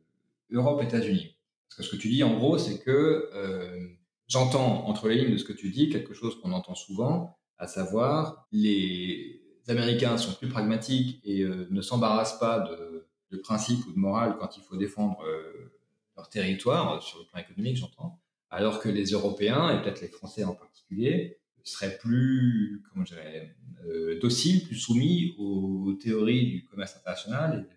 Europe-États-Unis. 0.52 1.38
Parce 1.70 1.78
que 1.78 1.84
ce 1.84 1.92
que 1.92 2.02
tu 2.02 2.10
dis, 2.10 2.24
en 2.24 2.38
gros, 2.38 2.58
c'est 2.58 2.80
que 2.80 3.30
j'entends 4.28 4.88
entre 4.88 5.08
les 5.08 5.16
lignes 5.16 5.34
de 5.34 5.38
ce 5.38 5.44
que 5.44 5.54
tu 5.54 5.70
dis 5.70 5.90
quelque 5.90 6.14
chose 6.14 6.40
qu'on 6.42 6.52
entend 6.52 6.76
souvent, 6.76 7.38
à 7.58 7.68
savoir 7.68 8.48
les 8.52 9.42
Américains 9.68 10.18
sont 10.18 10.34
plus 10.34 10.48
pragmatiques 10.48 11.20
et 11.24 11.44
ne 11.44 11.82
s'embarrassent 11.82 12.40
pas 12.40 12.60
de, 12.60 13.08
de 13.32 13.38
principes 13.38 13.86
ou 13.88 13.92
de 13.92 13.98
morale 14.00 14.38
quand 14.40 14.56
il 14.58 14.64
faut 14.64 14.78
défendre 14.78 15.22
leur 16.18 16.30
territoire, 16.30 17.02
sur 17.02 17.20
le 17.20 17.26
plan 17.26 17.40
économique, 17.40 17.78
j'entends, 17.78 18.20
alors 18.50 18.80
que 18.80 18.90
les 18.90 19.06
Européens, 19.12 19.70
et 19.70 19.82
peut-être 19.82 20.02
les 20.02 20.08
Français 20.08 20.44
en 20.44 20.56
particulier, 20.56 21.40
serait 21.64 21.98
plus, 21.98 22.82
comment 22.90 23.04
dirais, 23.04 23.56
euh, 23.86 24.20
docile, 24.20 24.64
plus 24.64 24.76
soumis 24.76 25.36
aux, 25.38 25.94
théories 26.02 26.46
du 26.46 26.66
commerce 26.66 26.96
international 26.96 27.68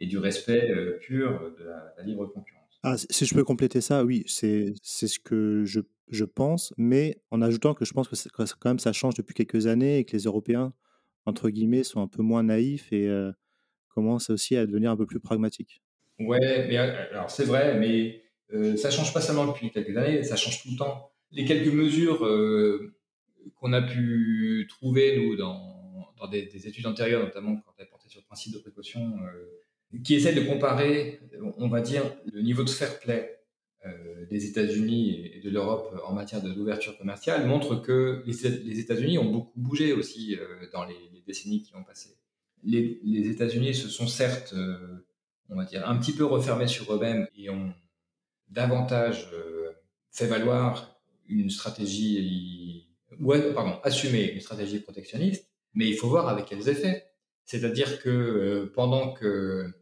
et, 0.00 0.06
du 0.06 0.18
respect 0.18 0.70
euh, 0.70 0.98
pur 1.00 1.52
de 1.58 1.64
la, 1.64 1.94
libre 2.04 2.26
concurrence. 2.26 2.57
Ah, 2.82 2.96
si 2.96 3.26
je 3.26 3.34
peux 3.34 3.44
compléter 3.44 3.80
ça, 3.80 4.04
oui, 4.04 4.24
c'est 4.26 4.74
ce 4.82 5.18
que 5.18 5.64
je, 5.64 5.80
je, 6.08 6.24
pense, 6.24 6.72
mais 6.76 7.20
en 7.30 7.42
ajoutant 7.42 7.74
que 7.74 7.84
je 7.84 7.92
pense 7.92 8.08
que, 8.08 8.14
quand 8.30 8.70
même 8.70 8.78
ça 8.78 8.92
change 8.92 9.14
depuis 9.14 9.34
quelques 9.34 9.66
années 9.66 9.98
et 9.98 10.04
que 10.04 10.16
les 10.16 10.24
Européens, 10.24 10.72
entre 11.26 11.50
guillemets, 11.50 11.82
sont 11.82 12.00
un 12.00 12.06
peu 12.06 12.22
moins 12.22 12.44
naïfs 12.44 12.92
et 12.92 13.08
euh, 13.08 13.32
commencent 13.88 14.30
aussi 14.30 14.56
à 14.56 14.64
devenir 14.66 14.92
un 14.92 14.96
peu 14.96 15.06
plus 15.06 15.18
pragmatiques. 15.18 15.82
Ouais, 16.20 16.66
mais 16.68 16.76
alors 16.76 17.30
c'est 17.30 17.44
vrai, 17.44 17.78
mais 17.78 18.22
euh, 18.52 18.76
ça 18.76 18.90
change 18.90 19.12
pas 19.12 19.20
seulement 19.20 19.46
depuis 19.46 19.70
quelques 19.70 19.96
années, 19.96 20.22
ça 20.22 20.36
change 20.36 20.62
tout 20.62 20.70
le 20.70 20.76
temps. 20.76 21.12
Les 21.30 21.44
quelques 21.44 21.72
mesures 21.72 22.24
euh, 22.24 22.94
qu'on 23.56 23.72
a 23.72 23.82
pu 23.82 24.66
trouver, 24.68 25.18
nous, 25.18 25.36
dans, 25.36 26.14
dans 26.16 26.28
des, 26.28 26.46
des, 26.46 26.66
études 26.66 26.86
antérieures, 26.86 27.22
notamment 27.22 27.56
quand 27.56 27.72
elles 27.78 27.88
portaient 27.88 28.08
sur 28.08 28.20
le 28.20 28.26
principe 28.26 28.54
de 28.54 28.58
précaution, 28.58 29.18
euh, 29.22 29.44
qui 30.04 30.14
essaient 30.14 30.34
de 30.34 30.42
comparer, 30.42 31.20
on 31.56 31.68
va 31.68 31.80
dire, 31.80 32.02
le 32.30 32.42
niveau 32.42 32.62
de 32.62 32.70
fair 32.70 32.98
play 33.00 33.40
euh, 33.86 34.26
des 34.26 34.46
États-Unis 34.46 35.30
et 35.34 35.40
de 35.40 35.50
l'Europe 35.50 35.98
en 36.06 36.12
matière 36.12 36.42
d'ouverture 36.42 36.96
commerciale, 36.98 37.46
montrent 37.46 37.76
que 37.76 38.22
les, 38.26 38.80
États-Unis 38.80 39.18
ont 39.18 39.30
beaucoup 39.30 39.58
bougé 39.58 39.92
aussi 39.92 40.36
euh, 40.36 40.66
dans 40.72 40.84
les, 40.84 40.96
décennies 41.26 41.62
qui 41.62 41.74
ont 41.74 41.84
passé. 41.84 42.16
Les, 42.64 43.28
États-Unis 43.30 43.74
se 43.74 43.88
sont 43.88 44.06
certes, 44.06 44.52
euh, 44.54 45.06
on 45.50 45.56
va 45.56 45.64
dire, 45.64 45.88
un 45.88 45.96
petit 45.96 46.12
peu 46.12 46.24
refermés 46.24 46.66
sur 46.66 46.92
eux-mêmes 46.94 47.26
et 47.36 47.50
ont 47.50 47.72
davantage 48.50 49.28
fait 50.10 50.26
valoir 50.26 50.98
une 51.28 51.50
stratégie, 51.50 52.88
ouais, 53.20 53.52
pardon, 53.52 53.78
assumer 53.84 54.32
une 54.32 54.40
stratégie 54.40 54.80
protectionniste, 54.80 55.50
mais 55.74 55.86
il 55.86 55.94
faut 55.94 56.08
voir 56.08 56.28
avec 56.28 56.46
quels 56.46 56.68
effets. 56.68 57.04
C'est-à-dire 57.48 58.02
que 58.02 58.10
euh, 58.10 58.72
pendant 58.74 59.12
que 59.14 59.72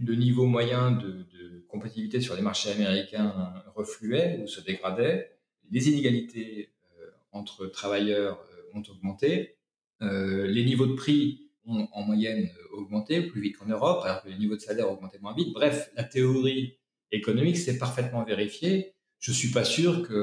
le 0.00 0.14
niveau 0.14 0.46
moyen 0.46 0.92
de, 0.92 1.08
de, 1.10 1.64
compétitivité 1.68 2.20
sur 2.20 2.34
les 2.34 2.42
marchés 2.42 2.70
américains 2.70 3.52
refluait 3.74 4.40
ou 4.42 4.46
se 4.46 4.60
dégradait, 4.60 5.32
les 5.70 5.88
inégalités 5.90 6.70
euh, 6.98 7.10
entre 7.32 7.66
travailleurs 7.66 8.42
euh, 8.52 8.78
ont 8.78 8.82
augmenté, 8.90 9.56
les 10.00 10.64
niveaux 10.64 10.86
de 10.86 10.94
prix 10.94 11.50
ont 11.66 11.88
en 11.92 12.02
moyenne 12.02 12.48
augmenté 12.72 13.22
plus 13.22 13.40
vite 13.40 13.58
qu'en 13.58 13.66
Europe, 13.66 14.02
alors 14.04 14.22
que 14.22 14.28
les 14.28 14.36
niveaux 14.36 14.54
de 14.54 14.60
salaire 14.60 14.88
ont 14.88 14.94
augmenté 14.94 15.18
moins 15.18 15.34
vite. 15.34 15.52
Bref, 15.52 15.90
la 15.96 16.04
théorie 16.04 16.78
économique 17.12 17.56
s'est 17.56 17.78
parfaitement 17.78 18.24
vérifiée. 18.24 18.94
Je 19.18 19.32
suis 19.32 19.50
pas 19.50 19.64
sûr 19.64 20.06
que 20.06 20.14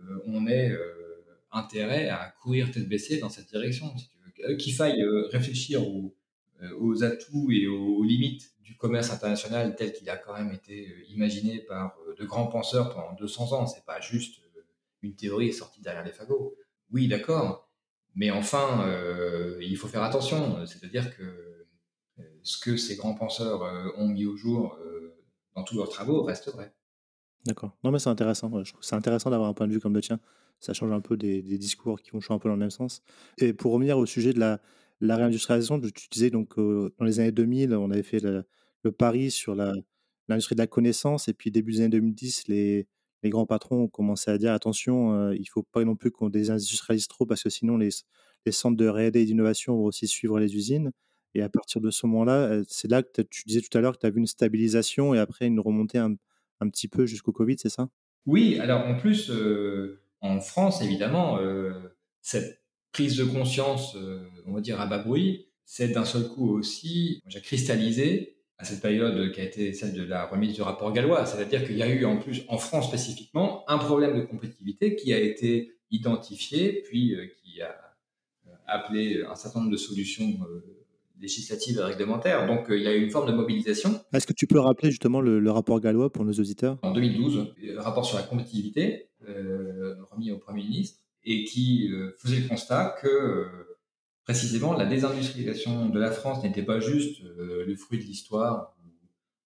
euh, 0.00 0.22
on 0.26 0.46
ait 0.46 0.70
euh, 0.70 0.94
intérêt 1.52 2.08
à 2.08 2.34
courir 2.42 2.70
tête 2.70 2.88
baissée 2.88 3.18
dans 3.18 3.28
cette 3.28 3.48
direction. 3.48 3.96
Si 3.96 4.08
tu 4.08 4.16
veux. 4.16 4.56
Qu'il 4.56 4.72
faille 4.74 5.02
euh, 5.02 5.26
réfléchir 5.32 5.86
aux, 5.86 6.14
aux, 6.78 7.04
atouts 7.04 7.50
et 7.50 7.66
aux, 7.66 8.02
limites 8.02 8.52
du 8.62 8.76
commerce 8.76 9.10
international 9.10 9.76
tel 9.76 9.92
qu'il 9.92 10.08
a 10.10 10.16
quand 10.16 10.34
même 10.34 10.52
été 10.52 11.04
imaginé 11.08 11.60
par 11.60 11.96
de 12.18 12.24
grands 12.24 12.48
penseurs 12.48 12.92
pendant 12.94 13.14
200 13.14 13.52
ans. 13.52 13.66
C'est 13.66 13.84
pas 13.84 14.00
juste 14.00 14.40
une 15.02 15.14
théorie 15.14 15.52
sortie 15.52 15.80
derrière 15.80 16.04
les 16.04 16.12
fagots. 16.12 16.54
Oui, 16.90 17.08
d'accord, 17.08 17.68
mais 18.14 18.30
enfin, 18.30 18.86
euh, 18.88 19.58
il 19.60 19.76
faut 19.76 19.88
faire 19.88 20.02
attention. 20.02 20.66
C'est-à-dire 20.66 21.16
que 21.16 21.66
ce 22.42 22.58
que 22.58 22.76
ces 22.76 22.96
grands 22.96 23.14
penseurs 23.14 23.62
ont 23.96 24.08
mis 24.08 24.26
au 24.26 24.36
jour 24.36 24.76
euh, 24.80 25.16
dans 25.54 25.62
tous 25.62 25.76
leurs 25.76 25.88
travaux 25.88 26.22
reste 26.22 26.50
vrai. 26.50 26.74
D'accord. 27.46 27.76
Non, 27.84 27.90
mais 27.90 27.98
c'est 27.98 28.10
intéressant. 28.10 28.50
Je 28.64 28.72
trouve 28.72 28.82
c'est 28.82 28.96
intéressant 28.96 29.30
d'avoir 29.30 29.48
un 29.48 29.54
point 29.54 29.68
de 29.68 29.72
vue 29.72 29.80
comme 29.80 29.94
le 29.94 30.00
tien. 30.00 30.18
Ça 30.60 30.72
change 30.72 30.90
un 30.90 31.00
peu 31.00 31.16
des, 31.16 31.42
des 31.42 31.58
discours 31.58 32.00
qui 32.00 32.10
vont 32.10 32.20
changer 32.20 32.36
un 32.36 32.38
peu 32.40 32.48
dans 32.48 32.56
le 32.56 32.60
même 32.60 32.70
sens. 32.70 33.02
Et 33.38 33.52
pour 33.52 33.72
revenir 33.72 33.96
au 33.98 34.06
sujet 34.06 34.32
de 34.32 34.40
la, 34.40 34.60
la 35.00 35.16
réindustrialisation, 35.16 35.80
tu 35.80 36.08
disais 36.10 36.30
donc 36.30 36.56
dans 36.56 37.04
les 37.04 37.20
années 37.20 37.32
2000, 37.32 37.74
on 37.74 37.90
avait 37.90 38.02
fait 38.02 38.20
le, 38.20 38.44
pari 38.92 39.30
sur 39.30 39.54
l'industrie 39.54 40.54
de 40.54 40.60
la 40.60 40.66
connaissance, 40.66 41.28
et 41.28 41.34
puis 41.34 41.50
début 41.50 41.72
des 41.72 41.80
années 41.80 41.90
2010, 41.90 42.48
les, 42.48 42.86
grands 43.24 43.46
patrons 43.46 43.82
ont 43.84 43.88
commencé 43.88 44.30
à 44.30 44.38
dire 44.38 44.52
attention, 44.52 45.32
il 45.32 45.46
faut 45.46 45.62
pas 45.62 45.84
non 45.84 45.96
plus 45.96 46.10
qu'on 46.10 46.30
désindustrialise 46.30 47.08
trop 47.08 47.26
parce 47.26 47.42
que 47.42 47.50
sinon 47.50 47.76
les, 47.76 47.90
centres 48.50 48.76
de 48.76 48.88
R&D 48.88 49.20
et 49.20 49.24
d'innovation 49.26 49.76
vont 49.76 49.84
aussi 49.84 50.06
suivre 50.06 50.38
les 50.40 50.56
usines. 50.56 50.90
Et 51.34 51.42
à 51.42 51.50
partir 51.50 51.82
de 51.82 51.90
ce 51.90 52.06
moment-là, 52.06 52.62
c'est 52.66 52.90
là 52.90 53.02
que 53.02 53.20
tu 53.20 53.42
disais 53.46 53.60
tout 53.60 53.76
à 53.76 53.82
l'heure 53.82 53.92
que 53.92 53.98
tu 53.98 54.06
as 54.06 54.10
vu 54.10 54.18
une 54.18 54.26
stabilisation 54.26 55.14
et 55.14 55.18
après 55.18 55.46
une 55.46 55.60
remontée 55.60 55.98
un, 55.98 56.16
petit 56.70 56.88
peu 56.88 57.04
jusqu'au 57.04 57.32
Covid, 57.32 57.56
c'est 57.58 57.68
ça? 57.68 57.88
Oui, 58.26 58.58
alors 58.58 58.86
en 58.86 58.96
plus, 58.96 59.30
en 60.22 60.40
France, 60.40 60.80
évidemment, 60.80 61.38
cette 62.22 62.57
prise 62.98 63.16
de 63.16 63.24
conscience, 63.24 63.94
euh, 63.94 64.28
on 64.44 64.54
va 64.54 64.60
dire 64.60 64.80
à 64.80 64.86
bas 64.86 64.98
bruit, 64.98 65.46
c'est 65.64 65.86
d'un 65.86 66.04
seul 66.04 66.26
coup 66.30 66.58
aussi, 66.58 67.22
j'ai 67.28 67.40
cristallisé 67.40 68.38
à 68.58 68.64
cette 68.64 68.82
période 68.82 69.30
qui 69.30 69.40
a 69.40 69.44
été 69.44 69.72
celle 69.72 69.92
de 69.92 70.02
la 70.02 70.26
remise 70.26 70.52
du 70.52 70.62
rapport 70.62 70.92
gallois. 70.92 71.24
C'est-à-dire 71.24 71.64
qu'il 71.64 71.76
y 71.76 71.82
a 71.84 71.88
eu 71.88 72.04
en 72.04 72.16
plus, 72.16 72.42
en 72.48 72.58
France 72.58 72.88
spécifiquement, 72.88 73.62
un 73.70 73.78
problème 73.78 74.18
de 74.18 74.22
compétitivité 74.22 74.96
qui 74.96 75.12
a 75.14 75.20
été 75.20 75.74
identifié, 75.92 76.82
puis 76.88 77.14
euh, 77.14 77.28
qui 77.40 77.62
a 77.62 77.70
euh, 78.48 78.50
appelé 78.66 79.22
un 79.30 79.36
certain 79.36 79.60
nombre 79.60 79.70
de 79.70 79.76
solutions 79.76 80.36
législatives 81.20 81.78
et 81.78 81.84
réglementaires. 81.84 82.48
Donc 82.48 82.66
il 82.68 82.82
y 82.82 82.88
a 82.88 82.96
eu 82.96 83.04
une 83.04 83.10
forme 83.10 83.28
de 83.28 83.36
mobilisation. 83.36 84.00
Est-ce 84.12 84.26
que 84.26 84.32
tu 84.32 84.48
peux 84.48 84.58
rappeler 84.58 84.90
justement 84.90 85.20
le, 85.20 85.38
le, 85.38 85.50
rapport 85.52 85.78
gallois 85.78 86.10
pour 86.10 86.24
nos 86.24 86.32
auditeurs? 86.32 86.78
En 86.82 86.90
2012, 86.90 87.54
le 87.62 87.78
rapport 87.78 88.04
sur 88.04 88.16
la 88.16 88.24
compétitivité, 88.24 89.08
remis 90.10 90.32
au 90.32 90.38
Premier 90.38 90.64
ministre, 90.64 90.98
et 91.24 91.44
qui 91.44 91.90
faisait 92.18 92.40
le 92.40 92.48
constat 92.48 92.96
que 93.02 93.68
précisément, 94.28 94.74
la 94.74 94.84
désindustrialisation 94.84 95.88
de 95.88 95.98
la 95.98 96.10
France 96.10 96.44
n'était 96.44 96.62
pas 96.62 96.80
juste 96.80 97.22
euh, 97.22 97.64
le 97.66 97.76
fruit 97.76 97.98
de 97.98 98.04
l'histoire, 98.04 98.76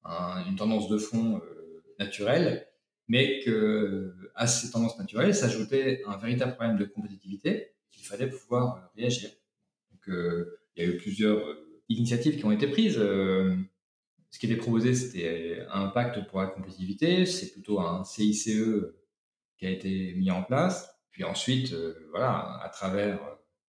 un, 0.04 0.44
une 0.48 0.56
tendance 0.56 0.88
de 0.88 0.98
fond 0.98 1.36
euh, 1.36 1.84
naturelle, 2.00 2.66
mais 3.06 3.38
que 3.44 4.12
à 4.34 4.48
ces 4.48 4.72
tendances 4.72 4.98
naturelles 4.98 5.34
s'ajoutait 5.34 6.02
un 6.06 6.16
véritable 6.16 6.54
problème 6.56 6.78
de 6.78 6.84
compétitivité 6.84 7.74
qu'il 7.92 8.04
fallait 8.04 8.28
pouvoir 8.28 8.76
euh, 8.76 9.00
réagir. 9.00 9.30
Donc, 9.92 10.08
euh, 10.08 10.58
il 10.74 10.82
y 10.82 10.86
a 10.86 10.90
eu 10.90 10.96
plusieurs 10.96 11.46
euh, 11.46 11.80
initiatives 11.88 12.36
qui 12.36 12.44
ont 12.44 12.50
été 12.50 12.66
prises. 12.66 12.94
ce 12.94 14.38
qui 14.38 14.46
était 14.46 14.56
proposé, 14.56 14.94
c'était 14.94 15.64
un 15.70 15.88
pacte 15.88 16.26
pour 16.26 16.40
la 16.40 16.48
compétitivité. 16.48 17.26
C'est 17.26 17.52
plutôt 17.52 17.80
un 17.80 18.02
CICE 18.02 18.50
qui 19.58 19.66
a 19.66 19.70
été 19.70 20.14
mis 20.14 20.30
en 20.30 20.42
place. 20.42 20.88
Puis 21.12 21.24
ensuite, 21.24 21.74
voilà, 22.10 22.58
à 22.62 22.68
travers 22.68 23.20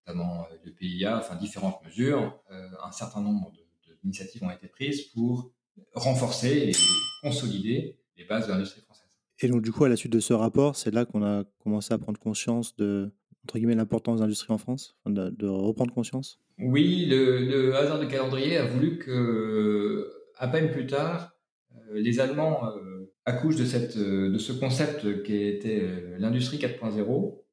notamment 0.06 0.48
le 0.66 0.72
PIA, 0.72 1.18
enfin 1.18 1.36
différentes 1.36 1.84
mesures, 1.86 2.40
euh, 2.52 2.68
un 2.84 2.92
certain 2.92 3.22
nombre 3.22 3.52
d'initiatives 4.02 4.44
ont 4.44 4.52
été 4.52 4.68
prises 4.68 5.02
pour 5.02 5.52
renforcer 5.94 6.70
et 6.70 6.72
consolider 7.22 7.98
les 8.18 8.26
bases 8.26 8.48
de 8.48 8.54
l'industrie 8.54 8.82
française. 8.82 9.08
Et 9.40 9.48
donc 9.48 9.62
du 9.62 9.72
coup, 9.72 9.84
à 9.86 9.90
la 9.90 9.96
suite 9.96 10.14
de 10.14 10.20
ce 10.20 10.34
rapport, 10.34 10.76
c'est 10.76 10.92
là 10.92 11.06
qu'on 11.06 11.24
a 11.24 11.44
commencé 11.64 11.94
à 11.94 11.98
prendre 11.98 12.20
conscience 12.20 12.76
de 12.76 13.12
entre 13.44 13.58
guillemets 13.58 13.76
l'importance 13.76 14.20
de 14.20 14.24
l'industrie 14.24 14.54
en 14.54 14.58
France, 14.58 14.96
de, 15.06 15.30
de, 15.30 15.48
reprendre 15.48 15.94
conscience? 15.94 16.40
Oui, 16.60 17.06
le, 17.08 17.40
le, 17.40 17.76
hasard 17.76 18.00
de 18.00 18.06
calendrier 18.06 18.56
a 18.56 18.66
voulu 18.66 19.00
que, 19.00 20.10
à 20.38 20.48
peine 20.48 20.72
plus 20.72 20.88
tard, 20.88 21.34
euh, 21.76 22.00
les 22.00 22.22
Allemands 22.22 22.66
euh, 23.28 23.32
accouchent 23.32 23.56
de 23.56 23.66
cette 23.66 23.98
de 23.98 24.38
ce 24.38 24.52
concept 24.52 25.24
qui 25.24 25.36
était 25.36 26.18
l'industrie 26.20 26.58
4.0 26.58 27.44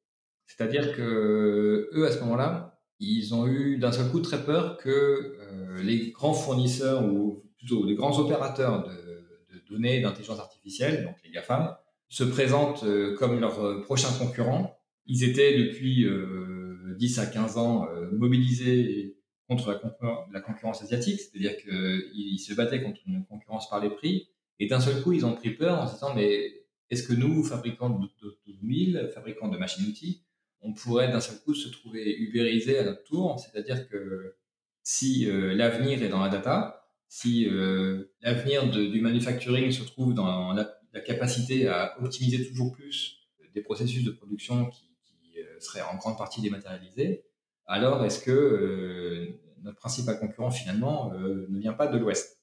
c'est-à-dire 0.51 0.93
que 0.95 1.89
eux, 1.93 2.05
à 2.05 2.11
ce 2.11 2.19
moment-là, 2.19 2.81
ils 2.99 3.33
ont 3.33 3.47
eu 3.47 3.77
d'un 3.77 3.91
seul 3.91 4.09
coup 4.11 4.19
très 4.19 4.43
peur 4.43 4.77
que 4.77 4.89
euh, 4.89 5.81
les 5.81 6.11
grands 6.11 6.33
fournisseurs 6.33 7.05
ou 7.05 7.45
plutôt 7.57 7.85
les 7.85 7.95
grands 7.95 8.19
opérateurs 8.19 8.83
de, 8.83 9.61
données 9.69 10.01
d'intelligence 10.01 10.39
artificielle, 10.39 11.05
donc 11.05 11.15
les 11.23 11.31
GAFAM, 11.31 11.73
se 12.09 12.25
présentent 12.25 12.83
euh, 12.83 13.15
comme 13.15 13.39
leurs 13.39 13.81
prochains 13.83 14.11
concurrents. 14.19 14.77
Ils 15.05 15.23
étaient 15.23 15.57
depuis 15.57 16.03
euh, 16.03 16.95
10 16.99 17.19
à 17.19 17.25
15 17.27 17.57
ans 17.57 17.87
euh, 17.87 18.11
mobilisés 18.11 19.15
contre 19.47 19.71
la, 19.71 20.27
la 20.33 20.41
concurrence 20.41 20.83
asiatique, 20.83 21.21
c'est-à-dire 21.21 21.55
qu'ils 21.57 22.39
se 22.39 22.53
battaient 22.53 22.83
contre 22.83 22.99
une 23.07 23.23
concurrence 23.25 23.69
par 23.69 23.79
les 23.79 23.89
prix. 23.89 24.27
Et 24.61 24.67
d'un 24.67 24.79
seul 24.79 25.01
coup, 25.01 25.11
ils 25.11 25.25
ont 25.25 25.33
pris 25.33 25.49
peur 25.49 25.81
en 25.81 25.87
se 25.87 25.95
disant, 25.95 26.13
mais 26.13 26.61
est-ce 26.91 27.01
que 27.01 27.13
nous, 27.13 27.43
fabricants 27.43 27.89
d'automobiles, 27.89 29.09
fabricants 29.11 29.47
de 29.47 29.57
machines-outils, 29.57 30.23
on 30.61 30.71
pourrait 30.71 31.11
d'un 31.11 31.19
seul 31.19 31.39
coup 31.39 31.55
se 31.55 31.67
trouver 31.67 32.15
ubérisé 32.15 32.77
à 32.77 32.83
notre 32.83 33.03
tour, 33.03 33.39
c'est-à-dire 33.39 33.89
que 33.89 34.35
si 34.83 35.27
euh, 35.27 35.55
l'avenir 35.55 36.03
est 36.03 36.09
dans 36.09 36.21
la 36.21 36.29
data, 36.29 36.85
si 37.07 37.49
euh, 37.49 38.13
l'avenir 38.21 38.69
du 38.69 39.01
manufacturing 39.01 39.71
se 39.71 39.83
trouve 39.83 40.13
dans 40.13 40.53
la, 40.53 40.77
capacité 41.01 41.67
à 41.67 41.99
optimiser 41.99 42.47
toujours 42.47 42.71
plus 42.71 43.17
des 43.55 43.61
processus 43.61 44.03
de 44.03 44.11
production 44.11 44.69
qui, 44.69 44.91
euh, 45.39 45.59
seraient 45.59 45.81
en 45.81 45.95
grande 45.95 46.19
partie 46.19 46.39
dématérialisés, 46.39 47.25
alors 47.65 48.05
est-ce 48.05 48.23
que 48.23 49.39
notre 49.63 49.77
principal 49.77 50.19
concurrent 50.19 50.51
finalement 50.51 51.11
ne 51.13 51.59
vient 51.59 51.73
pas 51.73 51.87
de 51.87 51.97
l'Ouest? 51.97 52.40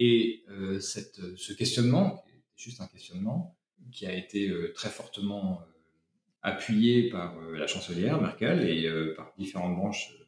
Et 0.00 0.44
cette, 0.80 1.20
ce 1.36 1.52
questionnement, 1.52 2.24
juste 2.56 2.80
un 2.80 2.86
questionnement, 2.86 3.56
qui 3.90 4.06
a 4.06 4.12
été 4.12 4.52
très 4.74 4.90
fortement 4.90 5.62
appuyé 6.42 7.10
par 7.10 7.36
euh, 7.38 7.56
la 7.56 7.66
chancelière 7.66 8.20
Merkel 8.20 8.68
et 8.68 8.86
euh, 8.86 9.14
par 9.16 9.32
différentes 9.38 9.76
branches 9.76 10.12
euh, 10.12 10.24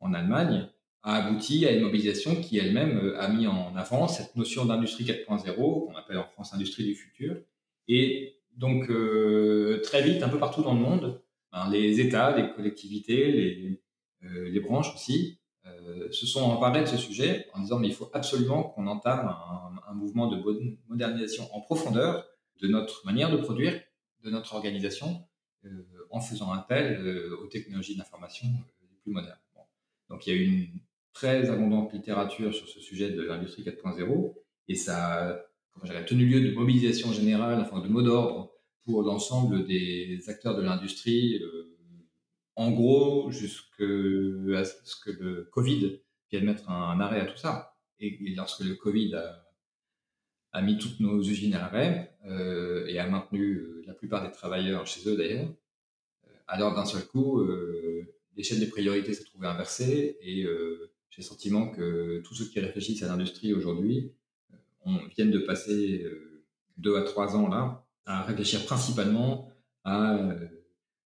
en 0.00 0.12
Allemagne, 0.12 0.68
a 1.02 1.24
abouti 1.24 1.66
à 1.66 1.72
une 1.72 1.82
mobilisation 1.82 2.34
qui 2.36 2.58
elle-même 2.58 3.14
a 3.16 3.28
mis 3.28 3.46
en 3.46 3.76
avant 3.76 4.08
cette 4.08 4.34
notion 4.34 4.64
d'industrie 4.64 5.04
4.0, 5.04 5.54
qu'on 5.54 5.94
appelle 5.94 6.18
en 6.18 6.24
France 6.24 6.52
industrie 6.52 6.84
du 6.84 6.96
futur. 6.96 7.36
Et 7.86 8.40
donc, 8.56 8.90
euh, 8.90 9.80
très 9.84 10.02
vite, 10.02 10.22
un 10.24 10.28
peu 10.28 10.38
partout 10.38 10.62
dans 10.62 10.74
le 10.74 10.80
monde, 10.80 11.22
ben, 11.52 11.70
les 11.70 12.00
États, 12.00 12.36
les 12.36 12.52
collectivités, 12.52 13.30
les, 13.30 13.80
euh, 14.24 14.60
branches 14.60 14.92
aussi, 14.92 15.38
euh, 15.44 15.45
se 16.10 16.26
sont 16.26 16.42
emparés 16.42 16.82
de 16.82 16.86
ce 16.86 16.96
sujet 16.96 17.46
en 17.54 17.60
disant 17.60 17.78
mais 17.78 17.88
il 17.88 17.94
faut 17.94 18.10
absolument 18.12 18.64
qu'on 18.64 18.86
entame 18.86 19.34
un, 19.88 19.94
mouvement 19.94 20.28
de 20.28 20.42
modernisation 20.88 21.48
en 21.54 21.60
profondeur 21.60 22.26
de 22.60 22.68
notre 22.68 23.04
manière 23.06 23.30
de 23.30 23.36
produire, 23.36 23.80
de 24.24 24.30
notre 24.30 24.54
organisation, 24.54 25.24
en 26.10 26.20
faisant 26.20 26.52
appel 26.52 27.02
aux 27.42 27.46
technologies 27.46 27.96
d'information 27.96 28.46
les 28.82 28.98
plus 29.02 29.12
modernes. 29.12 29.38
Donc 30.10 30.26
il 30.26 30.34
y 30.34 30.36
a 30.36 30.40
eu 30.40 30.44
une 30.44 30.80
très 31.12 31.48
abondante 31.50 31.92
littérature 31.92 32.54
sur 32.54 32.68
ce 32.68 32.80
sujet 32.80 33.10
de 33.10 33.22
l'industrie 33.22 33.62
4.0 33.62 34.34
et 34.68 34.74
ça 34.74 35.46
a 35.82 36.02
tenu 36.02 36.26
lieu 36.26 36.40
de 36.40 36.54
mobilisation 36.54 37.12
générale, 37.12 37.60
enfin 37.60 37.80
de 37.80 37.88
mot 37.88 38.02
d'ordre 38.02 38.52
pour 38.84 39.02
l'ensemble 39.02 39.66
des 39.66 40.20
acteurs 40.28 40.56
de 40.56 40.62
l'industrie, 40.62 41.40
euh, 41.42 41.75
en 42.56 42.70
gros 42.72 43.30
jusqu'à 43.30 43.84
ce 44.64 44.96
que 45.04 45.10
le 45.10 45.48
Covid 45.52 46.00
vienne 46.30 46.44
mettre 46.44 46.68
un, 46.70 46.98
arrêt 47.00 47.20
à 47.20 47.26
tout 47.26 47.36
ça. 47.36 47.76
Et, 48.00 48.18
lorsque 48.34 48.64
le 48.64 48.74
Covid 48.74 49.14
a, 50.52 50.62
mis 50.62 50.78
toutes 50.78 51.00
nos 51.00 51.22
usines 51.22 51.54
à 51.54 51.58
l'arrêt 51.58 52.16
euh, 52.26 52.86
et 52.86 52.98
a 52.98 53.06
maintenu 53.06 53.56
euh, 53.56 53.82
la 53.86 53.94
plupart 53.94 54.26
des 54.26 54.32
travailleurs 54.32 54.86
chez 54.86 55.08
eux 55.08 55.16
d'ailleurs, 55.16 55.48
alors 56.48 56.74
d'un 56.74 56.84
seul 56.84 57.06
coup, 57.06 57.44
l'échelle 58.36 58.60
des 58.60 58.68
priorités 58.68 59.12
s'est 59.14 59.24
trouvée 59.24 59.48
inversée 59.48 60.16
et 60.20 60.42
j'ai 60.42 61.22
le 61.22 61.22
sentiment 61.22 61.68
que 61.68 62.20
tous 62.24 62.34
ceux 62.34 62.44
qui 62.44 62.60
réfléchissent 62.60 63.02
à 63.02 63.08
l'industrie 63.08 63.52
aujourd'hui 63.52 64.12
on 64.86 64.98
viennent 65.08 65.32
de 65.32 65.40
passer 65.40 66.02
euh, 66.04 66.44
deux 66.78 66.96
à 66.96 67.02
trois 67.02 67.36
ans 67.36 67.48
là 67.48 67.84
à 68.06 68.22
réfléchir 68.22 68.64
principalement 68.64 69.50
à 69.84 70.14
euh, 70.14 70.46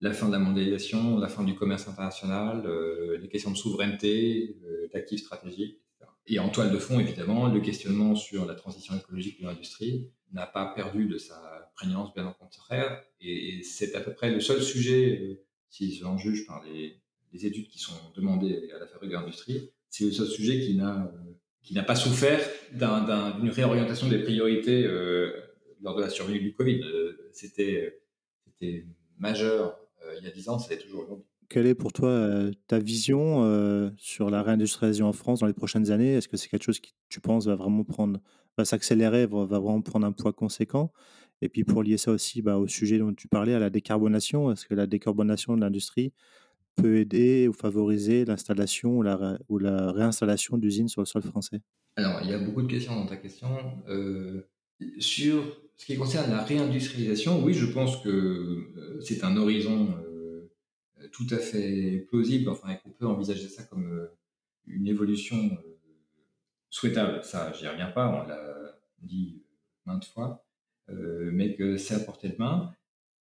la 0.01 0.13
fin 0.13 0.27
de 0.27 0.33
la 0.33 0.39
mondialisation, 0.39 1.19
la 1.19 1.29
fin 1.29 1.45
du 1.45 1.55
commerce 1.55 1.89
international, 1.89 2.65
euh, 2.67 3.19
les 3.19 3.29
questions 3.29 3.51
de 3.51 3.57
souveraineté, 3.57 4.57
d'actifs 4.93 5.21
stratégiques. 5.21 5.79
Et 6.27 6.39
en 6.39 6.49
toile 6.49 6.73
de 6.73 6.79
fond, 6.79 7.01
évidemment, 7.01 7.49
le 7.49 7.61
questionnement 7.61 8.15
sur 8.15 8.47
la 8.47 8.55
transition 8.55 8.97
écologique 8.97 9.41
de 9.41 9.47
l'industrie 9.47 10.11
n'a 10.33 10.47
pas 10.47 10.73
perdu 10.75 11.07
de 11.07 11.19
sa 11.19 11.71
prégnance, 11.75 12.15
bien 12.15 12.29
au 12.29 12.33
contraire. 12.33 13.03
Et, 13.21 13.63
c'est 13.63 13.95
à 13.95 14.01
peu 14.01 14.13
près 14.13 14.31
le 14.31 14.41
seul 14.41 14.63
sujet, 14.63 15.43
si 15.69 15.95
j'en 15.97 16.19
juge 16.19 16.47
par 16.47 16.63
les, 16.65 17.01
les, 17.33 17.47
études 17.47 17.69
qui 17.69 17.79
sont 17.79 17.95
demandées 18.15 18.71
à 18.75 18.79
la 18.79 18.87
fabrique 18.87 19.11
de 19.11 19.17
l'industrie, 19.17 19.71
c'est 19.89 20.05
le 20.05 20.13
seul 20.13 20.29
sujet 20.29 20.61
qui 20.61 20.75
n'a 20.77 21.13
qui 21.63 21.75
n'a 21.75 21.83
pas 21.83 21.95
souffert 21.95 22.41
d'une 22.73 23.51
réorientation 23.51 24.09
des 24.09 24.19
priorités 24.19 24.85
euh, 24.85 25.33
lors 25.83 25.97
de 25.97 26.03
la 26.03 26.11
survenue 26.11 26.41
du 26.41 26.55
Covid. 26.55 26.81
Euh, 26.83 27.31
c'était 27.33 28.87
majeur 29.19 29.69
euh, 29.69 29.73
il 30.19 30.25
y 30.25 30.27
a 30.27 30.31
10 30.31 30.49
ans, 30.49 30.59
ça 30.59 30.71
l'est 30.71 30.81
toujours 30.81 31.05
aujourd'hui. 31.05 31.27
Quelle 31.49 31.67
est 31.67 31.75
pour 31.75 31.93
toi 31.93 32.31
ta 32.69 32.79
vision 32.79 33.93
sur 33.97 34.31
la 34.31 34.43
réindustrialisation 34.43 35.07
en 35.07 35.13
France 35.13 35.41
dans 35.41 35.47
les 35.47 35.53
prochaines 35.53 35.91
années? 35.91 36.15
Est-ce 36.15 36.29
que 36.29 36.37
c'est 36.37 36.49
quelque 36.49 36.63
chose 36.63 36.79
qui, 36.79 36.95
tu 37.09 37.21
penses, 37.21 37.47
va 37.47 37.57
vraiment 37.57 37.83
prendre, 37.83 38.21
va 38.57 38.65
s'accélérer, 38.65 39.27
va, 39.27 39.45
vraiment 39.47 39.83
prendre 39.83 40.07
un 40.07 40.13
poids 40.13 40.33
conséquent? 40.33 40.93
Et 41.43 41.49
puis 41.49 41.65
pour 41.65 41.83
lier 41.83 41.97
ça 41.97 42.13
aussi 42.13 42.41
bah, 42.41 42.57
au 42.57 42.69
sujet 42.69 42.99
dont 42.99 43.13
tu 43.13 43.27
parlais, 43.27 43.55
à 43.55 43.59
la 43.59 43.69
décarbonation, 43.71 44.53
est-ce 44.53 44.67
que 44.67 44.75
la 44.75 44.87
décarbonation 44.87 45.57
de 45.57 45.61
l'industrie 45.61 46.13
peut 46.77 46.99
aider 46.99 47.49
ou 47.49 47.53
favoriser 47.53 48.25
l'installation 48.25 48.99
ou 48.99 49.03
la, 49.03 49.39
ou 49.49 49.59
la 49.59 49.93
réinstallation 49.93 50.59
d'usines 50.59 50.89
sur 50.89 51.01
le 51.01 51.07
sol 51.07 51.23
français? 51.23 51.61
Alors, 51.97 52.21
il 52.23 52.31
y 52.31 52.33
a 52.33 52.39
beaucoup 52.39 52.63
de 52.63 52.69
questions 52.69 52.95
dans 52.95 53.07
ta 53.07 53.17
question. 53.17 53.49
Euh, 53.89 54.49
sur 54.99 55.61
ce 55.81 55.87
qui 55.87 55.97
concerne 55.97 56.31
la 56.31 56.45
réindustrialisation, 56.45 57.43
oui, 57.43 57.55
je 57.55 57.67
pense 57.67 57.97
que 58.03 58.09
euh, 58.09 59.01
c'est 59.01 59.25
un 59.25 59.37
horizon 59.37 59.97
euh, 60.05 60.51
tout 61.11 61.27
à 61.31 61.39
fait 61.39 62.07
plausible, 62.11 62.51
enfin, 62.51 62.75
qu'on 62.77 62.91
peut 62.91 63.07
envisager 63.07 63.49
ça 63.49 63.63
comme 63.65 64.09
une 64.67 64.87
évolution 64.87 65.57
souhaitable. 66.69 67.25
Ça, 67.25 67.53
j'y 67.53 67.67
reviens 67.67 67.91
pas, 67.91 68.09
on 68.09 68.29
l'a 68.29 68.79
dit 69.03 69.43
maintes 69.87 70.05
fois, 70.05 70.45
mais 70.89 71.55
que 71.55 71.77
c'est 71.77 71.95
à 71.95 72.01
portée 72.01 72.29
de 72.29 72.37
main 72.39 72.75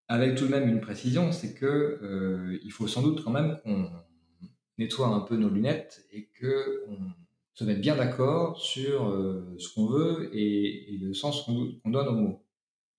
avec 0.09 0.35
tout 0.35 0.47
de 0.47 0.51
même 0.51 0.67
une 0.67 0.81
précision, 0.81 1.31
c'est 1.31 1.53
que 1.53 1.65
euh, 2.01 2.59
il 2.63 2.71
faut 2.71 2.87
sans 2.87 3.03
doute 3.03 3.23
quand 3.23 3.29
même 3.29 3.59
qu'on 3.63 3.91
nettoie 4.79 5.07
un 5.07 5.19
peu 5.19 5.37
nos 5.37 5.49
lunettes 5.49 6.03
et 6.11 6.29
qu'on 6.39 7.11
se 7.53 7.63
mette 7.63 7.79
bien 7.79 7.95
d'accord 7.95 8.59
sur 8.59 9.07
euh, 9.07 9.55
ce 9.59 9.71
qu'on 9.71 9.85
veut 9.85 10.35
et, 10.35 10.97
le 10.99 11.13
sens 11.13 11.43
qu'on 11.43 11.89
donne 11.91 12.07
aux 12.07 12.15
mots. 12.15 12.45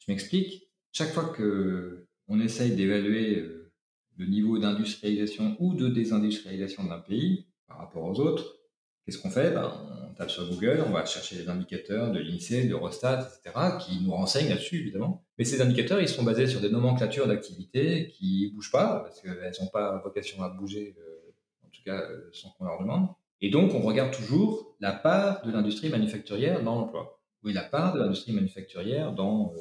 Je 0.00 0.10
m'explique. 0.10 0.68
Chaque 0.92 1.12
fois 1.12 1.26
que 1.26 2.06
on 2.28 2.40
essaye 2.40 2.72
d'évaluer 2.72 3.38
euh, 3.38 3.72
le 4.16 4.26
niveau 4.26 4.58
d'industrialisation 4.58 5.56
ou 5.58 5.74
de 5.74 5.88
désindustrialisation 5.88 6.84
d'un 6.84 6.98
pays 6.98 7.46
par 7.66 7.78
rapport 7.78 8.04
aux 8.04 8.20
autres, 8.20 8.56
qu'est-ce 9.04 9.18
qu'on 9.18 9.30
fait? 9.30 9.50
Ben, 9.50 9.72
On 10.08 10.14
tape 10.14 10.30
sur 10.30 10.48
Google, 10.48 10.84
on 10.86 10.90
va 10.90 11.04
chercher 11.04 11.36
les 11.36 11.48
indicateurs 11.48 12.12
de 12.12 12.20
l'INSEE, 12.20 12.68
de 12.68 12.74
Rostat, 12.74 13.28
etc., 13.42 13.56
qui 13.80 14.00
nous 14.04 14.12
renseignent 14.12 14.48
là-dessus, 14.48 14.78
évidemment. 14.78 15.24
Mais 15.38 15.44
ces 15.44 15.60
indicateurs, 15.60 16.00
ils 16.00 16.08
sont 16.08 16.22
basés 16.22 16.46
sur 16.46 16.60
des 16.60 16.70
nomenclatures 16.70 17.26
d'activités 17.26 18.08
qui 18.08 18.52
bougent 18.54 18.72
pas, 18.72 19.00
parce 19.00 19.20
qu'elles 19.20 19.52
n'ont 19.60 19.68
pas 19.68 19.98
vocation 19.98 20.42
à 20.42 20.50
bouger, 20.50 20.94
euh, 20.98 21.66
en 21.66 21.70
tout 21.70 21.82
cas 21.84 22.00
euh, 22.00 22.28
sans 22.32 22.50
qu'on 22.50 22.64
leur 22.64 22.80
demande. 22.80 23.08
Et 23.40 23.50
donc, 23.50 23.74
on 23.74 23.80
regarde 23.80 24.14
toujours 24.14 24.76
la 24.80 24.92
part 24.92 25.42
de 25.46 25.50
l'industrie 25.50 25.88
manufacturière 25.88 26.62
dans 26.62 26.74
l'emploi. 26.74 27.20
Oui, 27.42 27.54
la 27.54 27.62
part 27.62 27.94
de 27.94 28.00
l'industrie 28.00 28.32
manufacturière 28.32 29.12
dans 29.12 29.54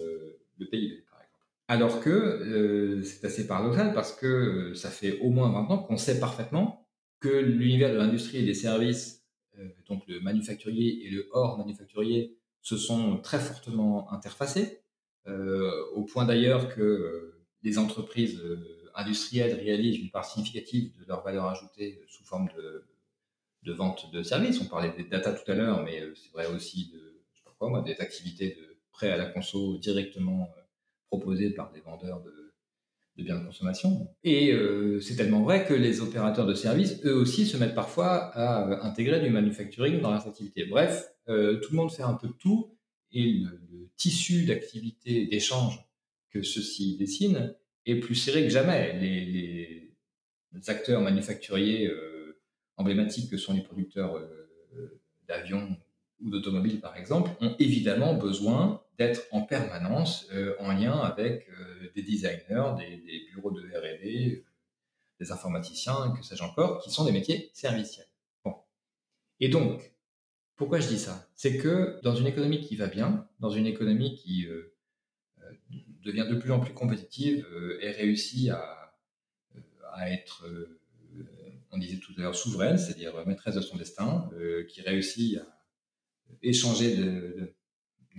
le 0.59 0.67
PIB, 0.67 1.03
par 1.09 1.19
exemple. 1.19 1.45
Alors 1.67 2.01
que 2.01 3.01
c'est 3.03 3.25
assez 3.25 3.47
paradoxal 3.47 3.93
parce 3.93 4.13
que 4.13 4.73
ça 4.73 4.89
fait 4.89 5.19
au 5.19 5.29
moins 5.29 5.51
20 5.51 5.73
ans 5.73 5.77
qu'on 5.79 5.97
sait 5.97 6.19
parfaitement 6.19 6.87
que 7.19 7.29
l'univers 7.29 7.91
de 7.91 7.97
l'industrie 7.97 8.37
et 8.37 8.45
des 8.45 8.53
services 8.53 9.19
euh, 9.59 9.67
donc 9.87 10.03
le 10.07 10.19
manufacturier 10.19 11.05
et 11.05 11.09
le 11.09 11.27
hors 11.31 11.57
manufacturier, 11.57 12.37
se 12.61 12.77
sont 12.77 13.17
très 13.17 13.39
fortement 13.39 14.11
interfacés, 14.11 14.81
euh, 15.27 15.71
au 15.93 16.03
point 16.03 16.25
d'ailleurs 16.25 16.73
que 16.73 16.81
euh, 16.81 17.45
les 17.63 17.77
entreprises 17.77 18.41
industrielles 18.95 19.55
réalisent 19.55 19.97
une 19.97 20.11
part 20.11 20.25
significative 20.25 20.91
de 20.99 21.05
leur 21.05 21.23
valeur 21.23 21.45
ajoutée 21.45 22.01
sous 22.07 22.23
forme 22.25 22.49
de, 22.55 23.73
vente 23.73 24.11
de 24.11 24.23
services. 24.23 24.59
On 24.61 24.65
parlait 24.65 24.91
des 24.91 25.03
data 25.03 25.33
tout 25.33 25.49
à 25.51 25.55
l'heure, 25.55 25.83
mais 25.83 26.01
c'est 26.15 26.31
vrai 26.31 26.47
aussi 26.47 26.91
des 27.85 27.95
activités 27.99 28.55
de 28.55 28.68
prêt 28.99 29.11
à 29.11 29.17
la 29.17 29.27
conso 29.27 29.77
directement 29.77 30.49
proposées 31.07 31.51
par 31.51 31.71
des 31.71 31.79
vendeurs 31.79 32.21
de, 32.21 33.23
biens 33.23 33.39
de 33.39 33.45
consommation. 33.45 34.07
Et 34.23 34.51
euh, 34.51 34.99
c'est 34.99 35.15
tellement 35.15 35.41
vrai 35.41 35.65
que 35.65 35.73
les 35.73 36.01
opérateurs 36.01 36.45
de 36.45 36.53
services, 36.53 37.01
eux 37.05 37.13
aussi, 37.13 37.45
se 37.45 37.57
mettent 37.57 37.75
parfois 37.75 38.33
à 38.33 38.69
euh, 38.69 38.81
intégrer 38.81 39.19
du 39.21 39.29
manufacturing 39.29 40.01
dans 40.01 40.11
leurs 40.11 40.27
activités. 40.27 40.65
Bref, 40.65 41.09
euh, 41.27 41.59
tout 41.59 41.71
le 41.71 41.77
monde 41.77 41.91
fait 41.91 42.03
un 42.03 42.13
peu 42.13 42.27
de 42.27 42.33
tout, 42.33 42.77
et 43.11 43.23
le, 43.33 43.89
tissu 43.97 44.45
d'activité 44.45 45.25
d'échange 45.25 45.85
que 46.29 46.41
ceci 46.41 46.95
dessine 46.97 47.53
est 47.85 47.99
plus 47.99 48.15
serré 48.15 48.43
que 48.43 48.49
jamais. 48.49 48.97
Les, 48.99 49.91
acteurs 50.67 51.01
manufacturiers 51.01 51.89
emblématiques 52.75 53.29
que 53.29 53.37
sont 53.37 53.53
les 53.53 53.61
producteurs 53.61 54.19
d'avions 55.27 55.77
ou 56.21 56.29
d'automobiles, 56.29 56.79
par 56.79 56.97
exemple, 56.97 57.31
ont 57.41 57.55
évidemment 57.59 58.13
besoin 58.13 58.81
d'être 58.97 59.21
en 59.31 59.41
permanence 59.41 60.27
euh, 60.33 60.55
en 60.59 60.73
lien 60.73 60.99
avec 60.99 61.47
euh, 61.49 61.89
des 61.95 62.03
designers, 62.03 62.75
des, 62.77 63.27
bureaux 63.31 63.51
de 63.51 63.61
R&D, 63.61 64.35
euh, 64.35 64.45
des 65.19 65.31
informaticiens, 65.31 66.13
que 66.17 66.23
sais-je 66.23 66.43
encore, 66.43 66.81
qui 66.81 66.91
sont 66.91 67.05
des 67.05 67.13
métiers 67.13 67.49
serviciels. 67.53 68.07
Bon. 68.43 68.55
Et 69.39 69.47
donc, 69.47 69.93
pourquoi 70.57 70.79
je 70.79 70.87
dis 70.89 70.99
ça? 70.99 71.29
C'est 71.35 71.57
que 71.57 71.99
dans 72.03 72.15
une 72.15 72.27
économie 72.27 72.59
qui 72.61 72.75
va 72.75 72.87
bien, 72.87 73.27
dans 73.39 73.49
une 73.49 73.65
économie 73.65 74.15
qui 74.15 74.45
devient 76.03 76.27
de 76.29 76.35
plus 76.35 76.51
en 76.51 76.59
plus 76.59 76.73
compétitive 76.73 77.47
et 77.81 77.91
réussit 77.91 78.49
à 78.49 80.11
être, 80.11 80.45
on 81.71 81.77
disait 81.77 81.99
tout 81.99 82.13
à 82.17 82.21
l'heure, 82.21 82.35
souveraine, 82.35 82.77
c'est-à-dire 82.77 83.25
maîtresse 83.25 83.55
de 83.55 83.61
son 83.61 83.77
destin, 83.77 84.29
qui 84.67 84.81
réussit 84.81 85.37
à 85.37 85.58
échanger 86.41 86.95
de 86.95 87.55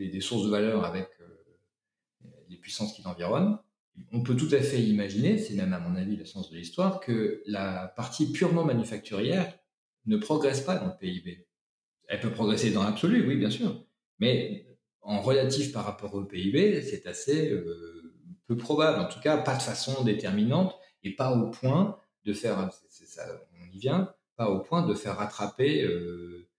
des, 0.09 0.21
sources 0.21 0.45
de 0.45 0.51
valeur 0.51 0.85
avec 0.85 1.09
euh, 1.21 2.27
les 2.49 2.57
puissances 2.57 2.95
qui 2.95 3.03
l'environnent, 3.03 3.59
on 4.13 4.23
peut 4.23 4.37
tout 4.37 4.49
à 4.53 4.61
fait 4.61 4.81
imaginer, 4.83 5.37
c'est 5.37 5.55
même 5.55 5.73
à 5.73 5.79
mon 5.79 5.95
avis 5.97 6.17
le 6.17 6.25
sens 6.25 6.51
de 6.51 6.57
l'histoire, 6.57 7.01
que 7.01 7.43
la 7.47 7.89
partie 7.97 8.33
purement 8.33 8.65
manufacturière 8.65 9.59
ne 10.07 10.17
progresse 10.17 10.63
pas 10.63 10.77
dans 10.77 10.87
le 10.87 10.97
PIB. 10.99 11.47
Elle 12.09 12.21
peut 12.21 12.31
progresser 12.31 12.71
dans 12.71 12.83
l'absolu, 12.83 13.27
oui, 13.27 13.37
bien 13.37 13.51
sûr, 13.51 13.85
mais 14.19 14.67
en 15.03 15.21
relatif 15.21 15.73
par 15.73 15.85
rapport 15.85 16.15
au 16.15 16.25
PIB, 16.25 16.83
c'est 16.83 17.07
assez 17.07 17.51
euh, 17.51 18.15
peu 18.47 18.57
probable, 18.57 19.01
en 19.01 19.09
tout 19.09 19.21
cas 19.21 19.39
pas 19.39 19.57
de 19.57 19.63
façon 19.63 20.03
déterminante 20.03 20.75
et 21.03 21.15
pas 21.15 21.33
au 21.33 21.51
point 21.51 21.99
de 22.25 22.33
faire, 22.33 22.71
on 23.61 23.73
y 23.73 23.79
vient, 23.79 24.15
pas 24.37 24.51
au 24.51 24.61
point 24.61 24.87
de 24.87 24.95
faire 24.95 25.17
rattraper 25.17 25.83
euh, 25.83 26.50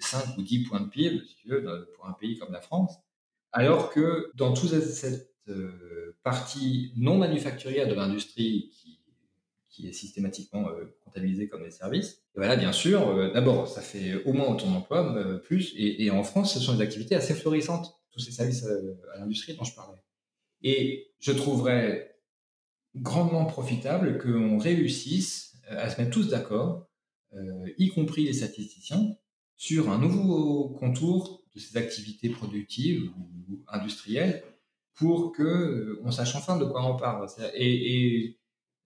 5 0.00 0.38
ou 0.38 0.42
10 0.42 0.64
points 0.64 0.80
de 0.80 0.88
PIB, 0.88 1.22
si 1.26 1.36
tu 1.36 1.48
veux, 1.48 1.88
pour 1.96 2.06
un 2.06 2.12
pays 2.12 2.38
comme 2.38 2.52
la 2.52 2.60
France. 2.60 2.94
Alors 3.52 3.90
que 3.90 4.30
dans 4.34 4.52
toute 4.52 4.70
cette 4.80 5.34
euh, 5.48 6.16
partie 6.22 6.92
non 6.96 7.18
manufacturière 7.18 7.88
de 7.88 7.94
l'industrie 7.94 8.70
qui, 9.70 9.86
est 9.86 9.92
systématiquement 9.92 10.68
comptabilisé 11.04 11.48
comme 11.48 11.62
des 11.62 11.70
services. 11.70 12.22
Et 12.34 12.38
voilà, 12.38 12.56
bien 12.56 12.72
sûr, 12.72 13.30
d'abord, 13.34 13.68
ça 13.68 13.82
fait 13.82 14.14
au 14.24 14.32
moins 14.32 14.48
autant 14.48 14.70
d'emplois, 14.70 15.38
plus, 15.44 15.74
et, 15.76 16.10
en 16.10 16.24
France, 16.24 16.54
ce 16.54 16.60
sont 16.60 16.76
des 16.76 16.80
activités 16.80 17.14
assez 17.14 17.34
florissantes, 17.34 17.94
tous 18.10 18.20
ces 18.20 18.32
services 18.32 18.64
à, 18.64 19.18
l'industrie 19.18 19.54
dont 19.54 19.64
je 19.64 19.74
parlais. 19.74 20.00
Et 20.62 21.10
je 21.20 21.30
trouverais 21.32 22.16
grandement 22.94 23.44
profitable 23.44 24.16
qu'on 24.16 24.56
réussisse 24.56 25.58
à 25.68 25.90
se 25.90 26.00
mettre 26.00 26.12
tous 26.12 26.28
d'accord, 26.28 26.88
y 27.76 27.88
compris 27.88 28.24
les 28.24 28.32
statisticiens, 28.32 29.14
sur 29.56 29.90
un 29.90 29.98
nouveau 29.98 30.68
contour 30.78 31.42
de 31.54 31.60
ces 31.60 31.76
activités 31.76 32.28
productives 32.28 33.10
ou 33.48 33.62
industrielles 33.68 34.42
pour 34.94 35.32
que 35.32 35.98
on 36.04 36.10
sache 36.10 36.36
enfin 36.36 36.56
de 36.58 36.64
quoi 36.64 36.84
on 36.84 36.96
parle. 36.96 37.26
Et, 37.54 38.38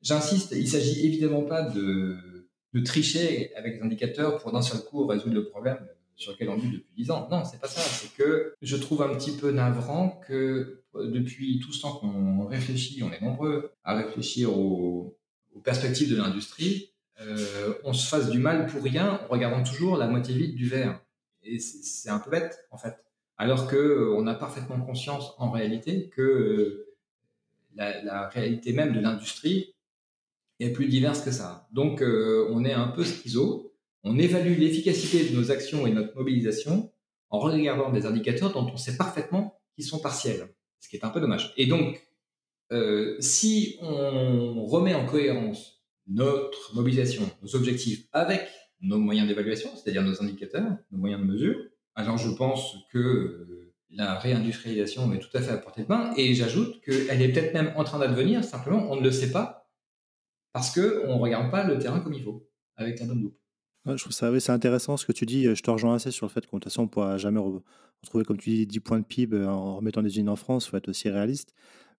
j'insiste, 0.03 0.53
il 0.57 0.69
s'agit 0.69 1.07
évidemment 1.07 1.43
pas 1.43 1.63
de, 1.63 2.49
de, 2.73 2.81
tricher 2.81 3.55
avec 3.55 3.77
les 3.77 3.83
indicateurs 3.83 4.39
pour 4.39 4.53
d'un 4.53 4.63
seul 4.63 4.81
coup 4.81 5.07
résoudre 5.07 5.35
le 5.35 5.49
problème 5.49 5.79
sur 6.17 6.33
lequel 6.33 6.51
on 6.51 6.57
vit 6.57 6.71
depuis 6.71 6.93
dix 6.97 7.11
ans. 7.11 7.29
Non, 7.31 7.45
c'est 7.45 7.61
pas 7.61 7.69
ça. 7.69 7.81
C'est 7.81 8.15
que 8.15 8.55
je 8.61 8.77
trouve 8.77 9.03
un 9.03 9.15
petit 9.15 9.33
peu 9.33 9.51
navrant 9.51 10.21
que 10.27 10.83
depuis 10.95 11.61
tout 11.61 11.73
ce 11.73 11.83
temps 11.83 11.95
qu'on 11.95 12.47
réfléchit, 12.47 13.03
on 13.03 13.13
est 13.13 13.21
nombreux 13.21 13.73
à 13.85 13.97
réfléchir 13.97 14.57
aux 14.57 15.17
perspectives 15.65 16.11
de 16.11 16.17
l'industrie, 16.17 16.90
euh, 17.21 17.75
on 17.85 17.93
se 17.93 18.09
fasse 18.09 18.31
du 18.31 18.39
mal 18.39 18.67
pour 18.67 18.83
rien 18.83 19.21
en 19.25 19.33
regardant 19.33 19.63
toujours 19.63 19.97
la 19.97 20.07
moitié 20.07 20.35
vide 20.35 20.55
du 20.55 20.69
verre. 20.69 21.01
Et 21.43 21.59
c'est 21.59 22.11
un 22.11 22.19
peu 22.19 22.31
bête, 22.31 22.67
en 22.71 22.79
fait. 22.79 22.97
Alors 23.37 23.67
que 23.67 23.77
euh, 23.77 24.27
a 24.27 24.35
parfaitement 24.35 24.81
conscience, 24.81 25.35
en 25.39 25.51
réalité, 25.51 26.09
que 26.11 26.23
euh, 26.23 26.87
la, 27.75 28.29
réalité 28.29 28.73
même 28.73 28.93
de 28.93 29.01
l'industrie 29.01 29.75
est 30.61 30.71
plus 30.71 30.89
diverse 30.89 31.23
que 31.23 31.31
ça. 31.31 31.69
Donc, 31.73 32.03
on 32.03 32.65
est 32.65 32.73
un 32.73 32.89
peu 32.89 33.03
schizo. 33.03 33.73
On 34.03 34.19
évalue 34.19 34.59
l'efficacité 34.59 35.31
de 35.31 35.37
nos 35.37 35.51
actions 35.51 35.87
et 35.87 35.93
notre 35.93 36.15
mobilisation 36.17 36.93
en 37.31 37.39
regardant 37.39 37.91
des 37.91 38.05
indicateurs 38.05 38.53
dont 38.53 38.69
on 38.71 38.77
sait 38.77 38.97
parfaitement 38.97 39.59
qu'ils 39.75 39.87
sont 39.87 40.01
partiels, 40.01 40.53
ce 40.81 40.89
qui 40.91 40.97
est 40.97 41.05
un 41.05 41.09
peu 41.09 41.21
dommage. 41.21 41.55
Et 41.57 41.67
donc, 41.67 42.07
si 43.21 43.79
on 43.81 44.67
remet 44.67 44.95
en 44.95 45.07
cohérence 45.07 45.80
notre 46.11 46.75
mobilisation, 46.75 47.23
nos 47.43 47.55
objectifs 47.57 48.07
avec 48.13 48.49
nos 48.83 48.99
moyens 48.99 49.29
d'évaluation, 49.29 49.71
c'est-à-dire 49.77 50.03
nos 50.03 50.23
indicateurs, 50.23 50.77
nos 50.91 50.99
moyens 50.99 51.23
de 51.23 51.27
mesure, 51.27 51.57
alors 51.95 52.19
je 52.19 52.31
pense 52.31 52.77
que 52.93 52.99
euh, 52.99 53.75
la 53.91 54.19
réindustrialisation 54.19 55.13
est 55.13 55.19
tout 55.19 55.35
à 55.35 55.41
fait 55.41 55.53
à 55.53 55.57
portée 55.57 55.83
de 55.83 55.89
main 55.89 56.13
et 56.17 56.35
j'ajoute 56.35 56.81
qu'elle 56.83 57.23
est 57.23 57.33
peut-être 57.33 57.55
même 57.55 57.73
en 57.77 57.85
train 57.85 57.99
d'advenir, 57.99 58.45
simplement 58.45 58.91
on 58.91 58.97
ne 58.97 59.03
le 59.03 59.11
sait 59.11 59.31
pas 59.31 59.61
parce 60.53 60.75
qu'on 60.75 60.81
ne 60.81 61.21
regarde 61.21 61.51
pas 61.51 61.65
le 61.65 61.79
terrain 61.79 62.01
comme 62.01 62.15
il 62.15 62.23
faut, 62.23 62.49
avec 62.77 62.99
la 63.01 63.07
bonne 63.07 63.23
loupe. 63.23 63.39
je 63.87 63.95
trouve 63.95 64.13
ça 64.13 64.53
intéressant 64.53 64.97
ce 64.97 65.07
que 65.07 65.13
tu 65.13 65.27
dis. 65.27 65.45
Je 65.45 65.63
te 65.63 65.71
rejoins 65.71 65.95
assez 65.95 66.11
sur 66.11 66.27
le 66.27 66.31
fait 66.31 66.47
qu'on 66.47 66.59
ne 66.59 66.89
pourra 66.89 67.19
jamais 67.19 67.41
retrouver, 68.03 68.25
comme 68.25 68.39
tu 68.39 68.51
dis, 68.51 68.67
10 68.67 68.81
points 68.81 68.99
de 68.99 69.05
PIB 69.05 69.45
en 69.45 69.77
remettant 69.77 70.03
des 70.03 70.09
usines 70.09 70.29
en 70.29 70.37
France. 70.37 70.67
Il 70.67 70.71
faut 70.71 70.77
être 70.77 70.89
aussi 70.89 71.09
réaliste. 71.09 71.55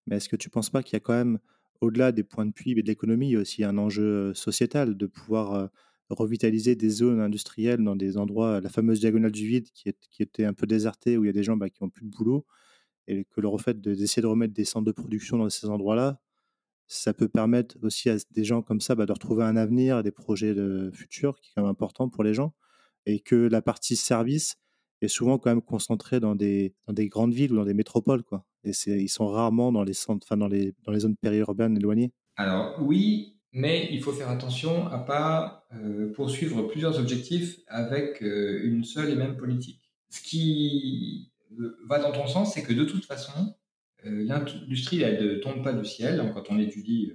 Mais 0.06 0.18
est-ce 0.18 0.28
que 0.28 0.36
tu 0.36 0.50
ne 0.50 0.52
penses 0.52 0.70
pas 0.70 0.84
qu'il 0.84 0.94
y 0.94 0.98
a 0.98 1.00
quand 1.00 1.14
même 1.14 1.40
au-delà 1.82 2.12
des 2.12 2.24
points 2.24 2.46
de 2.46 2.52
PIB 2.52 2.80
et 2.80 2.84
de 2.84 2.88
l'économie, 2.88 3.30
il 3.30 3.34
y 3.34 3.36
a 3.36 3.40
aussi 3.40 3.64
un 3.64 3.78
enjeu 3.78 4.34
sociétal 4.34 4.96
de 4.96 5.08
pouvoir 5.08 5.70
revitaliser 6.14 6.76
des 6.76 6.90
zones 6.90 7.20
industrielles 7.20 7.84
dans 7.84 7.96
des 7.96 8.18
endroits, 8.18 8.62
la 8.62 8.70
fameuse 8.70 9.00
diagonale 9.00 9.32
du 9.32 9.46
vide 9.46 9.68
qui, 9.74 9.94
était 10.20 10.46
un 10.46 10.54
peu 10.54 10.68
désertée, 10.68 11.18
où 11.18 11.24
il 11.24 11.28
y 11.28 11.30
a 11.30 11.34
des 11.34 11.44
gens 11.44 11.58
bah, 11.58 11.70
qui 11.70 11.84
n'ont 11.84 11.90
plus 11.90 12.06
de 12.06 12.10
boulot, 12.10 12.46
et 13.08 13.26
que 13.26 13.42
le 13.42 13.50
fait 13.58 13.82
d'essayer 13.82 14.22
de 14.22 14.28
remettre 14.28 14.54
des 14.54 14.66
centres 14.66 14.86
de 14.86 14.92
production 14.92 15.38
dans 15.38 15.50
ces 15.50 15.68
endroits-là, 15.68 16.20
ça 16.88 17.14
peut 17.14 17.30
permettre 17.30 17.78
aussi 17.84 18.10
à 18.10 18.18
des 18.32 18.44
gens 18.44 18.62
comme 18.62 18.82
ça 18.82 18.96
bah, 18.96 19.06
de 19.06 19.14
retrouver 19.14 19.44
un 19.44 19.56
avenir, 19.56 20.04
des 20.04 20.12
projets 20.12 20.54
de 20.54 20.92
futur 20.94 21.40
qui 21.40 21.50
est 21.50 21.54
quand 21.56 21.62
même 21.62 21.72
important 21.72 22.10
pour 22.10 22.24
les 22.24 22.34
gens, 22.34 22.54
et 23.06 23.20
que 23.20 23.36
la 23.36 23.62
partie 23.62 23.96
service 23.96 24.58
est 25.02 25.08
souvent 25.08 25.38
quand 25.38 25.50
même 25.50 25.62
concentrée 25.62 26.20
dans 26.20 26.36
des, 26.36 26.74
grandes 26.90 27.34
villes 27.34 27.54
ou 27.54 27.56
dans 27.56 27.66
des 27.66 27.74
métropoles. 27.74 28.24
Quoi. 28.24 28.46
Et 28.64 28.72
ils 28.86 29.10
sont 29.10 29.28
rarement 29.28 29.72
dans 29.72 29.84
les, 29.84 29.94
centres, 29.94 30.26
enfin, 30.26 30.38
dans 30.38 30.48
les, 30.48 30.74
zones 30.98 31.16
périurbaines 31.18 31.78
éloignées. 31.78 32.12
Alors 32.36 32.76
oui, 32.82 33.38
mais 33.54 33.90
il 33.92 34.02
faut 34.02 34.12
faire 34.12 34.30
attention 34.30 34.88
à 34.88 35.00
pas 35.00 35.66
euh, 35.74 36.12
poursuivre 36.14 36.64
plusieurs 36.64 37.00
objectifs 37.00 37.60
avec 37.68 38.22
euh, 38.22 38.62
une 38.64 38.84
seule 38.84 39.10
et 39.10 39.16
même 39.16 39.38
politique. 39.38 39.82
Ce 40.10 40.22
qui 40.22 41.32
euh, 41.60 41.78
va 41.88 42.00
dans 42.00 42.12
ton 42.12 42.28
sens, 42.28 42.54
c'est 42.54 42.64
que 42.64 42.74
de 42.74 42.86
toute 42.86 43.06
façon, 43.06 43.56
l'industrie, 44.04 45.00
ne 45.00 45.36
tombe 45.36 45.64
pas 45.64 45.74
du 45.74 45.86
ciel. 45.86 46.32
Quand 46.34 46.50
on 46.50 46.58
étudie 46.58 47.14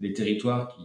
les 0.00 0.12
territoires 0.12 0.76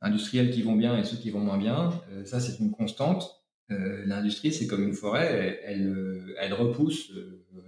industriels 0.00 0.50
qui 0.50 0.62
vont 0.62 0.74
bien 0.74 0.98
et 0.98 1.04
ceux 1.04 1.16
qui 1.16 1.30
vont 1.30 1.38
moins 1.38 1.58
bien, 1.58 1.90
ça 2.24 2.40
c'est 2.40 2.58
une 2.58 2.72
constante. 2.72 3.37
L'industrie, 3.70 4.52
c'est 4.52 4.66
comme 4.66 4.82
une 4.82 4.94
forêt, 4.94 5.60
elle, 5.62 6.34
elle, 6.38 6.54
repousse 6.54 7.12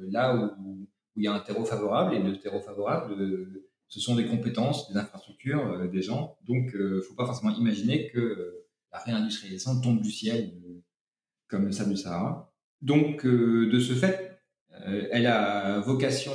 là 0.00 0.34
où, 0.34 0.62
où 0.62 0.88
il 1.16 1.24
y 1.24 1.28
a 1.28 1.34
un 1.34 1.40
terreau 1.40 1.64
favorable, 1.64 2.14
et 2.14 2.18
le 2.18 2.38
terreau 2.38 2.60
favorable, 2.60 3.12
euh, 3.20 3.68
ce 3.88 4.00
sont 4.00 4.14
des 4.14 4.26
compétences, 4.26 4.90
des 4.90 4.98
infrastructures, 4.98 5.66
euh, 5.66 5.88
des 5.88 6.02
gens. 6.02 6.38
Donc, 6.46 6.70
il 6.72 6.80
euh, 6.80 6.96
ne 6.96 7.00
faut 7.00 7.14
pas 7.14 7.26
forcément 7.26 7.54
imaginer 7.54 8.08
que 8.08 8.64
la 8.92 8.98
réindustrialisation 8.98 9.80
tombe 9.80 10.00
du 10.00 10.10
ciel 10.10 10.52
comme 11.48 11.66
le 11.66 11.72
sable 11.72 11.90
du 11.90 11.96
Sahara. 11.96 12.52
Donc, 12.80 13.26
de 13.26 13.80
ce 13.80 13.92
fait, 13.92 14.40
elle 15.10 15.26
a 15.26 15.80
vocation 15.80 16.32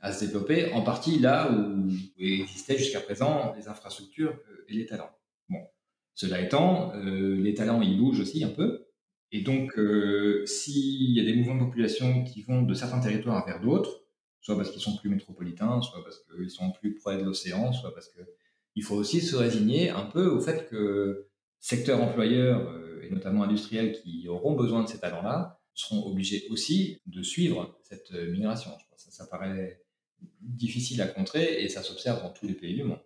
à 0.00 0.12
se 0.12 0.24
développer 0.24 0.72
en 0.72 0.82
partie 0.82 1.18
là 1.18 1.50
où, 1.50 1.90
existaient 2.18 2.78
jusqu'à 2.78 3.00
présent 3.00 3.54
les 3.56 3.68
infrastructures 3.68 4.38
et 4.68 4.74
les 4.74 4.86
talents. 4.86 5.10
Bon, 5.48 5.60
cela 6.14 6.40
étant, 6.40 6.92
les 6.94 7.54
talents 7.54 7.82
ils 7.82 7.98
bougent 7.98 8.20
aussi 8.20 8.44
un 8.44 8.50
peu, 8.50 8.87
et 9.30 9.42
donc 9.42 9.72
s'il 10.46 11.12
y 11.12 11.20
a 11.20 11.24
des 11.24 11.34
mouvements 11.34 11.56
de 11.56 11.64
population 11.64 12.24
qui 12.24 12.42
vont 12.42 12.62
de 12.62 12.74
certains 12.74 13.00
territoires 13.00 13.44
vers 13.46 13.60
d'autres, 13.60 14.02
soit 14.40 14.56
parce 14.56 14.70
qu'ils 14.70 14.80
sont 14.80 14.96
plus 14.96 15.10
métropolitains, 15.10 15.80
soit 15.82 16.02
parce 16.02 16.18
qu'ils 16.24 16.50
sont 16.50 16.72
plus 16.72 16.94
près 16.94 17.18
de 17.18 17.24
l'océan, 17.24 17.72
soit 17.72 17.92
parce 17.92 18.08
que 18.08 18.20
il 18.74 18.84
faut 18.84 18.94
aussi 18.94 19.20
se 19.20 19.34
résigner 19.34 19.90
un 19.90 20.04
peu 20.04 20.28
au 20.28 20.40
fait 20.40 20.68
que 20.70 21.28
secteurs 21.58 22.00
employeurs 22.00 22.70
euh, 22.70 23.02
et 23.02 23.10
notamment 23.10 23.42
industriels 23.42 23.92
qui 23.92 24.28
auront 24.28 24.54
besoin 24.54 24.84
de 24.84 24.88
ces 24.88 25.00
talents-là 25.00 25.60
seront 25.74 26.06
obligés 26.06 26.46
aussi 26.50 27.00
de 27.06 27.22
suivre 27.22 27.76
cette 27.82 28.12
euh, 28.12 28.30
migration. 28.30 28.70
Je 28.78 28.86
pense 28.88 29.04
que 29.04 29.12
ça, 29.12 29.26
paraît 29.26 29.82
difficile 30.40 31.02
à 31.02 31.08
contrer 31.08 31.62
et 31.62 31.68
ça 31.68 31.82
s'observe 31.82 32.22
dans 32.22 32.30
tous 32.30 32.46
les 32.46 32.54
pays 32.54 32.74
du 32.74 32.84
monde. 32.84 33.00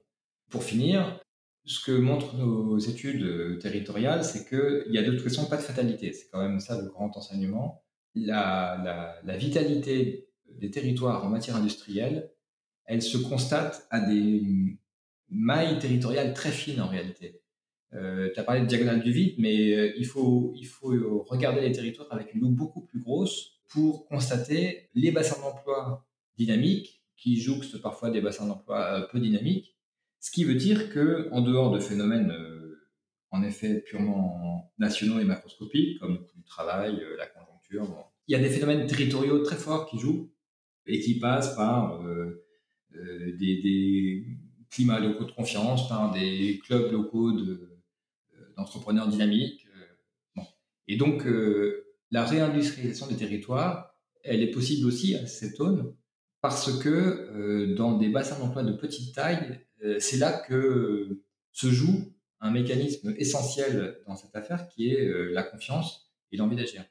Pour 0.50 0.62
finir, 0.62 1.18
ce 1.64 1.84
que 1.84 1.92
montrent 1.92 2.36
nos 2.36 2.78
études 2.78 3.22
euh, 3.22 3.58
territoriales, 3.58 4.24
c'est 4.24 4.48
qu'il 4.48 4.90
n'y 4.90 4.98
a 4.98 5.02
de 5.02 5.12
toute 5.12 5.22
façon 5.22 5.46
pas 5.46 5.56
de 5.56 5.62
fatalité. 5.62 6.12
C'est 6.12 6.28
quand 6.30 6.40
même 6.40 6.60
ça 6.60 6.80
le 6.80 6.88
grand 6.88 7.16
enseignement. 7.16 7.82
La, 8.14 9.22
vitalité 9.38 10.28
des 10.48 10.70
territoires 10.70 11.24
en 11.24 11.28
matière 11.28 11.56
industrielle, 11.56 12.30
elle 12.84 13.00
se 13.00 13.16
constate 13.16 13.86
à 13.90 14.00
des 14.00 14.42
mailles 15.30 15.78
territoriales 15.78 16.34
très 16.34 16.50
fines 16.50 16.80
en 16.80 16.88
réalité. 16.88 17.40
Euh, 17.94 18.30
tu 18.34 18.40
as 18.40 18.44
parlé 18.44 18.62
de 18.62 18.66
diagonale 18.66 19.02
du 19.02 19.12
vide, 19.12 19.34
mais 19.38 19.74
euh, 19.74 19.92
il, 19.96 20.06
faut, 20.06 20.52
il 20.56 20.66
faut 20.66 21.22
regarder 21.28 21.60
les 21.60 21.72
territoires 21.72 22.08
avec 22.10 22.34
une 22.34 22.40
loupe 22.40 22.56
beaucoup 22.56 22.82
plus 22.82 23.00
grosse 23.00 23.60
pour 23.68 24.06
constater 24.06 24.90
les 24.94 25.10
bassins 25.10 25.40
d'emploi 25.40 26.06
dynamiques 26.36 27.02
qui 27.16 27.40
jouxtent 27.40 27.80
parfois 27.80 28.10
des 28.10 28.20
bassins 28.20 28.46
d'emploi 28.46 29.08
peu 29.10 29.20
dynamiques, 29.20 29.76
ce 30.22 30.30
qui 30.30 30.44
veut 30.44 30.54
dire 30.54 30.88
que 30.88 31.28
en 31.32 31.42
dehors 31.42 31.70
de 31.70 31.80
phénomènes 31.80 32.32
en 33.30 33.42
effet 33.42 33.80
purement 33.80 34.72
nationaux 34.78 35.20
et 35.20 35.24
macroscopiques 35.24 35.98
comme 36.00 36.14
le 36.14 36.44
travail, 36.44 37.02
la 37.18 37.26
conjoncture, 37.26 37.86
il 38.28 38.32
y 38.32 38.34
a 38.34 38.38
des 38.38 38.48
phénomènes 38.48 38.86
territoriaux 38.86 39.40
très 39.40 39.56
forts 39.56 39.86
qui 39.86 39.98
jouent 39.98 40.32
et 40.86 41.00
qui 41.00 41.18
passe 41.18 41.54
par 41.54 42.00
euh, 42.02 42.44
euh, 42.94 43.36
des, 43.36 44.26
climats 44.70 45.00
locaux 45.00 45.24
de 45.24 45.32
confiance, 45.32 45.86
par 45.86 46.12
des 46.12 46.58
clubs 46.64 46.90
locaux 46.90 47.32
de, 47.32 47.78
euh, 48.34 48.54
d'entrepreneurs 48.56 49.08
dynamiques. 49.08 49.66
Et 50.88 50.96
donc, 50.96 51.24
la 52.10 52.24
réindustrialisation 52.24 53.06
des 53.06 53.16
territoires, 53.16 53.94
elle 54.24 54.42
est 54.42 54.50
possible 54.50 54.86
aussi 54.86 55.14
à 55.14 55.26
cette 55.26 55.56
zone 55.56 55.94
parce 56.40 56.78
que 56.78 57.74
dans 57.76 57.98
des 57.98 58.08
bassins 58.08 58.38
d'emploi 58.38 58.64
de 58.64 58.72
petite 58.72 59.14
taille, 59.14 59.60
c'est 59.98 60.16
là 60.16 60.32
que 60.32 61.22
se 61.52 61.68
joue 61.68 62.12
un 62.40 62.50
mécanisme 62.50 63.14
essentiel 63.18 63.98
dans 64.06 64.16
cette 64.16 64.34
affaire 64.34 64.68
qui 64.68 64.90
est 64.90 65.08
la 65.32 65.42
confiance 65.42 66.12
et 66.30 66.36
l'envie 66.36 66.56
d'agir 66.56 66.84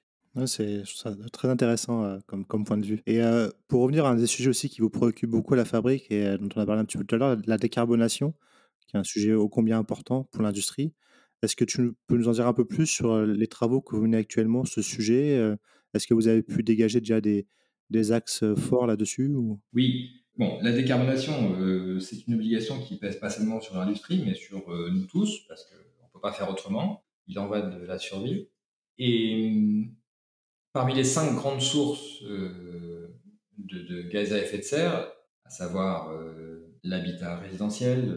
c'est 0.45 0.83
très 1.31 1.49
intéressant 1.49 2.03
euh, 2.03 2.19
comme, 2.25 2.45
comme 2.45 2.63
point 2.63 2.77
de 2.77 2.85
vue. 2.85 3.01
Et 3.05 3.21
euh, 3.21 3.49
pour 3.67 3.81
revenir 3.81 4.05
à 4.05 4.11
un 4.11 4.15
des 4.15 4.27
sujets 4.27 4.49
aussi 4.49 4.69
qui 4.69 4.81
vous 4.81 4.89
préoccupe 4.89 5.29
beaucoup 5.29 5.53
à 5.53 5.57
la 5.57 5.65
fabrique 5.65 6.09
et 6.09 6.25
euh, 6.25 6.37
dont 6.37 6.49
on 6.55 6.61
a 6.61 6.65
parlé 6.65 6.81
un 6.81 6.85
petit 6.85 6.97
peu 6.97 7.03
tout 7.03 7.15
à 7.15 7.17
l'heure, 7.17 7.37
la 7.45 7.57
décarbonation, 7.57 8.33
qui 8.79 8.95
est 8.95 8.99
un 8.99 9.03
sujet 9.03 9.33
ô 9.33 9.49
combien 9.49 9.77
important 9.77 10.23
pour 10.31 10.41
l'industrie. 10.41 10.93
Est-ce 11.41 11.55
que 11.55 11.65
tu 11.65 11.93
peux 12.07 12.17
nous 12.17 12.27
en 12.27 12.33
dire 12.33 12.47
un 12.47 12.53
peu 12.53 12.65
plus 12.65 12.85
sur 12.85 13.25
les 13.25 13.47
travaux 13.47 13.81
que 13.81 13.95
vous 13.95 14.03
menez 14.03 14.17
actuellement 14.17 14.63
sur 14.63 14.75
ce 14.75 14.81
sujet 14.83 15.55
Est-ce 15.93 16.05
que 16.05 16.13
vous 16.13 16.27
avez 16.27 16.43
pu 16.43 16.61
dégager 16.61 16.99
déjà 16.99 17.19
des, 17.19 17.47
des 17.89 18.11
axes 18.11 18.43
forts 18.53 18.85
là-dessus 18.85 19.33
ou... 19.33 19.59
Oui, 19.73 20.20
Bon, 20.37 20.59
la 20.61 20.71
décarbonation, 20.71 21.55
euh, 21.59 21.99
c'est 21.99 22.25
une 22.27 22.35
obligation 22.35 22.79
qui 22.79 22.97
pèse 22.97 23.19
pas 23.19 23.29
seulement 23.29 23.59
sur 23.59 23.75
l'industrie, 23.75 24.23
mais 24.25 24.33
sur 24.33 24.71
euh, 24.71 24.89
nous 24.89 25.05
tous, 25.05 25.45
parce 25.47 25.65
qu'on 25.65 25.75
ne 25.75 26.11
peut 26.13 26.21
pas 26.21 26.31
faire 26.31 26.49
autrement. 26.49 27.03
Il 27.27 27.37
en 27.37 27.47
va 27.47 27.61
de 27.61 27.85
la 27.85 27.99
survie. 27.99 28.47
Et 28.97 29.53
parmi 30.73 30.95
les 30.95 31.03
cinq 31.03 31.33
grandes 31.35 31.61
sources 31.61 32.23
de, 32.23 33.13
de, 33.57 34.01
gaz 34.03 34.31
à 34.33 34.37
effet 34.37 34.57
de 34.57 34.63
serre, 34.63 35.11
à 35.45 35.49
savoir 35.49 36.09
l'habitat 36.83 37.37
résidentiel, 37.37 38.15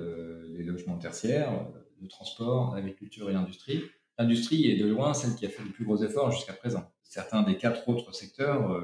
les 0.48 0.64
logements 0.64 0.98
tertiaires, 0.98 1.68
le 2.00 2.08
transport, 2.08 2.74
l'agriculture 2.74 3.30
et 3.30 3.32
l'industrie, 3.32 3.82
l'industrie 4.18 4.70
est 4.70 4.76
de 4.76 4.86
loin 4.86 5.14
celle 5.14 5.34
qui 5.36 5.46
a 5.46 5.48
fait 5.48 5.62
le 5.62 5.70
plus 5.70 5.84
gros 5.84 6.02
efforts 6.02 6.32
jusqu'à 6.32 6.52
présent. 6.52 6.92
Certains 7.02 7.42
des 7.42 7.56
quatre 7.56 7.88
autres 7.88 8.12
secteurs 8.14 8.82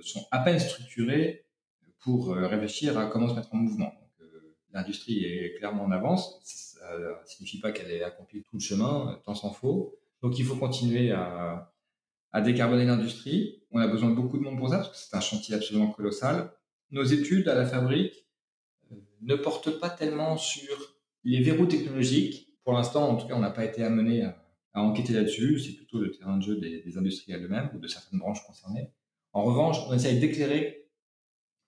sont 0.00 0.26
à 0.30 0.38
peine 0.40 0.58
structurés 0.58 1.45
pour 2.06 2.32
euh, 2.32 2.46
réfléchir 2.46 2.96
à 2.96 3.06
comment 3.06 3.28
se 3.28 3.34
mettre 3.34 3.52
en 3.52 3.56
mouvement. 3.56 3.92
Euh, 4.20 4.54
l'industrie 4.72 5.24
est 5.24 5.58
clairement 5.58 5.82
en 5.82 5.90
avance. 5.90 6.40
Ça 6.44 6.86
ne 6.96 7.26
signifie 7.26 7.58
pas 7.58 7.72
qu'elle 7.72 7.90
ait 7.90 8.04
accompli 8.04 8.44
tout 8.44 8.54
le 8.54 8.60
chemin, 8.60 9.20
tant 9.24 9.34
s'en 9.34 9.52
faut. 9.52 9.98
Donc 10.22 10.38
il 10.38 10.44
faut 10.44 10.54
continuer 10.54 11.10
à, 11.10 11.72
décarboner 12.44 12.84
l'industrie. 12.84 13.60
On 13.72 13.80
a 13.80 13.88
besoin 13.88 14.10
de 14.10 14.14
beaucoup 14.14 14.38
de 14.38 14.44
monde 14.44 14.56
pour 14.56 14.68
ça, 14.68 14.76
parce 14.76 14.90
que 14.90 14.96
c'est 14.96 15.16
un 15.16 15.20
chantier 15.20 15.56
absolument 15.56 15.88
colossal. 15.88 16.52
Nos 16.92 17.02
études 17.02 17.48
à 17.48 17.56
la 17.56 17.66
fabrique 17.66 18.24
euh, 18.92 18.96
ne 19.22 19.34
portent 19.34 19.80
pas 19.80 19.90
tellement 19.90 20.36
sur 20.36 20.94
les 21.24 21.42
verrous 21.42 21.66
technologiques. 21.66 22.56
Pour 22.62 22.74
l'instant, 22.74 23.08
en 23.08 23.16
tout 23.16 23.26
cas, 23.26 23.34
on 23.34 23.40
n'a 23.40 23.50
pas 23.50 23.64
été 23.64 23.82
amené 23.82 24.22
à, 24.22 24.36
enquêter 24.74 25.12
là-dessus. 25.12 25.58
C'est 25.58 25.72
plutôt 25.72 25.98
le 25.98 26.12
terrain 26.12 26.36
de 26.36 26.42
jeu 26.42 26.56
des, 26.56 26.82
des 26.82 26.98
industriels 26.98 27.42
eux-mêmes 27.42 27.70
ou 27.74 27.78
de 27.78 27.88
certaines 27.88 28.20
branches 28.20 28.46
concernées. 28.46 28.92
En 29.32 29.42
revanche, 29.42 29.78
on 29.88 29.94
essaye 29.94 30.20
d'éclairer 30.20 30.85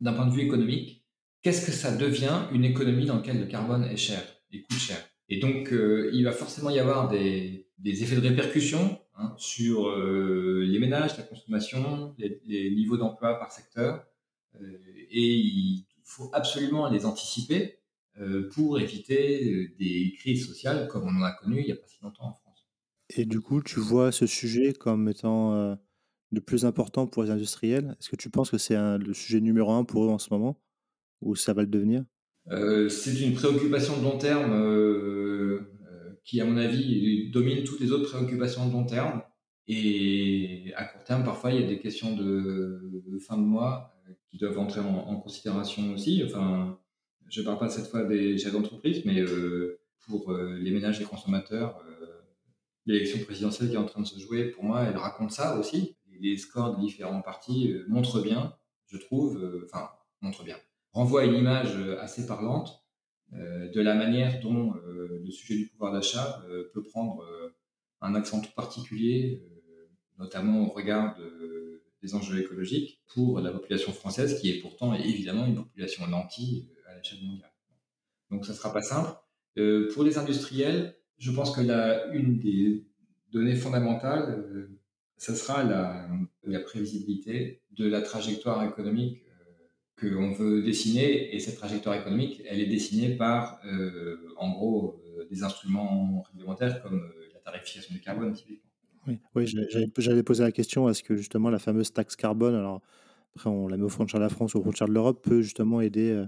d'un 0.00 0.12
point 0.12 0.26
de 0.26 0.32
vue 0.32 0.42
économique, 0.42 1.04
qu'est-ce 1.42 1.64
que 1.64 1.72
ça 1.72 1.96
devient 1.96 2.42
une 2.52 2.64
économie 2.64 3.06
dans 3.06 3.16
laquelle 3.16 3.40
le 3.40 3.46
carbone 3.46 3.84
est 3.84 3.96
cher 3.96 4.22
et 4.52 4.62
coûte 4.62 4.78
cher? 4.78 4.98
Et 5.28 5.38
donc, 5.38 5.72
euh, 5.72 6.10
il 6.12 6.24
va 6.24 6.32
forcément 6.32 6.70
y 6.70 6.78
avoir 6.78 7.08
des, 7.08 7.66
effets 7.84 8.16
de 8.16 8.20
répercussion 8.20 8.98
hein, 9.16 9.34
sur 9.36 9.88
euh, 9.88 10.64
les 10.66 10.78
ménages, 10.78 11.16
la 11.18 11.24
consommation, 11.24 12.14
les, 12.18 12.70
niveaux 12.70 12.96
d'emploi 12.96 13.38
par 13.38 13.52
secteur, 13.52 14.04
euh, 14.60 14.78
et 15.10 15.34
il 15.34 15.86
faut 16.04 16.30
absolument 16.32 16.88
les 16.88 17.06
anticiper 17.06 17.74
pour 18.52 18.80
éviter 18.80 19.68
des 19.78 20.12
crises 20.18 20.44
sociales 20.44 20.88
comme 20.88 21.04
on 21.04 21.20
en 21.20 21.22
a 21.22 21.30
connu 21.30 21.60
il 21.60 21.66
n'y 21.66 21.70
a 21.70 21.76
pas 21.76 21.86
si 21.86 22.02
longtemps 22.02 22.24
en 22.24 22.32
France. 22.32 22.66
Et 23.10 23.26
du 23.26 23.40
coup, 23.40 23.62
tu 23.62 23.78
vois 23.78 24.10
ce 24.10 24.26
sujet 24.26 24.72
comme 24.72 25.08
étant 25.08 25.78
le 26.30 26.40
plus 26.40 26.64
important 26.64 27.06
pour 27.06 27.22
les 27.22 27.30
industriels? 27.30 27.96
Est-ce 28.00 28.10
que 28.10 28.16
tu 28.16 28.30
penses 28.30 28.50
que 28.50 28.58
c'est 28.58 28.76
le 28.76 29.14
sujet 29.14 29.40
numéro 29.40 29.72
un 29.72 29.84
pour 29.84 30.04
eux 30.04 30.08
en 30.08 30.18
ce 30.18 30.28
moment? 30.30 30.60
Ou 31.20 31.34
ça 31.34 31.52
va 31.52 31.62
le 31.62 31.68
devenir? 31.68 32.04
Euh, 32.50 32.88
C'est 32.88 33.20
une 33.20 33.34
préoccupation 33.34 33.98
de 33.98 34.02
long 34.02 34.18
terme 34.18 34.52
euh, 34.52 35.60
euh, 35.90 36.10
qui, 36.24 36.40
à 36.40 36.44
mon 36.44 36.56
avis, 36.56 37.30
domine 37.30 37.64
toutes 37.64 37.80
les 37.80 37.92
autres 37.92 38.08
préoccupations 38.10 38.66
de 38.66 38.72
long 38.72 38.84
terme. 38.84 39.22
Et 39.66 40.72
à 40.76 40.84
court 40.84 41.04
terme, 41.04 41.24
parfois, 41.24 41.52
il 41.52 41.60
y 41.60 41.64
a 41.64 41.66
des 41.66 41.78
questions 41.78 42.16
de, 42.16 43.18
fin 43.20 43.36
de 43.36 43.42
mois 43.42 43.94
qui 44.30 44.38
doivent 44.38 44.58
entrer 44.58 44.80
en, 44.80 45.16
considération 45.16 45.92
aussi. 45.92 46.22
Enfin, 46.24 46.78
je 47.28 47.40
ne 47.40 47.44
parle 47.44 47.58
pas 47.58 47.68
cette 47.68 47.86
fois 47.86 48.04
des 48.04 48.38
chefs 48.38 48.52
d'entreprise, 48.52 49.04
mais 49.04 49.22
pour 50.06 50.32
les 50.32 50.70
ménages 50.70 51.02
et 51.02 51.04
consommateurs, 51.04 51.78
l'élection 52.86 53.22
présidentielle 53.26 53.68
qui 53.68 53.74
est 53.74 53.78
en 53.78 53.84
train 53.84 54.00
de 54.00 54.06
se 54.06 54.18
jouer, 54.18 54.44
pour 54.44 54.64
moi, 54.64 54.84
elle 54.84 54.96
raconte 54.96 55.32
ça 55.32 55.58
aussi 55.58 55.97
les 56.20 56.36
scores 56.36 56.76
des 56.76 56.82
différents 56.82 57.22
partis 57.22 57.72
euh, 57.72 57.84
montrent 57.88 58.22
bien, 58.22 58.54
je 58.86 58.96
trouve, 58.96 59.36
euh, 59.36 59.66
enfin, 59.66 59.90
montrent 60.20 60.44
bien, 60.44 60.56
renvoient 60.92 61.24
une 61.24 61.34
image 61.34 61.76
euh, 61.76 62.00
assez 62.00 62.26
parlante 62.26 62.84
de 63.30 63.82
la 63.82 63.94
manière 63.94 64.40
dont 64.40 64.72
le 64.72 65.30
sujet 65.30 65.54
du 65.54 65.66
pouvoir 65.66 65.92
d'achat 65.92 66.42
peut 66.72 66.82
prendre 66.82 67.22
un 68.00 68.14
accent 68.14 68.40
tout 68.40 68.54
particulier, 68.56 69.46
notamment 70.18 70.62
au 70.62 70.70
regard 70.70 71.14
des 72.02 72.14
enjeux 72.14 72.40
écologiques, 72.40 73.02
pour 73.12 73.40
la 73.40 73.52
population 73.52 73.92
française, 73.92 74.40
qui 74.40 74.48
est 74.48 74.62
pourtant 74.62 74.94
évidemment 74.94 75.44
une 75.44 75.56
population 75.56 76.06
nantie 76.06 76.70
à 76.86 76.96
l'échelle 76.96 77.22
mondiale. 77.22 77.52
Donc 78.30 78.46
ça 78.46 78.52
ne 78.52 78.56
sera 78.56 78.72
pas 78.72 78.80
simple. 78.80 79.10
pour 79.92 80.04
les 80.04 80.16
industriels, 80.16 80.96
je 81.18 81.30
pense 81.30 81.54
que 81.54 81.60
la, 81.60 82.06
une 82.14 82.38
des 82.38 82.86
données 83.30 83.56
fondamentales, 83.56 84.70
ce 85.18 85.34
sera 85.34 85.64
la, 85.64 86.60
prévisibilité 86.60 87.60
de 87.76 87.86
la 87.88 88.00
trajectoire 88.00 88.64
économique 88.64 89.22
euh, 90.02 90.14
qu'on 90.14 90.32
veut 90.32 90.62
dessiner. 90.62 91.34
Et 91.34 91.40
cette 91.40 91.56
trajectoire 91.56 91.96
économique, 91.96 92.42
elle 92.48 92.60
est 92.60 92.66
dessinée 92.66 93.16
par, 93.16 93.60
euh, 93.66 94.16
en 94.36 94.50
gros, 94.50 95.02
euh, 95.18 95.26
des 95.28 95.42
instruments 95.42 96.22
réglementaires 96.32 96.80
comme 96.82 97.12
la 97.34 97.40
tarification 97.40 97.94
du 97.94 98.00
carbone, 98.00 98.32
typiquement. 98.32 98.70
Oui, 99.06 99.18
oui 99.34 99.46
j'allais 99.96 100.22
poser 100.22 100.42
la 100.42 100.52
question 100.52 100.88
est-ce 100.88 101.02
que 101.02 101.16
justement 101.16 101.50
la 101.50 101.58
fameuse 101.58 101.92
taxe 101.92 102.14
carbone, 102.14 102.54
alors 102.54 102.82
après 103.34 103.48
on 103.48 103.66
la 103.66 103.76
met 103.76 103.84
aux 103.84 103.88
frontières 103.88 104.20
de 104.20 104.24
la 104.24 104.28
France 104.28 104.54
ou 104.54 104.58
aux 104.58 104.62
frontières 104.62 104.88
de 104.88 104.92
l'Europe, 104.92 105.24
peut 105.24 105.40
justement 105.40 105.80
aider 105.80 106.24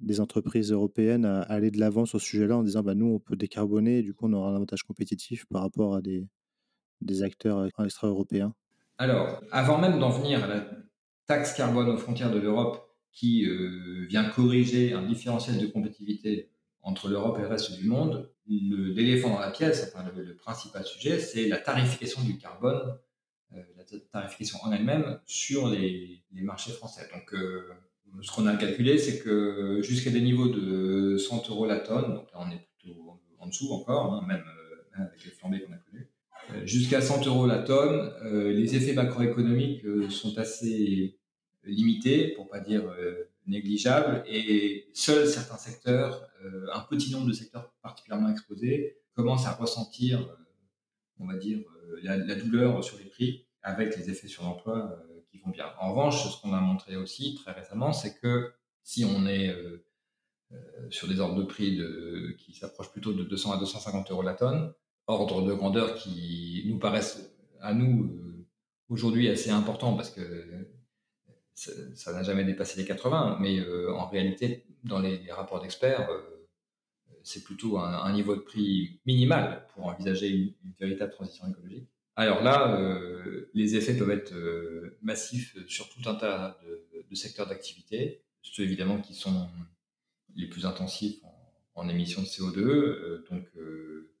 des 0.00 0.20
entreprises 0.20 0.72
européennes 0.72 1.24
à, 1.24 1.40
aller 1.42 1.70
de 1.70 1.80
l'avant 1.80 2.04
sur 2.04 2.20
ce 2.20 2.26
sujet-là 2.26 2.58
en 2.58 2.62
disant 2.64 2.82
bah, 2.82 2.94
nous 2.94 3.06
on 3.06 3.18
peut 3.18 3.36
décarboner 3.36 4.00
et 4.00 4.02
du 4.02 4.12
coup 4.12 4.26
on 4.26 4.32
aura 4.34 4.50
un 4.50 4.56
avantage 4.56 4.82
compétitif 4.82 5.46
par 5.46 5.62
rapport 5.62 5.94
à 5.94 6.02
des, 6.02 6.26
des 7.00 7.22
acteurs 7.22 7.58
euh, 7.58 7.84
extra-européens 7.84 8.54
Alors, 8.98 9.42
avant 9.50 9.78
même 9.78 9.98
d'en 9.98 10.10
venir 10.10 10.44
à 10.44 10.46
la 10.46 10.66
taxe 11.26 11.54
carbone 11.54 11.88
aux 11.88 11.98
frontières 11.98 12.30
de 12.30 12.38
l'Europe, 12.38 12.82
qui 13.12 13.46
euh, 13.46 14.04
vient 14.08 14.28
corriger 14.28 14.92
un 14.92 15.02
différentiel 15.02 15.58
de 15.58 15.66
compétitivité 15.66 16.50
entre 16.82 17.08
l'Europe 17.08 17.38
et 17.38 17.42
le 17.42 17.48
reste 17.48 17.78
du 17.78 17.88
monde, 17.88 18.30
l'éléphant 18.46 19.30
dans 19.30 19.40
la 19.40 19.50
pièce, 19.50 19.90
enfin, 19.92 20.04
le, 20.14 20.36
principal 20.36 20.84
sujet, 20.84 21.18
c'est 21.18 21.48
la 21.48 21.56
tarification 21.56 22.22
du 22.22 22.38
carbone, 22.38 22.96
euh, 23.54 23.62
la 23.76 23.98
tarification 24.12 24.58
en 24.62 24.72
elle-même 24.72 25.18
sur 25.26 25.68
les, 25.68 26.22
marchés 26.32 26.72
français. 26.72 27.08
Donc, 27.12 27.34
ce 28.22 28.30
qu'on 28.30 28.46
a 28.46 28.56
calculé, 28.56 28.98
c'est 28.98 29.18
que 29.18 29.80
jusqu'à 29.82 30.10
des 30.10 30.20
niveaux 30.20 30.48
de 30.48 31.16
100 31.16 31.48
euros 31.48 31.66
la 31.66 31.80
tonne, 31.80 32.14
donc 32.14 32.30
là 32.32 32.38
on 32.46 32.50
est 32.50 32.68
plutôt 32.78 33.20
en 33.38 33.46
dessous 33.48 33.72
encore, 33.72 34.12
hein, 34.12 34.24
même, 34.28 34.44
avec 34.94 35.24
les 35.24 35.30
flambées 35.32 35.62
qu'on 35.62 35.72
a 35.72 35.78
connues, 35.78 36.08
jusqu'à 36.64 37.00
100 37.00 37.26
euros 37.26 37.46
la 37.46 37.58
tonne. 37.58 38.12
Euh, 38.24 38.52
les 38.52 38.76
effets 38.76 38.92
macroéconomiques 38.92 39.84
euh, 39.84 40.08
sont 40.08 40.36
assez 40.38 41.18
limités, 41.64 42.28
pour 42.28 42.48
pas 42.48 42.60
dire 42.60 42.84
négligeables, 43.46 44.22
et 44.28 44.88
seuls 44.92 45.26
certains 45.26 45.56
secteurs, 45.56 46.28
un 46.72 46.80
petit 46.80 47.10
nombre 47.10 47.26
de 47.26 47.32
secteurs 47.32 47.72
particulièrement 47.82 48.30
exposés, 48.30 48.98
commencent 49.14 49.46
à 49.46 49.52
ressentir, 49.52 50.28
on 51.18 51.26
va 51.26 51.34
dire, 51.36 51.58
la, 52.04 52.36
douleur 52.36 52.84
sur 52.84 52.98
les 52.98 53.06
prix 53.06 53.46
avec 53.64 53.96
les 53.96 54.10
effets 54.10 54.28
sur 54.28 54.44
l'emploi 54.44 54.96
qui 55.28 55.38
vont 55.38 55.50
bien. 55.50 55.66
En 55.80 55.90
revanche, 55.90 56.22
ce 56.22 56.40
qu'on 56.40 56.52
a 56.52 56.60
montré 56.60 56.94
aussi 56.94 57.34
très 57.34 57.50
récemment, 57.50 57.92
c'est 57.92 58.16
que 58.20 58.52
si 58.84 59.04
on 59.04 59.26
est 59.26 59.52
sur 60.90 61.08
des 61.08 61.18
ordres 61.18 61.34
de 61.34 61.42
prix 61.42 61.76
de, 61.76 62.36
qui 62.38 62.54
s'approchent 62.54 62.92
plutôt 62.92 63.12
de 63.12 63.24
200 63.24 63.54
à 63.54 63.58
250 63.58 64.12
euros 64.12 64.22
la 64.22 64.34
tonne, 64.34 64.72
ordre 65.06 65.42
de 65.42 65.52
grandeur 65.52 65.94
qui 65.94 66.64
nous 66.66 66.78
paraissent 66.78 67.32
à 67.60 67.74
nous 67.74 68.06
euh, 68.06 68.46
aujourd'hui 68.88 69.28
assez 69.28 69.50
importants 69.50 69.94
parce 69.94 70.10
que 70.10 70.22
ça 71.54 72.12
n'a 72.12 72.22
jamais 72.22 72.44
dépassé 72.44 72.78
les 72.78 72.86
80, 72.86 73.38
mais 73.40 73.60
euh, 73.60 73.94
en 73.94 74.06
réalité, 74.08 74.66
dans 74.84 74.98
les, 74.98 75.30
rapports 75.32 75.60
d'experts, 75.60 76.10
euh, 76.10 76.20
c'est 77.22 77.42
plutôt 77.42 77.78
un, 77.78 78.12
niveau 78.12 78.36
de 78.36 78.40
prix 78.40 79.00
minimal 79.06 79.66
pour 79.72 79.86
envisager 79.86 80.28
une, 80.28 80.52
véritable 80.78 81.12
transition 81.12 81.48
écologique. 81.48 81.88
Alors 82.14 82.42
là, 82.42 82.78
les 83.52 83.74
effets 83.74 83.96
peuvent 83.96 84.10
être 84.10 84.32
massifs 85.02 85.56
sur 85.66 85.88
tout 85.88 86.08
un 86.08 86.14
tas 86.14 86.58
de, 87.10 87.14
secteurs 87.14 87.48
d'activité, 87.48 88.22
ceux 88.42 88.62
évidemment 88.62 89.00
qui 89.00 89.14
sont 89.14 89.48
les 90.36 90.46
plus 90.46 90.66
intensifs 90.66 91.18
en, 91.24 91.82
en 91.82 91.88
émissions 91.88 92.22
de 92.22 92.26
CO2, 92.26 93.28
donc 93.28 93.48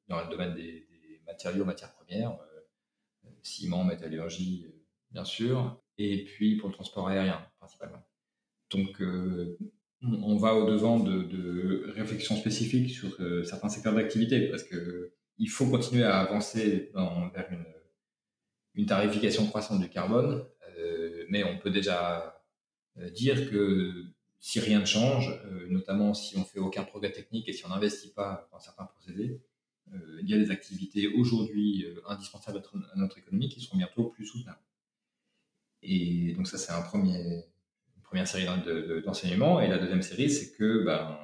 dans 0.08 0.22
le 0.22 0.30
domaine 0.30 0.54
des, 0.54 0.86
matériaux, 1.26 1.64
matières 1.64 1.92
premières, 1.92 2.30
euh, 2.32 3.30
ciment, 3.42 3.84
métallurgie, 3.84 4.66
euh, 4.66 4.84
bien 5.10 5.24
sûr, 5.24 5.80
et 5.98 6.24
puis 6.24 6.56
pour 6.56 6.68
le 6.68 6.74
transport 6.74 7.08
aérien 7.08 7.44
principalement. 7.58 8.06
Donc, 8.70 9.00
euh, 9.00 9.58
on 10.02 10.36
va 10.36 10.54
au-devant 10.54 11.00
de, 11.00 11.90
réflexions 11.96 12.36
spécifiques 12.36 12.90
sur 12.90 13.16
certains 13.44 13.68
secteurs 13.68 13.94
d'activité 13.94 14.48
parce 14.48 14.62
que 14.62 15.12
il 15.38 15.48
faut 15.48 15.66
continuer 15.66 16.04
à 16.04 16.18
avancer 16.18 16.92
vers 16.94 17.48
une, 18.74 18.86
tarification 18.86 19.46
croissante 19.46 19.80
du 19.80 19.88
carbone, 19.88 20.46
mais 21.30 21.42
on 21.44 21.58
peut 21.58 21.70
déjà 21.70 22.44
dire 23.12 23.50
que 23.50 24.04
si 24.38 24.60
rien 24.60 24.80
ne 24.80 24.84
change, 24.84 25.40
notamment 25.70 26.12
si 26.12 26.36
on 26.36 26.44
fait 26.44 26.60
aucun 26.60 26.84
progrès 26.84 27.10
technique 27.10 27.48
et 27.48 27.52
si 27.52 27.64
on 27.64 27.70
n'investit 27.70 28.12
pas 28.12 28.48
dans 28.52 28.60
certains 28.60 28.84
procédés, 28.84 29.40
euh, 29.40 29.55
il 30.22 30.28
y 30.28 30.34
a 30.34 30.38
des 30.38 30.50
activités 30.50 31.08
aujourd'hui 31.08 31.84
euh, 31.84 32.00
indispensables 32.08 32.62
à 32.92 32.96
notre 32.96 33.18
économie 33.18 33.48
qui 33.48 33.60
seront 33.60 33.76
bientôt 33.76 34.04
plus 34.04 34.26
soutenables. 34.26 34.60
Et 35.82 36.32
donc 36.34 36.48
ça, 36.48 36.58
c'est 36.58 36.72
un 36.72 36.82
premier, 36.82 37.44
une 37.96 38.02
première 38.02 38.26
série 38.26 38.46
d'enseignement. 39.04 39.60
et 39.60 39.68
la 39.68 39.78
deuxième 39.78 40.02
série, 40.02 40.30
c'est 40.30 40.52
que 40.56 40.84
ben, 40.84 41.16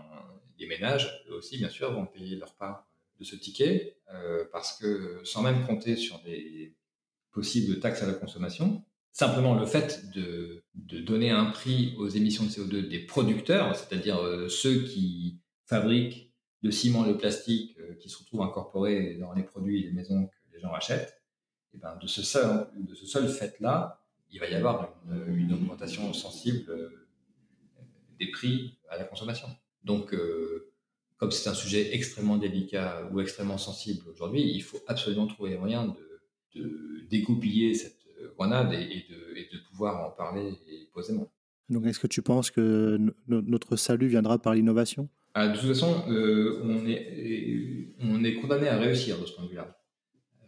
les 0.58 0.66
ménages, 0.66 1.24
eux 1.28 1.34
aussi, 1.34 1.58
bien 1.58 1.68
sûr, 1.68 1.92
vont 1.92 2.06
payer 2.06 2.36
leur 2.36 2.54
part 2.54 2.86
de 3.18 3.24
ce 3.24 3.36
ticket, 3.36 3.96
euh, 4.14 4.44
parce 4.52 4.78
que 4.78 5.20
sans 5.24 5.42
même 5.42 5.66
compter 5.66 5.96
sur 5.96 6.20
des 6.22 6.76
possibles 7.32 7.80
taxes 7.80 8.02
à 8.02 8.06
la 8.06 8.14
consommation, 8.14 8.84
simplement 9.12 9.54
le 9.54 9.66
fait 9.66 10.10
de, 10.10 10.62
donner 10.74 11.30
un 11.30 11.46
prix 11.46 11.94
aux 11.98 12.08
émissions 12.08 12.44
de 12.44 12.50
CO2 12.50 12.88
des 12.88 13.00
producteurs, 13.00 13.74
c'est-à-dire 13.74 14.18
euh, 14.18 14.48
ceux 14.48 14.84
qui 14.84 15.40
fabriquent 15.66 16.31
le 16.62 16.70
ciment, 16.70 17.04
le 17.04 17.16
plastique, 17.16 17.76
euh, 17.78 17.94
qui 17.94 18.08
se 18.08 18.18
retrouvent 18.18 18.42
incorporés 18.42 19.14
dans 19.14 19.32
les 19.32 19.42
produits 19.42 19.80
et 19.80 19.82
les 19.84 19.92
maisons 19.92 20.26
que 20.26 20.54
les 20.54 20.60
gens 20.60 20.72
achètent, 20.72 21.20
et 21.74 21.78
ben 21.78 21.96
de 21.96 22.06
ce 22.06 22.22
seul, 22.22 22.68
de 22.76 23.28
fait-là, 23.28 24.00
il 24.30 24.40
va 24.40 24.48
y 24.48 24.54
avoir 24.54 24.94
une, 25.10 25.36
une 25.36 25.52
augmentation 25.52 26.12
sensible 26.12 26.64
des 28.18 28.30
prix 28.30 28.78
à 28.90 28.98
la 28.98 29.04
consommation. 29.04 29.48
Donc, 29.84 30.14
comme 31.16 31.30
c'est 31.30 31.48
un 31.48 31.54
sujet 31.54 31.94
extrêmement 31.94 32.36
délicat 32.36 33.08
ou 33.10 33.20
extrêmement 33.20 33.58
sensible 33.58 34.06
aujourd'hui, 34.10 34.42
il 34.42 34.62
faut 34.62 34.80
absolument 34.86 35.26
trouver 35.26 35.50
les 35.50 35.58
moyens 35.58 35.94
de, 35.94 36.60
de 36.60 37.06
dégoupiller 37.08 37.74
cette 37.74 38.02
grenade 38.36 38.72
et, 38.72 39.06
de, 39.08 39.58
pouvoir 39.70 40.06
en 40.06 40.10
parler 40.10 40.52
posément. 40.92 41.30
Donc, 41.68 41.86
est-ce 41.86 41.98
que 41.98 42.06
tu 42.06 42.22
penses 42.22 42.50
que 42.50 42.98
notre 43.28 43.76
salut 43.76 44.06
viendra 44.06 44.38
par 44.38 44.54
l'innovation? 44.54 45.08
Ah, 45.34 45.48
De 45.48 45.58
toute 45.58 45.68
façon, 45.68 46.04
euh, 46.08 46.60
on, 46.64 46.86
est, 46.86 47.94
on 48.00 48.22
est 48.24 48.34
condamné 48.34 48.68
à 48.68 48.78
réussir 48.78 49.20
de 49.20 49.26
ce 49.26 49.32
point 49.34 49.44
de 49.44 49.50
vue-là. 49.50 49.78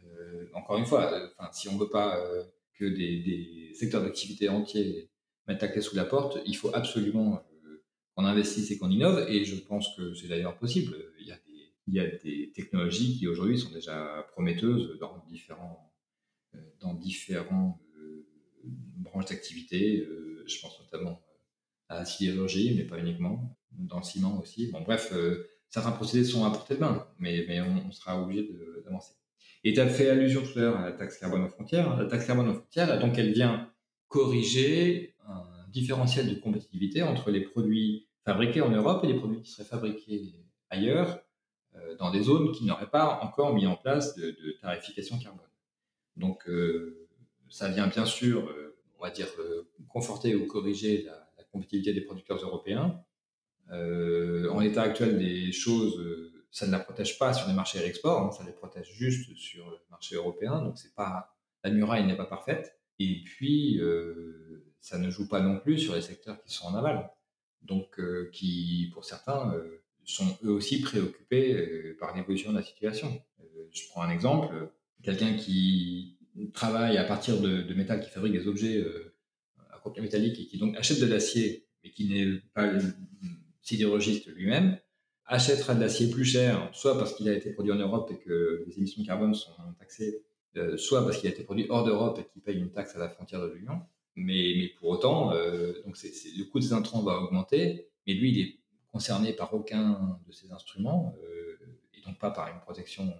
Euh, 0.05 0.47
encore 0.55 0.78
une 0.78 0.87
fois, 0.87 1.12
euh, 1.12 1.28
si 1.53 1.68
on 1.68 1.74
ne 1.74 1.80
veut 1.80 1.91
pas 1.91 2.22
que 2.78 2.85
des, 2.85 3.72
secteurs 3.74 4.03
d'activité 4.03 4.49
entiers 4.49 5.11
mettent 5.49 5.62
la 5.62 5.68
clé 5.68 5.80
sous 5.80 5.97
la 5.97 6.05
porte, 6.05 6.39
il 6.47 6.57
faut 6.57 6.70
absolument 6.74 7.43
qu'on 8.14 8.24
investisse 8.24 8.70
et 8.70 8.78
qu'on 8.78 8.91
innove. 8.91 9.26
Et 9.28 9.45
je 9.45 9.57
pense 9.57 9.95
que 9.97 10.14
c'est 10.14 10.28
d'ailleurs 10.28 10.57
possible. 10.59 10.97
Il 11.20 11.26
y, 11.26 11.32
a 11.32 11.37
des, 11.37 11.72
il 11.87 11.95
y 11.95 12.01
a 12.01 12.07
des 12.07 12.53
technologies 12.55 13.18
qui 13.18 13.26
aujourd'hui 13.26 13.59
sont 13.59 13.70
déjà 13.70 14.26
prometteuses 14.32 14.99
dans 15.01 15.24
différents, 15.28 15.93
euh, 16.55 16.59
dans 16.80 16.95
différents 16.95 17.80
euh, 17.99 18.26
branches 18.99 19.26
d'activité. 19.26 20.01
Euh, 20.01 20.45
je 20.47 20.61
pense 20.61 20.78
notamment 20.80 21.20
à 21.89 22.05
sidérurgie, 22.05 22.74
mais 22.76 22.85
pas 22.85 22.99
uniquement, 22.99 23.57
dans 23.72 23.99
le 23.99 24.03
ciment 24.03 24.41
aussi. 24.41 24.70
Bon, 24.70 24.80
bref, 24.82 25.12
certains 25.68 25.93
procédés 25.93 26.24
sont 26.24 26.45
à 26.45 26.51
portée 26.51 26.74
de 26.74 26.80
main, 26.80 27.07
mais, 27.18 27.61
on, 27.61 27.91
sera 27.91 28.22
obligé 28.22 28.49
d'avancer. 28.85 29.14
Et 29.64 29.72
tu 29.72 29.80
as 29.80 29.89
fait 29.89 30.11
allusion 30.11 30.43
tout 30.43 30.59
à 30.59 30.62
l'heure 30.62 30.76
à 30.76 30.85
la 30.85 30.93
taxe 30.93 31.18
carbone 31.18 31.43
aux 31.43 31.49
frontières. 31.49 31.97
La 31.97 32.07
taxe 32.07 32.26
carbone 32.26 32.49
aux 32.49 32.55
frontières, 32.55 32.99
donc 33.01 33.18
elle 33.18 33.32
vient 33.32 33.70
corriger 34.09 35.14
un 35.26 35.43
différentiel 35.72 36.28
de 36.32 36.39
compétitivité 36.39 37.03
entre 37.03 37.30
les 37.30 37.41
produits 37.41 38.07
fabriqués 38.24 38.61
en 38.61 38.70
Europe 38.70 39.05
et 39.05 39.09
les 39.09 39.14
produits 39.18 39.43
qui 39.43 39.51
seraient 39.51 39.68
fabriqués 39.68 40.35
ailleurs, 40.70 41.20
euh, 41.76 41.97
dans 41.97 42.11
des 42.11 42.22
zones 42.22 42.53
qui 42.53 42.64
n'auraient 42.64 42.91
pas 42.91 43.18
encore 43.22 43.55
mis 43.55 43.66
en 43.66 43.76
place 43.76 44.14
de, 44.14 44.57
tarification 44.61 45.18
carbone. 45.18 45.45
Donc, 46.16 46.49
euh, 46.49 47.09
ça 47.51 47.68
vient 47.68 47.89
bien 47.89 48.07
sûr, 48.07 48.49
euh, 48.49 48.76
on 48.99 49.03
va 49.03 49.11
dire, 49.11 49.26
conforter 49.89 50.35
ou 50.37 50.47
corriger 50.47 51.03
la, 51.03 51.24
compétitivité 51.55 51.93
des 51.95 52.03
producteurs 52.03 52.39
européens. 52.39 53.01
en 53.71 54.61
l'état 54.61 54.83
actuel 54.83 55.19
des 55.19 55.53
choses, 55.53 56.33
ça 56.51 56.67
ne 56.67 56.73
la 56.73 56.79
protège 56.79 57.19
pas 57.19 57.33
sur 57.33 57.49
les 57.49 57.55
marchés 57.55 57.79
à 57.79 57.83
l'export, 57.83 58.21
hein, 58.23 58.31
ça 58.31 58.45
les 58.45 58.53
protège 58.53 58.93
juste 58.93 59.35
sur 59.37 59.71
le 59.71 59.79
marché 59.91 60.17
européen. 60.17 60.63
Donc, 60.63 60.79
c'est 60.79 60.95
pas 60.95 61.35
la 61.65 61.71
muraille 61.71 62.07
n'est 62.07 62.17
pas 62.17 62.27
parfaite. 62.27 62.79
Et 62.99 63.25
puis, 63.25 63.81
ça 64.85 64.99
ne 64.99 65.09
joue 65.09 65.27
pas 65.27 65.41
non 65.41 65.59
plus 65.59 65.79
sur 65.79 65.95
les 65.95 66.03
secteurs 66.03 66.39
qui 66.43 66.53
sont 66.53 66.67
en 66.67 66.75
aval, 66.75 67.11
donc 67.63 67.99
euh, 67.99 68.29
qui, 68.35 68.91
pour 68.93 69.07
certains, 69.07 69.55
euh, 69.55 69.83
sont 70.05 70.37
eux 70.45 70.51
aussi 70.51 70.83
préoccupés 70.83 71.55
euh, 71.55 71.97
par 71.99 72.15
l'évolution 72.15 72.53
de 72.53 72.59
la 72.59 72.63
situation. 72.63 73.23
je 73.73 73.83
prends 73.89 74.03
un 74.03 74.11
exemple, 74.11 74.71
quelqu'un 75.03 75.37
qui 75.37 76.19
travaille 76.53 76.99
à 76.99 77.05
partir 77.05 77.41
de, 77.41 77.73
métal, 77.73 78.03
qui 78.03 78.11
fabrique 78.11 78.35
des 78.35 78.47
objets 78.47 78.85
contenu 79.85 80.03
métallique 80.03 80.41
et 80.41 80.47
qui 80.47 80.59
donc 80.59 80.76
achète 80.76 81.01
de 81.01 81.07
l'acier, 81.07 81.66
mais 81.85 81.91
qui 81.91 82.09
n'est 82.09 82.41
pas 82.55 82.72
sidérurgiste 83.62 84.26
lui-même, 84.35 84.78
achètera 85.26 85.74
de 85.74 85.80
l'acier 85.80 86.11
plus 86.11 86.24
cher, 86.24 86.68
soit 86.72 86.99
parce 86.99 87.14
qu'il 87.14 87.28
a 87.28 87.32
été 87.32 87.53
produit 87.53 87.72
en 87.72 87.76
Europe 87.76 88.11
et 88.12 88.18
que 88.18 88.64
les 88.66 88.76
émissions 88.78 89.03
de 89.03 89.07
carbone 89.07 89.35
sont 89.35 89.53
taxées, 89.78 90.22
soit 90.76 91.05
parce 91.05 91.18
qu'il 91.18 91.28
a 91.28 91.32
été 91.32 91.45
produit 91.45 91.66
hors 91.68 91.85
d'Europe 91.85 92.18
et 92.20 92.24
qu'il 92.32 92.43
paye 92.43 92.59
une 92.59 92.70
taxe 92.72 92.97
à 92.97 92.99
la 92.99 93.09
frontière 93.09 93.41
de 93.41 93.49
l'Union. 93.49 93.80
Mais, 94.16 94.55
mais 94.57 94.68
pour 94.78 94.91
autant, 94.91 95.32
euh, 95.32 95.72
donc 95.85 95.97
le 96.03 96.45
coût 96.45 96.61
des 96.61 96.72
intrants 96.72 97.03
va 97.03 97.18
augmenter, 97.18 97.89
mais 98.07 98.14
lui, 98.14 98.30
il 98.30 98.41
est 98.41 98.59
concerné 98.93 99.32
par 99.32 99.53
aucun 99.55 100.20
de 100.26 100.32
ces 100.32 100.53
instruments, 100.53 101.16
euh, 101.24 101.57
et 101.95 102.01
donc 102.07 102.18
pas 102.18 102.30
par 102.30 102.49
une 102.49 102.61
protection, 102.61 103.12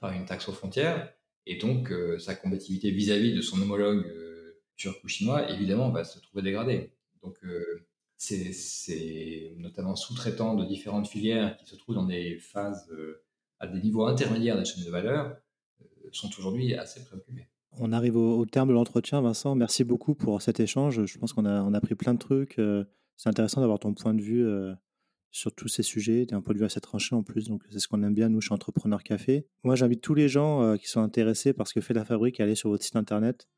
par 0.00 0.12
une 0.12 0.24
taxe 0.24 0.48
aux 0.48 0.52
frontières, 0.52 1.12
et 1.44 1.56
donc 1.56 1.92
euh, 1.92 2.18
sa 2.18 2.34
compétitivité 2.34 2.90
vis-à-vis 2.90 3.34
de 3.34 3.42
son 3.42 3.60
homologue 3.60 4.06
turc 4.82 5.02
ou 5.04 5.08
évidemment, 5.48 5.90
va 5.90 6.04
se 6.04 6.18
trouver 6.18 6.42
dégradée. 6.42 6.92
Donc 7.22 7.38
c'est, 8.16 8.52
c'est 8.52 9.54
notamment 9.58 9.96
sous-traitants 9.96 10.54
de 10.54 10.64
différentes 10.64 11.08
filières 11.08 11.56
qui 11.56 11.66
se 11.66 11.76
trouvent 11.76 11.94
dans 11.94 12.06
des 12.06 12.38
phases 12.38 12.88
à 13.58 13.66
des 13.66 13.80
niveaux 13.80 14.06
intermédiaires 14.06 14.54
de 14.54 14.60
la 14.60 14.64
chaîne 14.64 14.84
de 14.84 14.90
valeur 14.90 15.36
sont 16.12 16.30
aujourd'hui 16.38 16.74
assez 16.74 17.02
préoccupés. 17.04 17.48
On 17.78 17.92
arrive 17.92 18.16
au, 18.16 18.44
terme 18.44 18.68
de 18.68 18.74
l'entretien, 18.74 19.20
Vincent. 19.22 19.54
Merci 19.54 19.84
beaucoup 19.84 20.14
pour 20.14 20.42
cet 20.42 20.60
échange. 20.60 21.06
Je 21.06 21.18
pense 21.18 21.32
qu'on 21.32 21.46
a, 21.46 21.62
on 21.62 21.72
a 21.72 21.80
pris 21.80 21.94
plein 21.94 22.12
de 22.12 22.18
trucs. 22.18 22.58
Euh, 22.58 22.84
c'est 23.16 23.30
intéressant 23.30 23.60
d'avoir 23.60 23.78
ton 23.78 23.94
point 23.94 24.12
de 24.12 24.20
vue 24.20 24.46
euh, 24.46 24.74
sur 25.30 25.54
tous 25.54 25.68
ces 25.68 25.82
sujets, 25.82 26.26
un 26.32 26.42
point 26.42 26.52
de 26.52 26.58
vue 26.58 26.66
assez 26.66 26.80
tranché 26.80 27.14
en 27.14 27.22
plus. 27.22 27.48
Donc, 27.48 27.62
c'est 27.70 27.78
ce 27.78 27.88
qu'on 27.88 28.02
aime 28.02 28.12
bien, 28.14 28.28
nous, 28.28 28.42
chez 28.42 28.52
Entrepreneur 28.52 29.02
Café. 29.02 29.46
Moi, 29.64 29.74
j'invite 29.74 30.02
tous 30.02 30.14
les 30.14 30.28
gens 30.28 30.62
euh, 30.62 30.76
qui 30.76 30.86
sont 30.86 31.00
intéressés 31.00 31.54
par 31.54 31.66
ce 31.66 31.72
que 31.72 31.80
fait 31.80 31.94
la 31.94 32.04
fabrique 32.04 32.40
à 32.40 32.44
aller 32.44 32.56
sur 32.56 32.68
votre 32.68 32.84
site 32.84 32.96
internet 32.96 33.48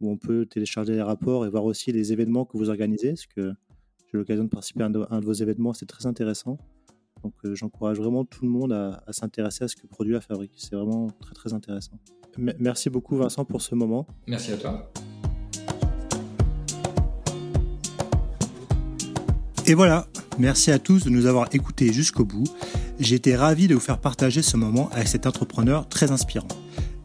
où 0.00 0.10
on 0.10 0.16
peut 0.16 0.46
télécharger 0.46 0.94
les 0.94 1.02
rapports 1.02 1.46
et 1.46 1.48
voir 1.48 1.64
aussi 1.64 1.92
les 1.92 2.12
événements 2.12 2.44
que 2.44 2.56
vous 2.56 2.70
organisez. 2.70 3.10
Parce 3.10 3.26
que 3.26 3.52
j'ai 4.12 4.18
l'occasion 4.18 4.44
de 4.44 4.48
participer 4.48 4.82
à 4.82 4.86
un 4.86 4.90
de, 4.90 5.24
vos 5.24 5.32
événements, 5.32 5.72
c'est 5.72 5.86
très 5.86 6.06
intéressant. 6.06 6.58
Donc, 7.22 7.34
j'encourage 7.54 7.98
vraiment 7.98 8.24
tout 8.24 8.44
le 8.44 8.50
monde 8.50 8.72
à, 8.72 9.02
à 9.06 9.12
s'intéresser 9.12 9.64
à 9.64 9.68
ce 9.68 9.76
que 9.76 9.86
produit 9.86 10.12
la 10.12 10.20
fabrique. 10.20 10.52
C'est 10.56 10.76
vraiment 10.76 11.08
très, 11.20 11.34
très 11.34 11.52
intéressant 11.54 11.98
merci 12.38 12.90
beaucoup 12.90 13.16
Vincent 13.16 13.44
pour 13.44 13.62
ce 13.62 13.74
moment. 13.74 14.06
Merci 14.26 14.52
à 14.52 14.56
toi. 14.56 14.92
Et 19.66 19.74
voilà, 19.74 20.06
merci 20.38 20.70
à 20.70 20.78
tous 20.78 21.04
de 21.04 21.10
nous 21.10 21.26
avoir 21.26 21.48
écoutés 21.52 21.92
jusqu'au 21.92 22.24
bout. 22.24 22.44
J'ai 23.00 23.16
été 23.16 23.34
ravi 23.34 23.66
de 23.66 23.74
vous 23.74 23.80
faire 23.80 23.98
partager 23.98 24.40
ce 24.40 24.56
moment 24.56 24.88
avec 24.90 25.08
cet 25.08 25.26
entrepreneur 25.26 25.88
très 25.88 26.12
inspirant. 26.12 26.48